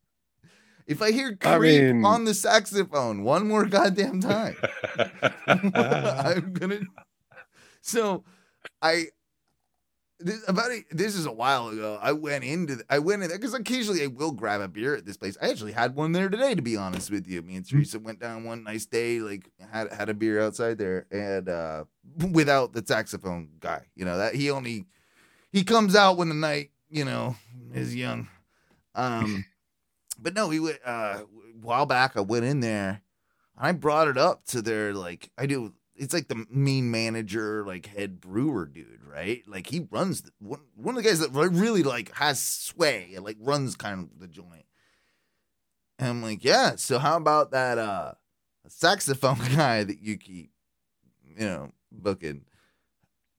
if 0.88 1.00
I 1.00 1.12
hear 1.12 1.38
I 1.44 1.58
creep 1.58 1.82
mean- 1.94 2.04
on 2.04 2.26
the 2.26 2.34
saxophone 2.34 3.24
one 3.24 3.48
more 3.48 3.66
goddamn 3.66 4.20
time, 4.20 4.56
I'm 5.48 6.54
gonna. 6.54 6.80
So, 7.82 8.24
I 8.82 9.06
this, 10.20 10.44
about 10.48 10.72
a, 10.72 10.84
this 10.92 11.16
is 11.16 11.26
a 11.26 11.32
while 11.32 11.70
ago. 11.70 11.98
I 12.02 12.12
went 12.12 12.44
into 12.44 12.78
the, 12.78 12.84
I 12.90 13.00
went 13.00 13.24
in 13.24 13.30
there 13.30 13.38
because 13.38 13.54
occasionally 13.54 14.04
I 14.04 14.08
will 14.08 14.32
grab 14.32 14.62
a 14.62 14.68
beer 14.68 14.96
at 14.96 15.06
this 15.06 15.18
place. 15.18 15.38
I 15.42 15.50
actually 15.50 15.72
had 15.72 15.96
one 15.96 16.12
there 16.12 16.30
today, 16.30 16.56
to 16.56 16.62
be 16.62 16.76
honest 16.78 17.10
with 17.10 17.28
you. 17.28 17.42
Me 17.42 17.56
and 17.56 17.68
Teresa 17.68 18.00
went 18.00 18.20
down 18.20 18.44
one 18.44 18.64
nice 18.64 18.86
day, 18.86 19.20
like 19.20 19.50
had 19.72 19.92
had 19.94 20.10
a 20.10 20.14
beer 20.14 20.42
outside 20.42 20.78
there, 20.78 21.06
and 21.12 21.48
uh 21.50 21.86
without 22.32 22.74
the 22.74 22.84
saxophone 22.86 23.50
guy. 23.60 23.86
You 23.96 24.06
know 24.06 24.18
that 24.18 24.36
he 24.36 24.52
only 24.52 24.86
he 25.52 25.64
comes 25.64 25.96
out 25.96 26.18
when 26.18 26.30
the 26.30 26.36
night 26.36 26.72
you 26.90 27.06
know 27.06 27.36
is 27.74 27.96
young. 27.96 28.28
Um, 28.96 29.46
but 30.20 30.34
no, 30.34 30.48
we 30.48 30.60
went 30.60 30.80
uh, 30.86 31.20
a 31.22 31.26
while 31.62 31.86
back. 31.86 32.18
I 32.18 32.22
went 32.22 32.46
in 32.46 32.60
there. 32.60 33.02
and 33.58 33.68
I 33.68 33.72
brought 33.72 34.08
it 34.08 34.18
up 34.18 34.46
to 34.48 34.62
their 34.62 34.94
like 34.94 35.30
I 35.38 35.46
do. 35.46 35.74
It's 36.00 36.14
like 36.14 36.30
the 36.30 36.46
main 36.50 36.90
manager, 36.90 37.66
like 37.66 37.86
head 37.88 38.22
brewer 38.22 38.66
dude, 38.66 39.04
right? 39.06 39.44
Like 39.48 39.68
he 39.68 39.88
runs 39.92 40.22
the, 40.22 40.32
one 40.40 40.62
one 40.76 40.98
of 40.98 41.04
the 41.04 41.10
guys 41.10 41.20
that 41.20 41.32
really 41.32 41.84
like 41.84 42.14
has 42.16 42.40
sway 42.42 43.12
and 43.16 43.26
like 43.26 43.38
runs 43.40 43.76
kind 43.76 44.10
of 44.12 44.20
the 44.20 44.28
joint. 44.28 44.66
And 46.00 46.08
I'm 46.08 46.24
like, 46.24 46.44
yeah. 46.44 46.76
So 46.78 47.00
how 47.00 47.18
about 47.18 47.52
that 47.52 47.78
uh 47.78 48.14
saxophone 48.68 49.40
guy 49.56 49.84
that 49.84 50.02
you 50.02 50.18
keep, 50.18 50.52
you 51.24 51.46
know, 51.46 51.72
booking? 51.92 52.46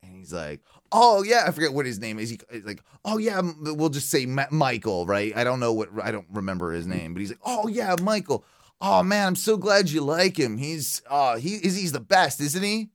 And 0.02 0.16
he's 0.16 0.32
like, 0.32 0.61
oh 0.92 1.22
yeah, 1.22 1.44
I 1.46 1.50
forget 1.50 1.72
what 1.72 1.86
his 1.86 1.98
name 1.98 2.18
is. 2.18 2.30
He, 2.30 2.40
he's 2.50 2.64
like, 2.64 2.82
oh 3.04 3.18
yeah, 3.18 3.40
we'll 3.61 3.90
just 3.90 4.11
say 4.11 4.26
Ma- 4.26 4.46
Michael, 4.50 5.06
right? 5.06 5.36
I 5.36 5.44
don't 5.44 5.61
know 5.61 5.72
what 5.72 5.88
I 6.02 6.11
don't 6.11 6.26
remember 6.32 6.72
his 6.72 6.86
name, 6.86 7.14
but 7.14 7.20
he's 7.20 7.30
like, 7.30 7.40
oh 7.44 7.68
yeah, 7.68 7.96
Michael. 8.02 8.44
Oh 8.80 9.02
man, 9.02 9.26
I'm 9.28 9.36
so 9.36 9.56
glad 9.56 9.90
you 9.90 10.00
like 10.02 10.38
him. 10.38 10.56
He's 10.56 11.02
uh 11.08 11.36
he 11.36 11.54
is 11.56 11.76
he's 11.76 11.92
the 11.92 12.00
best, 12.00 12.40
isn't 12.40 12.62
he? 12.62 12.90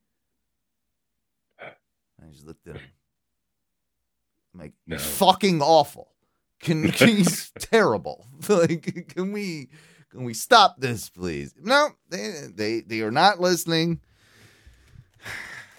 I 1.61 2.31
just 2.31 2.45
looked 2.45 2.67
at 2.67 2.75
him. 2.77 2.81
I'm 4.53 4.59
like, 4.61 4.73
No. 4.87 4.97
fucking 4.97 5.61
awful. 5.61 6.09
Can, 6.59 6.91
can 6.91 7.09
he's 7.09 7.51
terrible. 7.59 8.27
Like, 8.49 9.07
can 9.09 9.31
we 9.31 9.69
can 10.11 10.23
we 10.23 10.33
stop 10.33 10.79
this, 10.79 11.09
please? 11.09 11.53
No, 11.61 11.89
they 12.09 12.47
they 12.53 12.81
they 12.81 13.01
are 13.01 13.11
not 13.11 13.39
listening. 13.39 13.99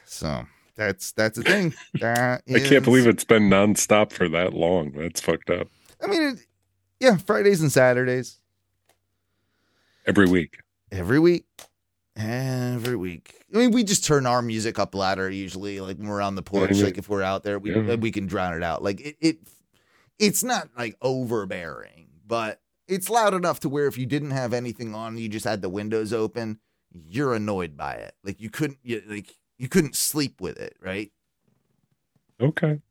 So 0.09 0.47
that's 0.77 1.13
that's 1.13 1.37
the 1.37 1.45
thing. 1.45 1.75
That 2.01 2.43
I 2.55 2.61
can't 2.61 2.85
believe 2.85 3.07
it's 3.07 3.25
been 3.25 3.51
nonstop 3.51 4.13
for 4.13 4.29
that 4.31 4.55
long. 4.55 4.93
That's 4.93 5.21
fucked 5.21 5.51
up. 5.51 5.69
I 6.03 6.07
mean, 6.07 6.23
it, 6.23 6.39
yeah, 7.01 7.17
Fridays 7.19 7.61
and 7.61 7.71
Saturdays 7.71 8.41
Every 10.07 10.27
week. 10.27 10.61
every 10.93 11.19
week, 11.19 11.47
every 12.17 12.97
week. 12.97 13.35
I 13.55 13.59
mean, 13.59 13.71
we 13.73 13.85
just 13.85 14.05
turn 14.05 14.27
our 14.27 14.41
music 14.43 14.79
up 14.79 14.95
louder 14.95 15.29
usually, 15.31 15.81
like 15.81 15.99
when 15.99 16.09
we're 16.09 16.21
on 16.21 16.35
the 16.35 16.43
porch. 16.43 16.71
Yeah, 16.73 16.85
Like 16.85 16.99
if 16.99 17.09
we're 17.09 17.23
out 17.23 17.43
there, 17.43 17.59
we 17.59 17.75
yeah. 17.75 17.97
we 17.97 18.13
can 18.13 18.27
drown 18.27 18.55
it 18.55 18.63
out. 18.63 18.83
Like 18.83 19.01
it, 19.01 19.17
it 19.21 19.39
it's 20.19 20.45
not 20.45 20.69
like 20.79 20.97
overbearing, 21.03 22.09
but 22.27 22.61
it's 22.89 23.11
loud 23.11 23.35
enough 23.35 23.61
to 23.61 23.69
where 23.69 23.87
if 23.87 23.99
you 23.99 24.07
didn't 24.07 24.31
have 24.31 24.53
anything 24.53 24.95
on, 24.95 25.19
you 25.19 25.29
just 25.29 25.45
had 25.45 25.61
the 25.61 25.69
windows 25.69 26.13
open, 26.13 26.61
you're 26.93 27.35
annoyed 27.35 27.77
by 27.77 27.95
it. 27.95 28.15
Like 28.23 28.41
you 28.41 28.49
couldn't, 28.49 28.79
you, 28.83 29.03
like 29.07 29.35
you 29.59 29.69
couldn't 29.69 29.97
sleep 29.97 30.41
with 30.41 30.59
it, 30.59 30.77
right? 30.81 31.11
Okay. 32.41 32.81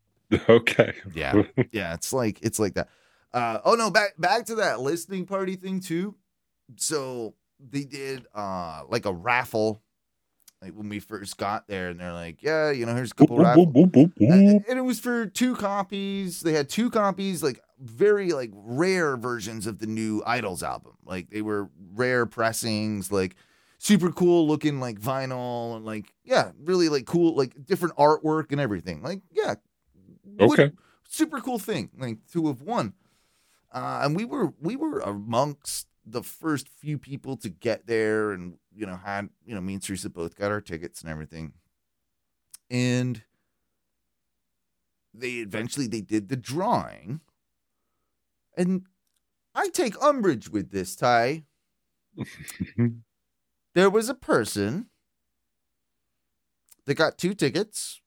Okay. 0.50 0.94
Yeah, 1.14 1.44
yeah. 1.72 1.94
It's 1.94 2.12
like 2.12 2.40
it's 2.42 2.58
like 2.58 2.74
that. 2.74 2.90
Uh, 3.32 3.60
oh 3.64 3.76
no, 3.76 3.92
back 3.92 4.16
back 4.18 4.48
to 4.48 4.56
that 4.56 4.82
listening 4.82 5.28
party 5.28 5.56
thing 5.56 5.80
too. 5.80 6.16
So 6.78 7.36
they 7.60 7.84
did 7.84 8.26
uh 8.34 8.84
like 8.90 9.06
a 9.06 9.14
raffle, 9.14 9.82
like 10.62 10.74
when 10.74 10.90
we 10.90 11.00
first 11.00 11.38
got 11.38 11.68
there, 11.68 11.90
and 11.90 12.00
they're 12.00 12.14
like, 12.14 12.42
yeah, 12.44 12.72
you 12.72 12.86
know, 12.86 12.96
here's 12.96 13.12
a 13.12 13.16
couple 13.16 13.38
raffle. 13.46 13.66
Uh, 14.32 14.64
and 14.70 14.80
it 14.80 14.84
was 14.84 15.00
for 15.00 15.26
two 15.26 15.56
copies. 15.56 16.42
They 16.42 16.54
had 16.54 16.70
two 16.70 16.90
copies, 16.90 17.44
like 17.44 17.62
very 17.80 18.32
like 18.32 18.52
rare 18.54 19.18
versions 19.18 19.68
of 19.68 19.80
the 19.80 19.88
new 19.88 20.22
IDLES 20.26 20.64
album. 20.64 20.94
Like 21.06 21.30
they 21.30 21.42
were 21.42 21.70
rare 21.94 22.26
pressings, 22.26 23.12
like 23.12 23.36
super 23.78 24.12
cool 24.12 24.48
looking 24.48 24.80
like 24.80 25.00
vinyl 25.00 25.76
and 25.76 25.86
like 25.86 26.14
yeah, 26.24 26.52
really 26.64 26.90
like 26.90 27.06
cool, 27.06 27.36
like 27.36 27.66
different 27.66 27.96
artwork 27.98 28.52
and 28.52 28.60
everything. 28.62 29.02
Like 29.04 29.22
yeah, 29.32 29.56
Okay. 30.40 30.72
super 31.08 31.40
cool 31.40 31.60
thing, 31.60 31.90
like 31.98 32.18
to 32.32 32.48
have 32.48 32.62
won. 32.62 32.94
Uh, 33.72 34.02
and 34.04 34.16
we 34.16 34.26
were 34.26 34.54
we 34.60 34.76
were 34.76 35.00
amongst 35.00 35.88
the 36.06 36.24
first 36.24 36.70
few 36.70 36.98
people 36.98 37.36
to 37.38 37.50
get 37.50 37.88
there, 37.88 38.32
and 38.32 38.58
you 38.76 38.86
know 38.86 38.98
had 38.98 39.30
you 39.46 39.56
know 39.56 39.62
me 39.62 39.74
and 39.74 39.84
Teresa 39.84 40.10
both 40.10 40.36
got 40.36 40.52
our 40.52 40.62
tickets 40.62 41.02
and 41.02 41.10
everything, 41.10 41.54
and 42.70 43.24
they 45.14 45.34
eventually 45.36 45.88
they 45.88 46.02
did 46.02 46.30
the 46.30 46.36
drawing, 46.36 47.22
and 48.58 48.84
I 49.54 49.70
take 49.70 50.02
umbrage 50.02 50.50
with 50.50 50.72
this, 50.72 50.96
Ty. 50.96 51.44
There 53.76 53.90
was 53.90 54.08
a 54.08 54.16
person 54.16 54.86
that 56.86 56.96
got 56.96 57.18
two 57.18 57.34
tickets. 57.34 58.00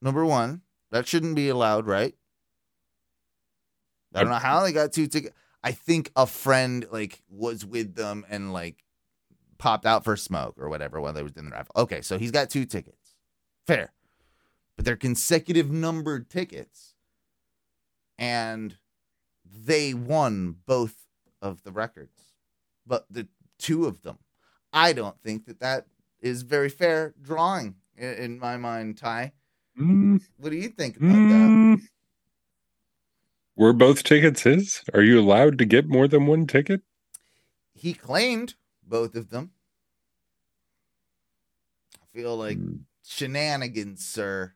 Number 0.00 0.24
one, 0.24 0.62
that 0.90 1.06
shouldn't 1.06 1.36
be 1.36 1.50
allowed, 1.50 1.86
right? 1.86 2.14
I 4.14 4.20
don't 4.20 4.30
know 4.30 4.36
how 4.36 4.62
they 4.62 4.72
got 4.72 4.92
two 4.92 5.06
tickets. 5.06 5.34
I 5.66 5.72
think 5.72 6.12
a 6.14 6.26
friend 6.26 6.86
like 6.92 7.22
was 7.28 7.64
with 7.66 7.96
them 7.96 8.24
and 8.30 8.52
like 8.52 8.84
popped 9.58 9.84
out 9.84 10.04
for 10.04 10.16
smoke 10.16 10.54
or 10.58 10.68
whatever 10.68 11.00
while 11.00 11.12
they 11.12 11.22
was 11.24 11.36
in 11.36 11.46
the 11.46 11.50
raffle. 11.50 11.72
Okay, 11.76 12.02
so 12.02 12.18
he's 12.18 12.30
got 12.30 12.50
two 12.50 12.64
tickets. 12.66 13.16
Fair. 13.66 13.92
But 14.76 14.84
they're 14.84 14.94
consecutive 14.96 15.70
numbered 15.70 16.30
tickets. 16.30 16.94
And 18.18 18.76
they 19.44 19.92
won 19.94 20.56
both 20.66 20.94
of 21.42 21.62
the 21.64 21.72
records. 21.72 22.32
But 22.86 23.06
the 23.10 23.26
two 23.58 23.86
of 23.86 24.02
them. 24.02 24.18
I 24.72 24.92
don't 24.92 25.20
think 25.20 25.46
that 25.46 25.60
that 25.60 25.86
is 26.20 26.42
very 26.42 26.68
fair 26.68 27.14
drawing 27.20 27.76
i- 27.98 28.04
in 28.04 28.38
my 28.38 28.56
mind, 28.56 28.98
Ty. 28.98 29.32
Mm, 29.78 30.22
What 30.36 30.50
do 30.50 30.56
you 30.56 30.68
think 30.68 30.96
about 30.96 31.08
that? 31.28 31.80
Were 33.56 33.72
both 33.72 34.02
tickets 34.02 34.42
his? 34.42 34.82
Are 34.92 35.02
you 35.02 35.18
allowed 35.18 35.58
to 35.58 35.64
get 35.64 35.88
more 35.88 36.06
than 36.06 36.26
one 36.26 36.46
ticket? 36.46 36.82
He 37.72 37.94
claimed 37.94 38.54
both 38.86 39.14
of 39.14 39.30
them. 39.30 39.52
I 41.94 42.06
feel 42.12 42.36
like 42.36 42.58
Mm. 42.58 42.80
shenanigans, 43.04 44.04
sir. 44.04 44.54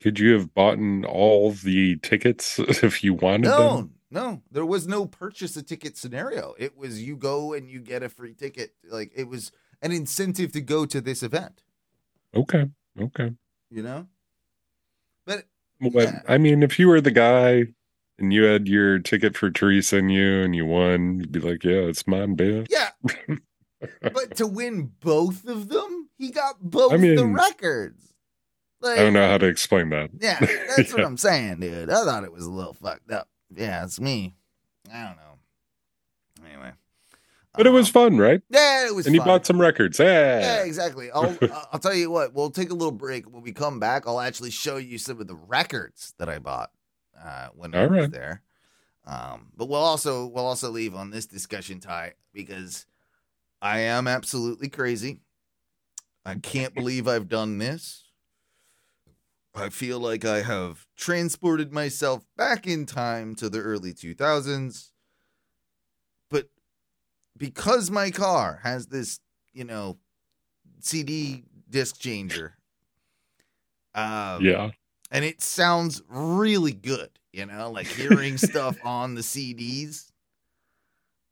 Could 0.00 0.18
you 0.18 0.32
have 0.34 0.54
bought 0.54 0.78
all 1.06 1.52
the 1.52 1.96
tickets 1.96 2.58
if 2.82 3.02
you 3.02 3.14
wanted 3.14 3.46
them? 3.46 3.56
No, 3.56 3.90
no, 4.10 4.42
there 4.50 4.66
was 4.66 4.86
no 4.86 5.06
purchase 5.06 5.56
a 5.56 5.62
ticket 5.62 5.96
scenario. 5.96 6.54
It 6.58 6.76
was 6.76 7.02
you 7.02 7.16
go 7.16 7.52
and 7.52 7.68
you 7.68 7.80
get 7.80 8.02
a 8.02 8.08
free 8.08 8.34
ticket. 8.34 8.74
Like 8.88 9.12
it 9.14 9.24
was 9.28 9.50
an 9.82 9.92
incentive 9.92 10.52
to 10.52 10.60
go 10.60 10.86
to 10.86 11.00
this 11.00 11.22
event, 11.22 11.62
Okay. 12.34 12.70
Okay. 13.00 13.32
you 13.70 13.82
know? 13.82 14.08
But 15.24 15.46
But 15.80 15.92
Yeah. 15.94 16.22
I 16.28 16.38
mean, 16.38 16.62
if 16.62 16.78
you 16.78 16.88
were 16.88 17.00
the 17.00 17.10
guy 17.10 17.66
and 18.18 18.32
you 18.32 18.44
had 18.44 18.68
your 18.68 18.98
ticket 18.98 19.36
for 19.36 19.50
Teresa 19.50 19.98
and 19.98 20.12
you 20.12 20.42
and 20.42 20.54
you 20.54 20.66
won, 20.66 21.18
you'd 21.20 21.32
be 21.32 21.40
like, 21.40 21.64
yeah, 21.64 21.72
it's 21.88 22.06
mine, 22.06 22.36
bitch. 22.36 22.68
yeah. 22.70 22.90
but 24.00 24.36
to 24.36 24.46
win 24.46 24.92
both 25.00 25.46
of 25.46 25.68
them, 25.68 26.08
he 26.16 26.30
got 26.30 26.56
both 26.60 26.92
I 26.92 26.96
mean- 26.96 27.16
the 27.16 27.26
records. 27.26 28.00
Like, 28.80 28.98
I 28.98 29.02
don't 29.02 29.14
know 29.14 29.26
how 29.26 29.38
to 29.38 29.46
explain 29.46 29.88
that. 29.90 30.10
Yeah, 30.20 30.38
that's 30.76 30.92
what 30.92 31.04
I'm 31.04 31.16
saying, 31.16 31.60
dude. 31.60 31.88
I 31.88 32.04
thought 32.04 32.22
it 32.24 32.32
was 32.32 32.44
a 32.44 32.50
little 32.50 32.74
fucked 32.74 33.10
up. 33.10 33.28
Yeah, 33.56 33.82
it's 33.82 33.98
me. 33.98 34.34
I 34.92 35.04
don't 35.04 35.16
know. 35.16 36.46
Anyway, 36.52 36.72
But 37.56 37.66
it 37.66 37.70
was 37.70 37.86
Um, 37.88 37.92
fun, 37.94 38.18
right? 38.18 38.42
yeah, 38.50 38.86
it 38.86 38.94
was. 38.94 39.06
And 39.06 39.14
you 39.14 39.22
bought 39.22 39.46
some 39.46 39.58
records. 39.58 39.98
Yeah, 39.98 40.40
Yeah. 40.40 40.64
exactly. 40.64 41.10
I'll 41.14 41.34
I'll 41.72 41.78
tell 41.78 41.94
you 41.94 42.10
what. 42.10 42.34
We'll 42.34 42.50
take 42.50 42.68
a 42.70 42.74
little 42.74 42.92
break. 42.92 43.24
When 43.32 43.42
we 43.42 43.52
come 43.52 43.80
back, 43.80 44.06
I'll 44.06 44.20
actually 44.20 44.50
show 44.50 44.76
you 44.76 44.98
some 44.98 45.18
of 45.18 45.28
the 45.28 45.36
records 45.36 46.12
that 46.18 46.28
I 46.28 46.38
bought 46.38 46.70
uh, 47.22 47.48
when 47.54 47.74
I 47.74 47.86
was 47.86 47.90
right. 47.90 48.10
there. 48.10 48.42
Um, 49.06 49.52
but 49.56 49.68
we'll 49.68 49.80
also 49.80 50.26
we'll 50.26 50.46
also 50.46 50.70
leave 50.70 50.94
on 50.94 51.10
this 51.10 51.26
discussion, 51.26 51.80
Ty 51.80 52.14
because 52.32 52.86
I 53.60 53.80
am 53.80 54.08
absolutely 54.08 54.68
crazy. 54.68 55.20
I 56.24 56.36
can't 56.36 56.74
believe 56.74 57.06
I've 57.06 57.28
done 57.28 57.58
this. 57.58 58.04
I 59.54 59.68
feel 59.68 60.00
like 60.00 60.24
I 60.24 60.42
have 60.42 60.86
transported 60.96 61.72
myself 61.72 62.26
back 62.36 62.66
in 62.66 62.86
time 62.86 63.36
to 63.36 63.48
the 63.48 63.60
early 63.60 63.92
2000s. 63.92 64.90
But 66.28 66.48
because 67.36 67.90
my 67.90 68.10
car 68.10 68.60
has 68.64 68.88
this, 68.88 69.20
you 69.52 69.64
know, 69.64 69.98
CD 70.80 71.44
disc 71.70 71.98
changer, 72.00 72.56
um, 73.94 74.44
Yeah. 74.44 74.70
And 75.14 75.24
it 75.24 75.40
sounds 75.40 76.02
really 76.08 76.72
good, 76.72 77.08
you 77.32 77.46
know, 77.46 77.70
like 77.70 77.86
hearing 77.86 78.36
stuff 78.36 78.76
on 78.84 79.14
the 79.14 79.20
CDs. 79.20 80.10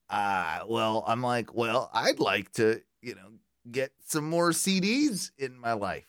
Uh, 0.08 0.60
well, 0.68 1.02
I'm 1.06 1.20
like, 1.20 1.52
well, 1.52 1.90
I'd 1.92 2.20
like 2.20 2.52
to, 2.52 2.80
you 3.02 3.16
know, 3.16 3.32
get 3.70 3.90
some 4.06 4.30
more 4.30 4.50
CDs 4.50 5.32
in 5.36 5.58
my 5.58 5.72
life. 5.72 6.06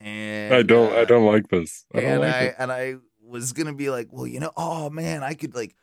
And 0.00 0.54
I 0.54 0.62
don't 0.62 0.92
I 0.92 1.02
uh, 1.02 1.04
don't 1.04 1.26
like 1.26 1.48
this. 1.48 1.84
I 1.94 2.00
and 2.00 2.20
like 2.20 2.34
I 2.34 2.44
it. 2.44 2.54
and 2.58 2.72
I 2.72 2.94
was 3.20 3.52
gonna 3.52 3.74
be 3.74 3.90
like, 3.90 4.08
well, 4.10 4.26
you 4.26 4.40
know, 4.40 4.52
oh 4.56 4.88
man, 4.88 5.22
I 5.22 5.34
could 5.34 5.54
like 5.54 5.74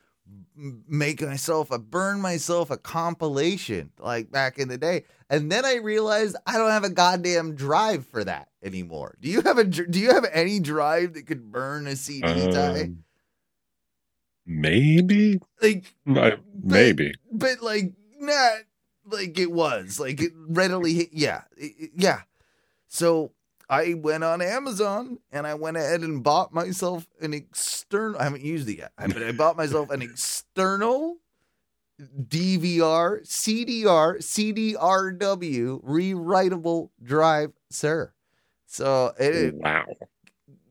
make 0.56 1.20
myself 1.20 1.70
a 1.70 1.78
burn 1.78 2.20
myself 2.20 2.70
a 2.70 2.76
compilation 2.76 3.90
like 3.98 4.30
back 4.30 4.58
in 4.58 4.68
the 4.68 4.78
day, 4.78 5.04
and 5.28 5.52
then 5.52 5.64
I 5.64 5.76
realized 5.76 6.36
I 6.46 6.56
don't 6.56 6.70
have 6.70 6.84
a 6.84 6.90
goddamn 6.90 7.54
drive 7.54 8.06
for 8.06 8.24
that 8.24 8.48
anymore. 8.62 9.16
Do 9.20 9.28
you 9.28 9.42
have 9.42 9.58
a 9.58 9.64
Do 9.64 9.98
you 10.00 10.12
have 10.12 10.26
any 10.32 10.58
drive 10.60 11.14
that 11.14 11.26
could 11.26 11.52
burn 11.52 11.86
a 11.86 11.96
CD? 11.96 12.26
Um, 12.56 13.04
maybe 14.46 15.40
Like, 15.60 15.94
I, 16.06 16.36
maybe. 16.62 17.14
but 17.30 17.62
like 17.62 17.92
not 18.18 18.52
like 19.04 19.38
it 19.38 19.52
was 19.52 20.00
like 20.00 20.20
it 20.20 20.32
readily 20.48 20.94
hit, 20.94 21.08
yeah 21.12 21.42
yeah 21.94 22.22
so 22.88 23.32
i 23.68 23.94
went 23.94 24.22
on 24.24 24.40
amazon 24.42 25.18
and 25.32 25.46
i 25.46 25.54
went 25.54 25.76
ahead 25.76 26.00
and 26.00 26.22
bought 26.22 26.52
myself 26.52 27.06
an 27.20 27.34
external 27.34 28.20
i 28.20 28.24
haven't 28.24 28.42
used 28.42 28.68
it 28.68 28.78
yet 28.78 28.92
but 28.98 29.22
i 29.22 29.32
bought 29.32 29.56
myself 29.62 29.90
an 29.90 30.02
external 30.02 31.16
dvr 32.00 33.22
cdr 33.26 34.18
cdrw 34.18 35.80
rewritable 35.82 36.90
drive 37.02 37.52
sir 37.70 38.12
so 38.66 39.12
it 39.18 39.54
Wow. 39.54 39.84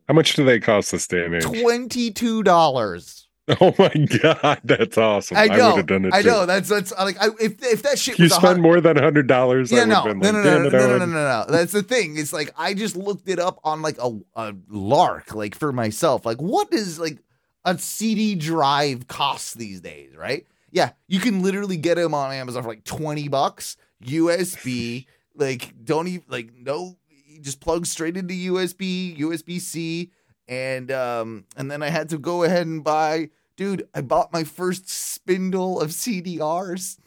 How 0.08 0.14
much 0.14 0.36
do 0.36 0.46
they 0.46 0.60
cost 0.60 0.92
this 0.92 1.08
day 1.08 1.26
and 1.26 1.34
age? 1.34 1.44
$22 1.44 3.25
Oh 3.62 3.76
my 3.78 3.90
god, 3.90 4.60
that's 4.64 4.98
awesome. 4.98 5.38
I 5.38 5.44
I, 5.44 5.48
would 5.50 5.78
have 5.78 5.86
done 5.86 6.06
it 6.06 6.14
I 6.16 6.24
too. 6.24 6.30
know. 6.30 6.46
That's 6.48 6.68
that's 6.68 6.92
like 6.94 7.16
I, 7.22 7.28
if 7.40 7.64
if 7.64 7.84
that 7.84 8.00
shit 8.00 8.18
you 8.18 8.24
was 8.24 8.34
spend 8.34 8.60
more 8.60 8.82
than 8.82 8.98
hundred 8.98 9.28
dollars, 9.28 9.72
Yeah, 9.72 9.86
no, 9.86 10.04
been 10.04 10.20
no, 10.20 10.32
like, 10.32 10.34
no, 10.34 10.42
no, 10.42 10.64
no, 10.64 10.70
no, 10.70 10.70
no, 10.70 10.98
no, 10.98 11.06
no, 11.06 11.06
no. 11.06 11.46
That's 11.48 11.72
the 11.72 11.84
thing. 11.84 12.18
It's 12.18 12.34
like 12.34 12.50
I 12.58 12.74
just 12.74 12.96
looked 12.96 13.30
it 13.30 13.38
up 13.38 13.60
on 13.64 13.84
like 13.84 13.98
a, 14.02 14.18
a 14.36 14.56
lark, 14.68 15.36
like 15.36 15.54
for 15.54 15.72
myself. 15.72 16.26
Like, 16.26 16.42
what 16.42 16.72
does 16.72 16.98
like 17.00 17.20
a 17.66 17.78
CD 17.78 18.34
drive 18.34 19.08
cost 19.08 19.60
these 19.60 19.80
days? 19.80 20.16
Right? 20.18 20.48
Yeah, 20.72 20.94
you 21.08 21.20
can 21.20 21.44
literally 21.44 21.78
get 21.78 21.96
them 21.96 22.16
on 22.16 22.34
Amazon 22.34 22.64
for 22.64 22.70
like 22.70 22.84
twenty 22.84 23.28
bucks, 23.28 23.78
USB. 24.04 25.06
like, 25.36 25.74
don't 25.84 26.08
even 26.08 26.26
like 26.30 26.50
no, 26.58 26.98
you 27.28 27.42
just 27.42 27.60
plug 27.60 27.86
straight 27.86 28.18
into 28.18 28.34
USB, 28.34 29.16
USB 29.20 29.60
C, 29.62 30.10
and 30.48 30.92
um, 30.92 31.46
and 31.56 31.70
then 31.70 31.82
I 31.84 31.90
had 31.90 32.10
to 32.10 32.18
go 32.18 32.44
ahead 32.44 32.68
and 32.68 32.84
buy. 32.84 33.30
Dude, 33.58 33.88
I 33.94 34.02
bought 34.02 34.34
my 34.34 34.44
first 34.44 34.90
spindle 34.90 35.80
of 35.80 35.92
CDRs. 35.92 36.98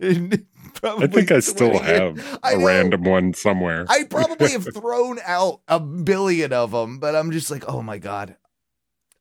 I 0.82 1.06
think 1.06 1.32
I 1.32 1.40
still 1.40 1.78
have 1.78 2.38
I 2.42 2.52
a 2.52 2.58
know. 2.58 2.66
random 2.66 3.02
one 3.04 3.34
somewhere. 3.34 3.86
I 3.88 4.04
probably 4.04 4.50
have 4.52 4.66
thrown 4.74 5.18
out 5.24 5.60
a 5.68 5.80
billion 5.80 6.52
of 6.52 6.70
them, 6.70 6.98
but 6.98 7.14
I'm 7.16 7.30
just 7.32 7.50
like, 7.50 7.64
oh 7.68 7.82
my 7.82 7.98
god, 7.98 8.36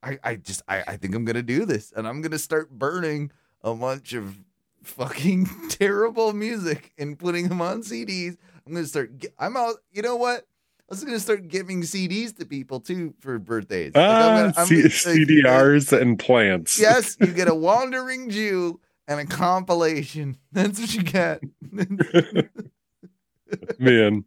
I, 0.03 0.19
I 0.23 0.36
just 0.36 0.61
I, 0.67 0.84
I 0.88 0.97
think 0.97 1.15
I'm 1.15 1.26
gonna 1.26 1.41
do 1.41 1.65
this 1.65 1.91
and 1.95 2.07
I'm 2.07 2.21
gonna 2.21 2.38
start 2.39 2.69
burning 2.71 3.32
a 3.63 3.73
bunch 3.73 4.13
of 4.13 4.38
fucking 4.84 5.49
terrible 5.69 6.34
music 6.34 6.93
and 6.97 7.17
putting 7.17 7.49
them 7.49 7.61
on 7.61 7.82
CDs. 7.82 8.38
I'm 8.65 8.73
gonna 8.73 8.86
start. 8.86 9.11
I'm 9.39 9.57
out. 9.57 9.76
You 9.91 10.01
know 10.01 10.15
what? 10.15 10.45
I 10.88 10.93
was 10.93 11.03
gonna 11.03 11.19
start 11.19 11.47
giving 11.47 11.81
CDs 11.81 12.38
to 12.38 12.45
people 12.45 12.79
too 12.79 13.15
for 13.19 13.39
birthdays. 13.39 13.93
Like, 13.95 14.05
I'm 14.05 14.11
Ah, 14.11 14.38
gonna- 14.41 14.53
I'm 14.57 14.65
C- 14.67 14.75
gonna- 14.75 14.83
like, 14.83 15.27
CDRs 15.27 15.99
and 15.99 16.19
plants. 16.19 16.79
Yes, 16.79 17.17
you 17.19 17.27
get 17.27 17.47
a 17.47 17.55
wandering 17.69 18.29
Jew 18.29 18.79
and 19.07 19.19
a 19.19 19.25
compilation. 19.25 20.38
That's 20.51 20.79
what 20.79 20.93
you 20.93 21.01
get. 21.03 21.41
Man. 23.79 24.25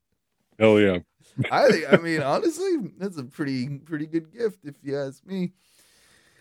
Hell 0.59 0.81
yeah. 0.81 0.99
I 1.51 1.71
think. 1.71 1.93
I 1.93 1.97
mean, 1.99 2.23
honestly, 2.23 2.77
that's 2.99 3.17
a 3.17 3.23
pretty 3.25 3.79
pretty 3.79 4.07
good 4.07 4.33
gift 4.33 4.59
if 4.65 4.75
you 4.83 4.99
ask 4.99 5.25
me. 5.25 5.53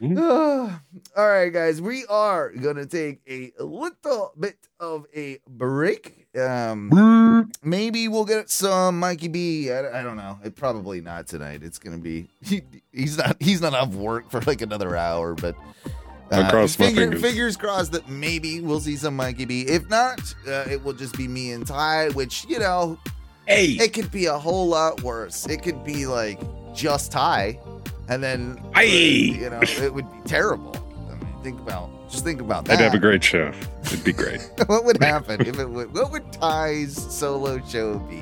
Mhm. 0.02 0.18
Ah, 0.20 0.82
all 1.18 1.28
right, 1.30 1.54
guys, 1.54 1.80
we 1.82 2.06
are 2.08 2.52
gonna 2.52 2.86
take 2.88 3.22
a 3.28 3.52
little 3.60 4.32
bit 4.40 4.58
of 4.80 5.06
a 5.16 5.38
break. 5.48 6.27
Um, 6.38 7.50
maybe 7.64 8.08
we'll 8.08 8.26
get 8.26 8.50
some 8.50 9.00
Mikey 9.00 9.28
B. 9.28 9.72
I, 9.72 10.00
I 10.00 10.04
don't 10.04 10.18
know. 10.18 10.38
It 10.44 10.56
probably 10.56 11.02
not 11.02 11.28
tonight. 11.28 11.64
It's 11.64 11.80
gonna 11.80 11.98
be 11.98 12.28
he, 12.42 12.62
he's 12.92 13.18
not 13.18 13.38
he's 13.40 13.62
not 13.62 13.74
off 13.74 13.90
work 13.94 14.30
for 14.30 14.42
like 14.42 14.62
another 14.62 14.96
hour, 14.96 15.34
but. 15.34 15.56
uh, 16.32 16.36
I'll 16.36 16.50
cross 16.52 16.78
my 16.78 16.92
fingers. 16.94 17.22
fingers 17.22 17.58
crossed 17.58 17.94
that 17.94 18.10
maybe 18.10 18.60
we'll 18.62 18.82
see 18.82 18.98
some 18.98 19.16
Mikey 19.16 19.46
B. 19.46 19.62
If 19.62 19.90
not, 19.90 20.20
uh, 20.48 20.66
it 20.70 20.84
will 20.84 20.94
just 20.94 21.18
be 21.18 21.28
me 21.28 21.52
and 21.54 21.66
Ty, 21.66 22.10
which 22.10 22.46
you 22.50 22.60
know 22.60 23.00
Hey. 23.46 23.68
it 23.80 23.94
could 23.94 24.12
be 24.12 24.26
a 24.26 24.38
whole 24.38 24.68
lot 24.68 25.02
worse. 25.04 25.48
It 25.48 25.64
could 25.64 25.84
be 25.86 26.06
like 26.06 26.40
just 26.76 27.12
Ty, 27.14 27.58
and 28.10 28.22
then 28.22 28.62
Aye. 28.76 28.84
you 28.84 29.50
know 29.50 29.62
it 29.62 29.94
would 29.94 30.12
be 30.12 30.20
terrible. 30.30 30.76
I 31.10 31.16
mean, 31.16 31.34
think 31.44 31.60
about 31.62 31.90
just 32.10 32.24
think 32.24 32.42
about 32.42 32.66
that. 32.66 32.80
I'd 32.80 32.84
have 32.84 32.94
a 32.94 33.00
great 33.00 33.24
show. 33.24 33.52
It'd 33.86 34.04
be 34.04 34.14
great. 34.14 34.42
what 34.68 34.86
would 34.86 35.02
happen 35.02 35.42
if 35.42 35.60
it 35.60 35.70
would? 35.70 35.94
What 35.94 36.12
would 36.12 36.32
Ty's 36.34 36.96
solo 36.96 37.62
show 37.68 38.00
be? 38.00 38.22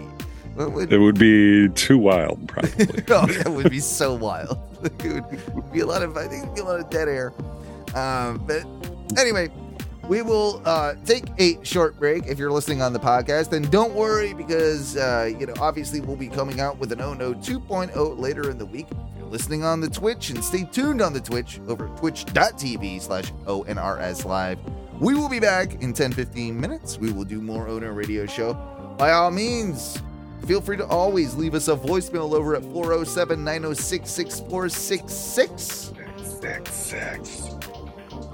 What 0.56 0.72
would? 0.72 0.94
It 0.94 0.98
would 0.98 1.20
be 1.20 1.70
too 1.70 1.98
wild, 1.98 2.48
probably. 2.48 2.86
oh, 3.10 3.26
that 3.26 3.50
would 3.50 3.70
be 3.70 3.80
so 3.80 4.14
wild. 4.14 4.58
it 4.84 5.24
would 5.54 5.72
be 5.72 5.82
a 5.82 5.86
lot 5.86 6.02
of. 6.02 6.18
I 6.18 6.28
think 6.28 6.44
it'd 6.44 6.56
be 6.56 6.62
a 6.62 6.66
lot 6.66 6.80
of 6.80 6.90
dead 6.90 7.08
air. 7.08 7.34
Um, 7.94 8.44
but 8.46 8.66
anyway, 9.18 9.50
we 10.08 10.22
will 10.22 10.62
uh, 10.66 10.94
take 11.06 11.26
a 11.40 11.64
short 11.64 12.00
break. 12.00 12.28
If 12.28 12.38
you're 12.38 12.52
listening 12.52 12.82
on 12.82 12.94
the 12.94 13.00
podcast, 13.00 13.50
then 13.50 13.64
don't 13.64 13.94
worry 13.94 14.34
because 14.34 14.96
uh, 14.98 15.32
you 15.38 15.46
know 15.48 15.54
obviously 15.60 16.00
we'll 16.02 16.16
be 16.16 16.28
coming 16.30 16.60
out 16.60 16.78
with 16.78 16.92
an 16.92 17.02
Oh 17.02 17.14
No 17.14 17.34
2.0 17.34 18.20
later 18.20 18.50
in 18.50 18.58
the 18.58 18.66
week. 18.66 18.88
If 18.92 18.98
you're 19.18 19.28
listening 19.28 19.64
on 19.64 19.82
the 19.82 19.90
Twitch 19.90 20.30
and 20.30 20.44
stay 20.44 20.64
tuned 20.72 21.02
on 21.02 21.14
the 21.14 21.22
Twitch 21.22 21.60
over 21.68 21.88
twitch.tv 21.98 23.02
slash 23.02 23.32
ONRS 23.46 24.26
live. 24.26 24.60
We 25.00 25.14
will 25.14 25.30
be 25.30 25.40
back 25.40 25.82
in 25.82 25.92
10 25.94 26.14
15 26.14 26.60
minutes. 26.60 26.98
We 26.98 27.12
will 27.12 27.26
do 27.26 27.42
more 27.42 27.68
Owner 27.68 27.92
Radio 27.94 28.26
Show. 28.26 28.54
By 28.98 29.12
all 29.12 29.32
means, 29.32 30.02
feel 30.46 30.62
free 30.62 30.78
to 30.78 30.86
always 30.86 31.36
leave 31.36 31.54
us 31.56 31.68
a 31.68 31.76
voicemail 31.76 32.34
over 32.34 32.56
at 32.56 32.64
407 32.64 33.44
906 33.44 34.10
6466 34.10 35.92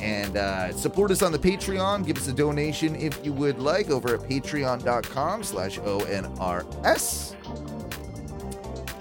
and 0.01 0.35
uh, 0.37 0.71
support 0.73 1.11
us 1.11 1.21
on 1.21 1.31
the 1.31 1.39
patreon. 1.39 2.05
Give 2.05 2.17
us 2.17 2.27
a 2.27 2.33
donation 2.33 2.95
if 2.95 3.23
you 3.25 3.33
would 3.33 3.59
like 3.59 3.89
over 3.89 4.15
at 4.15 4.21
patreon.com 4.21 5.43
slash 5.43 5.77
onrs 5.79 7.35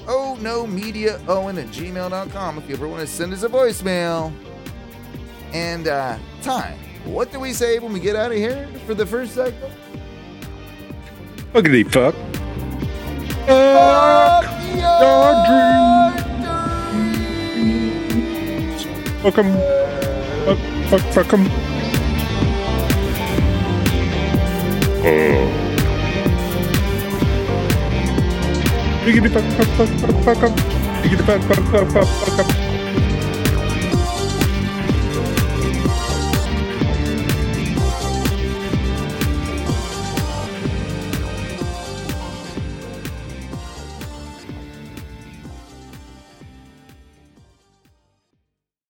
oh 0.09 0.37
no 0.41 0.67
media 0.67 1.21
owen 1.29 1.57
at 1.59 1.67
gmail.com 1.69 2.59
if 2.59 2.69
you 2.69 2.75
ever 2.75 2.89
want 2.89 3.01
to 3.01 3.07
send 3.07 3.33
us 3.33 3.43
a 3.43 3.49
voicemail. 3.49 4.33
And 5.53 5.89
uh 5.89 6.19
time 6.43 6.79
what 7.05 7.33
do 7.33 7.41
we 7.41 7.53
say 7.53 7.79
when 7.79 7.93
we 7.93 8.01
get 8.01 8.17
out 8.17 8.31
of 8.31 8.37
here 8.37 8.69
for 8.87 8.95
the 8.95 9.07
first 9.07 9.35
cycle? 9.35 9.71
Fuckity 11.53 11.85
fuck. 11.91 12.15
Fuck 19.23 19.39
'em. 19.39 19.53
Fuck, 20.47 20.80
fuck, 20.91 21.01
fuck 21.15 21.33
'em. 21.33 21.47
Oh. 25.07 25.47
Biggity 29.05 29.31
fuck, 29.31 29.45
fuck, 29.57 29.69
fuck, 29.77 29.89
fuck, 30.01 30.25
fuck 30.25 30.43
'em. 30.43 30.53
Biggity 31.03 31.25
fuck, 31.25 31.43
fuck, 31.43 31.65
fuck, 31.71 31.89
fuck, 31.93 32.37
fuck 32.37 32.39
'em. 32.41 32.70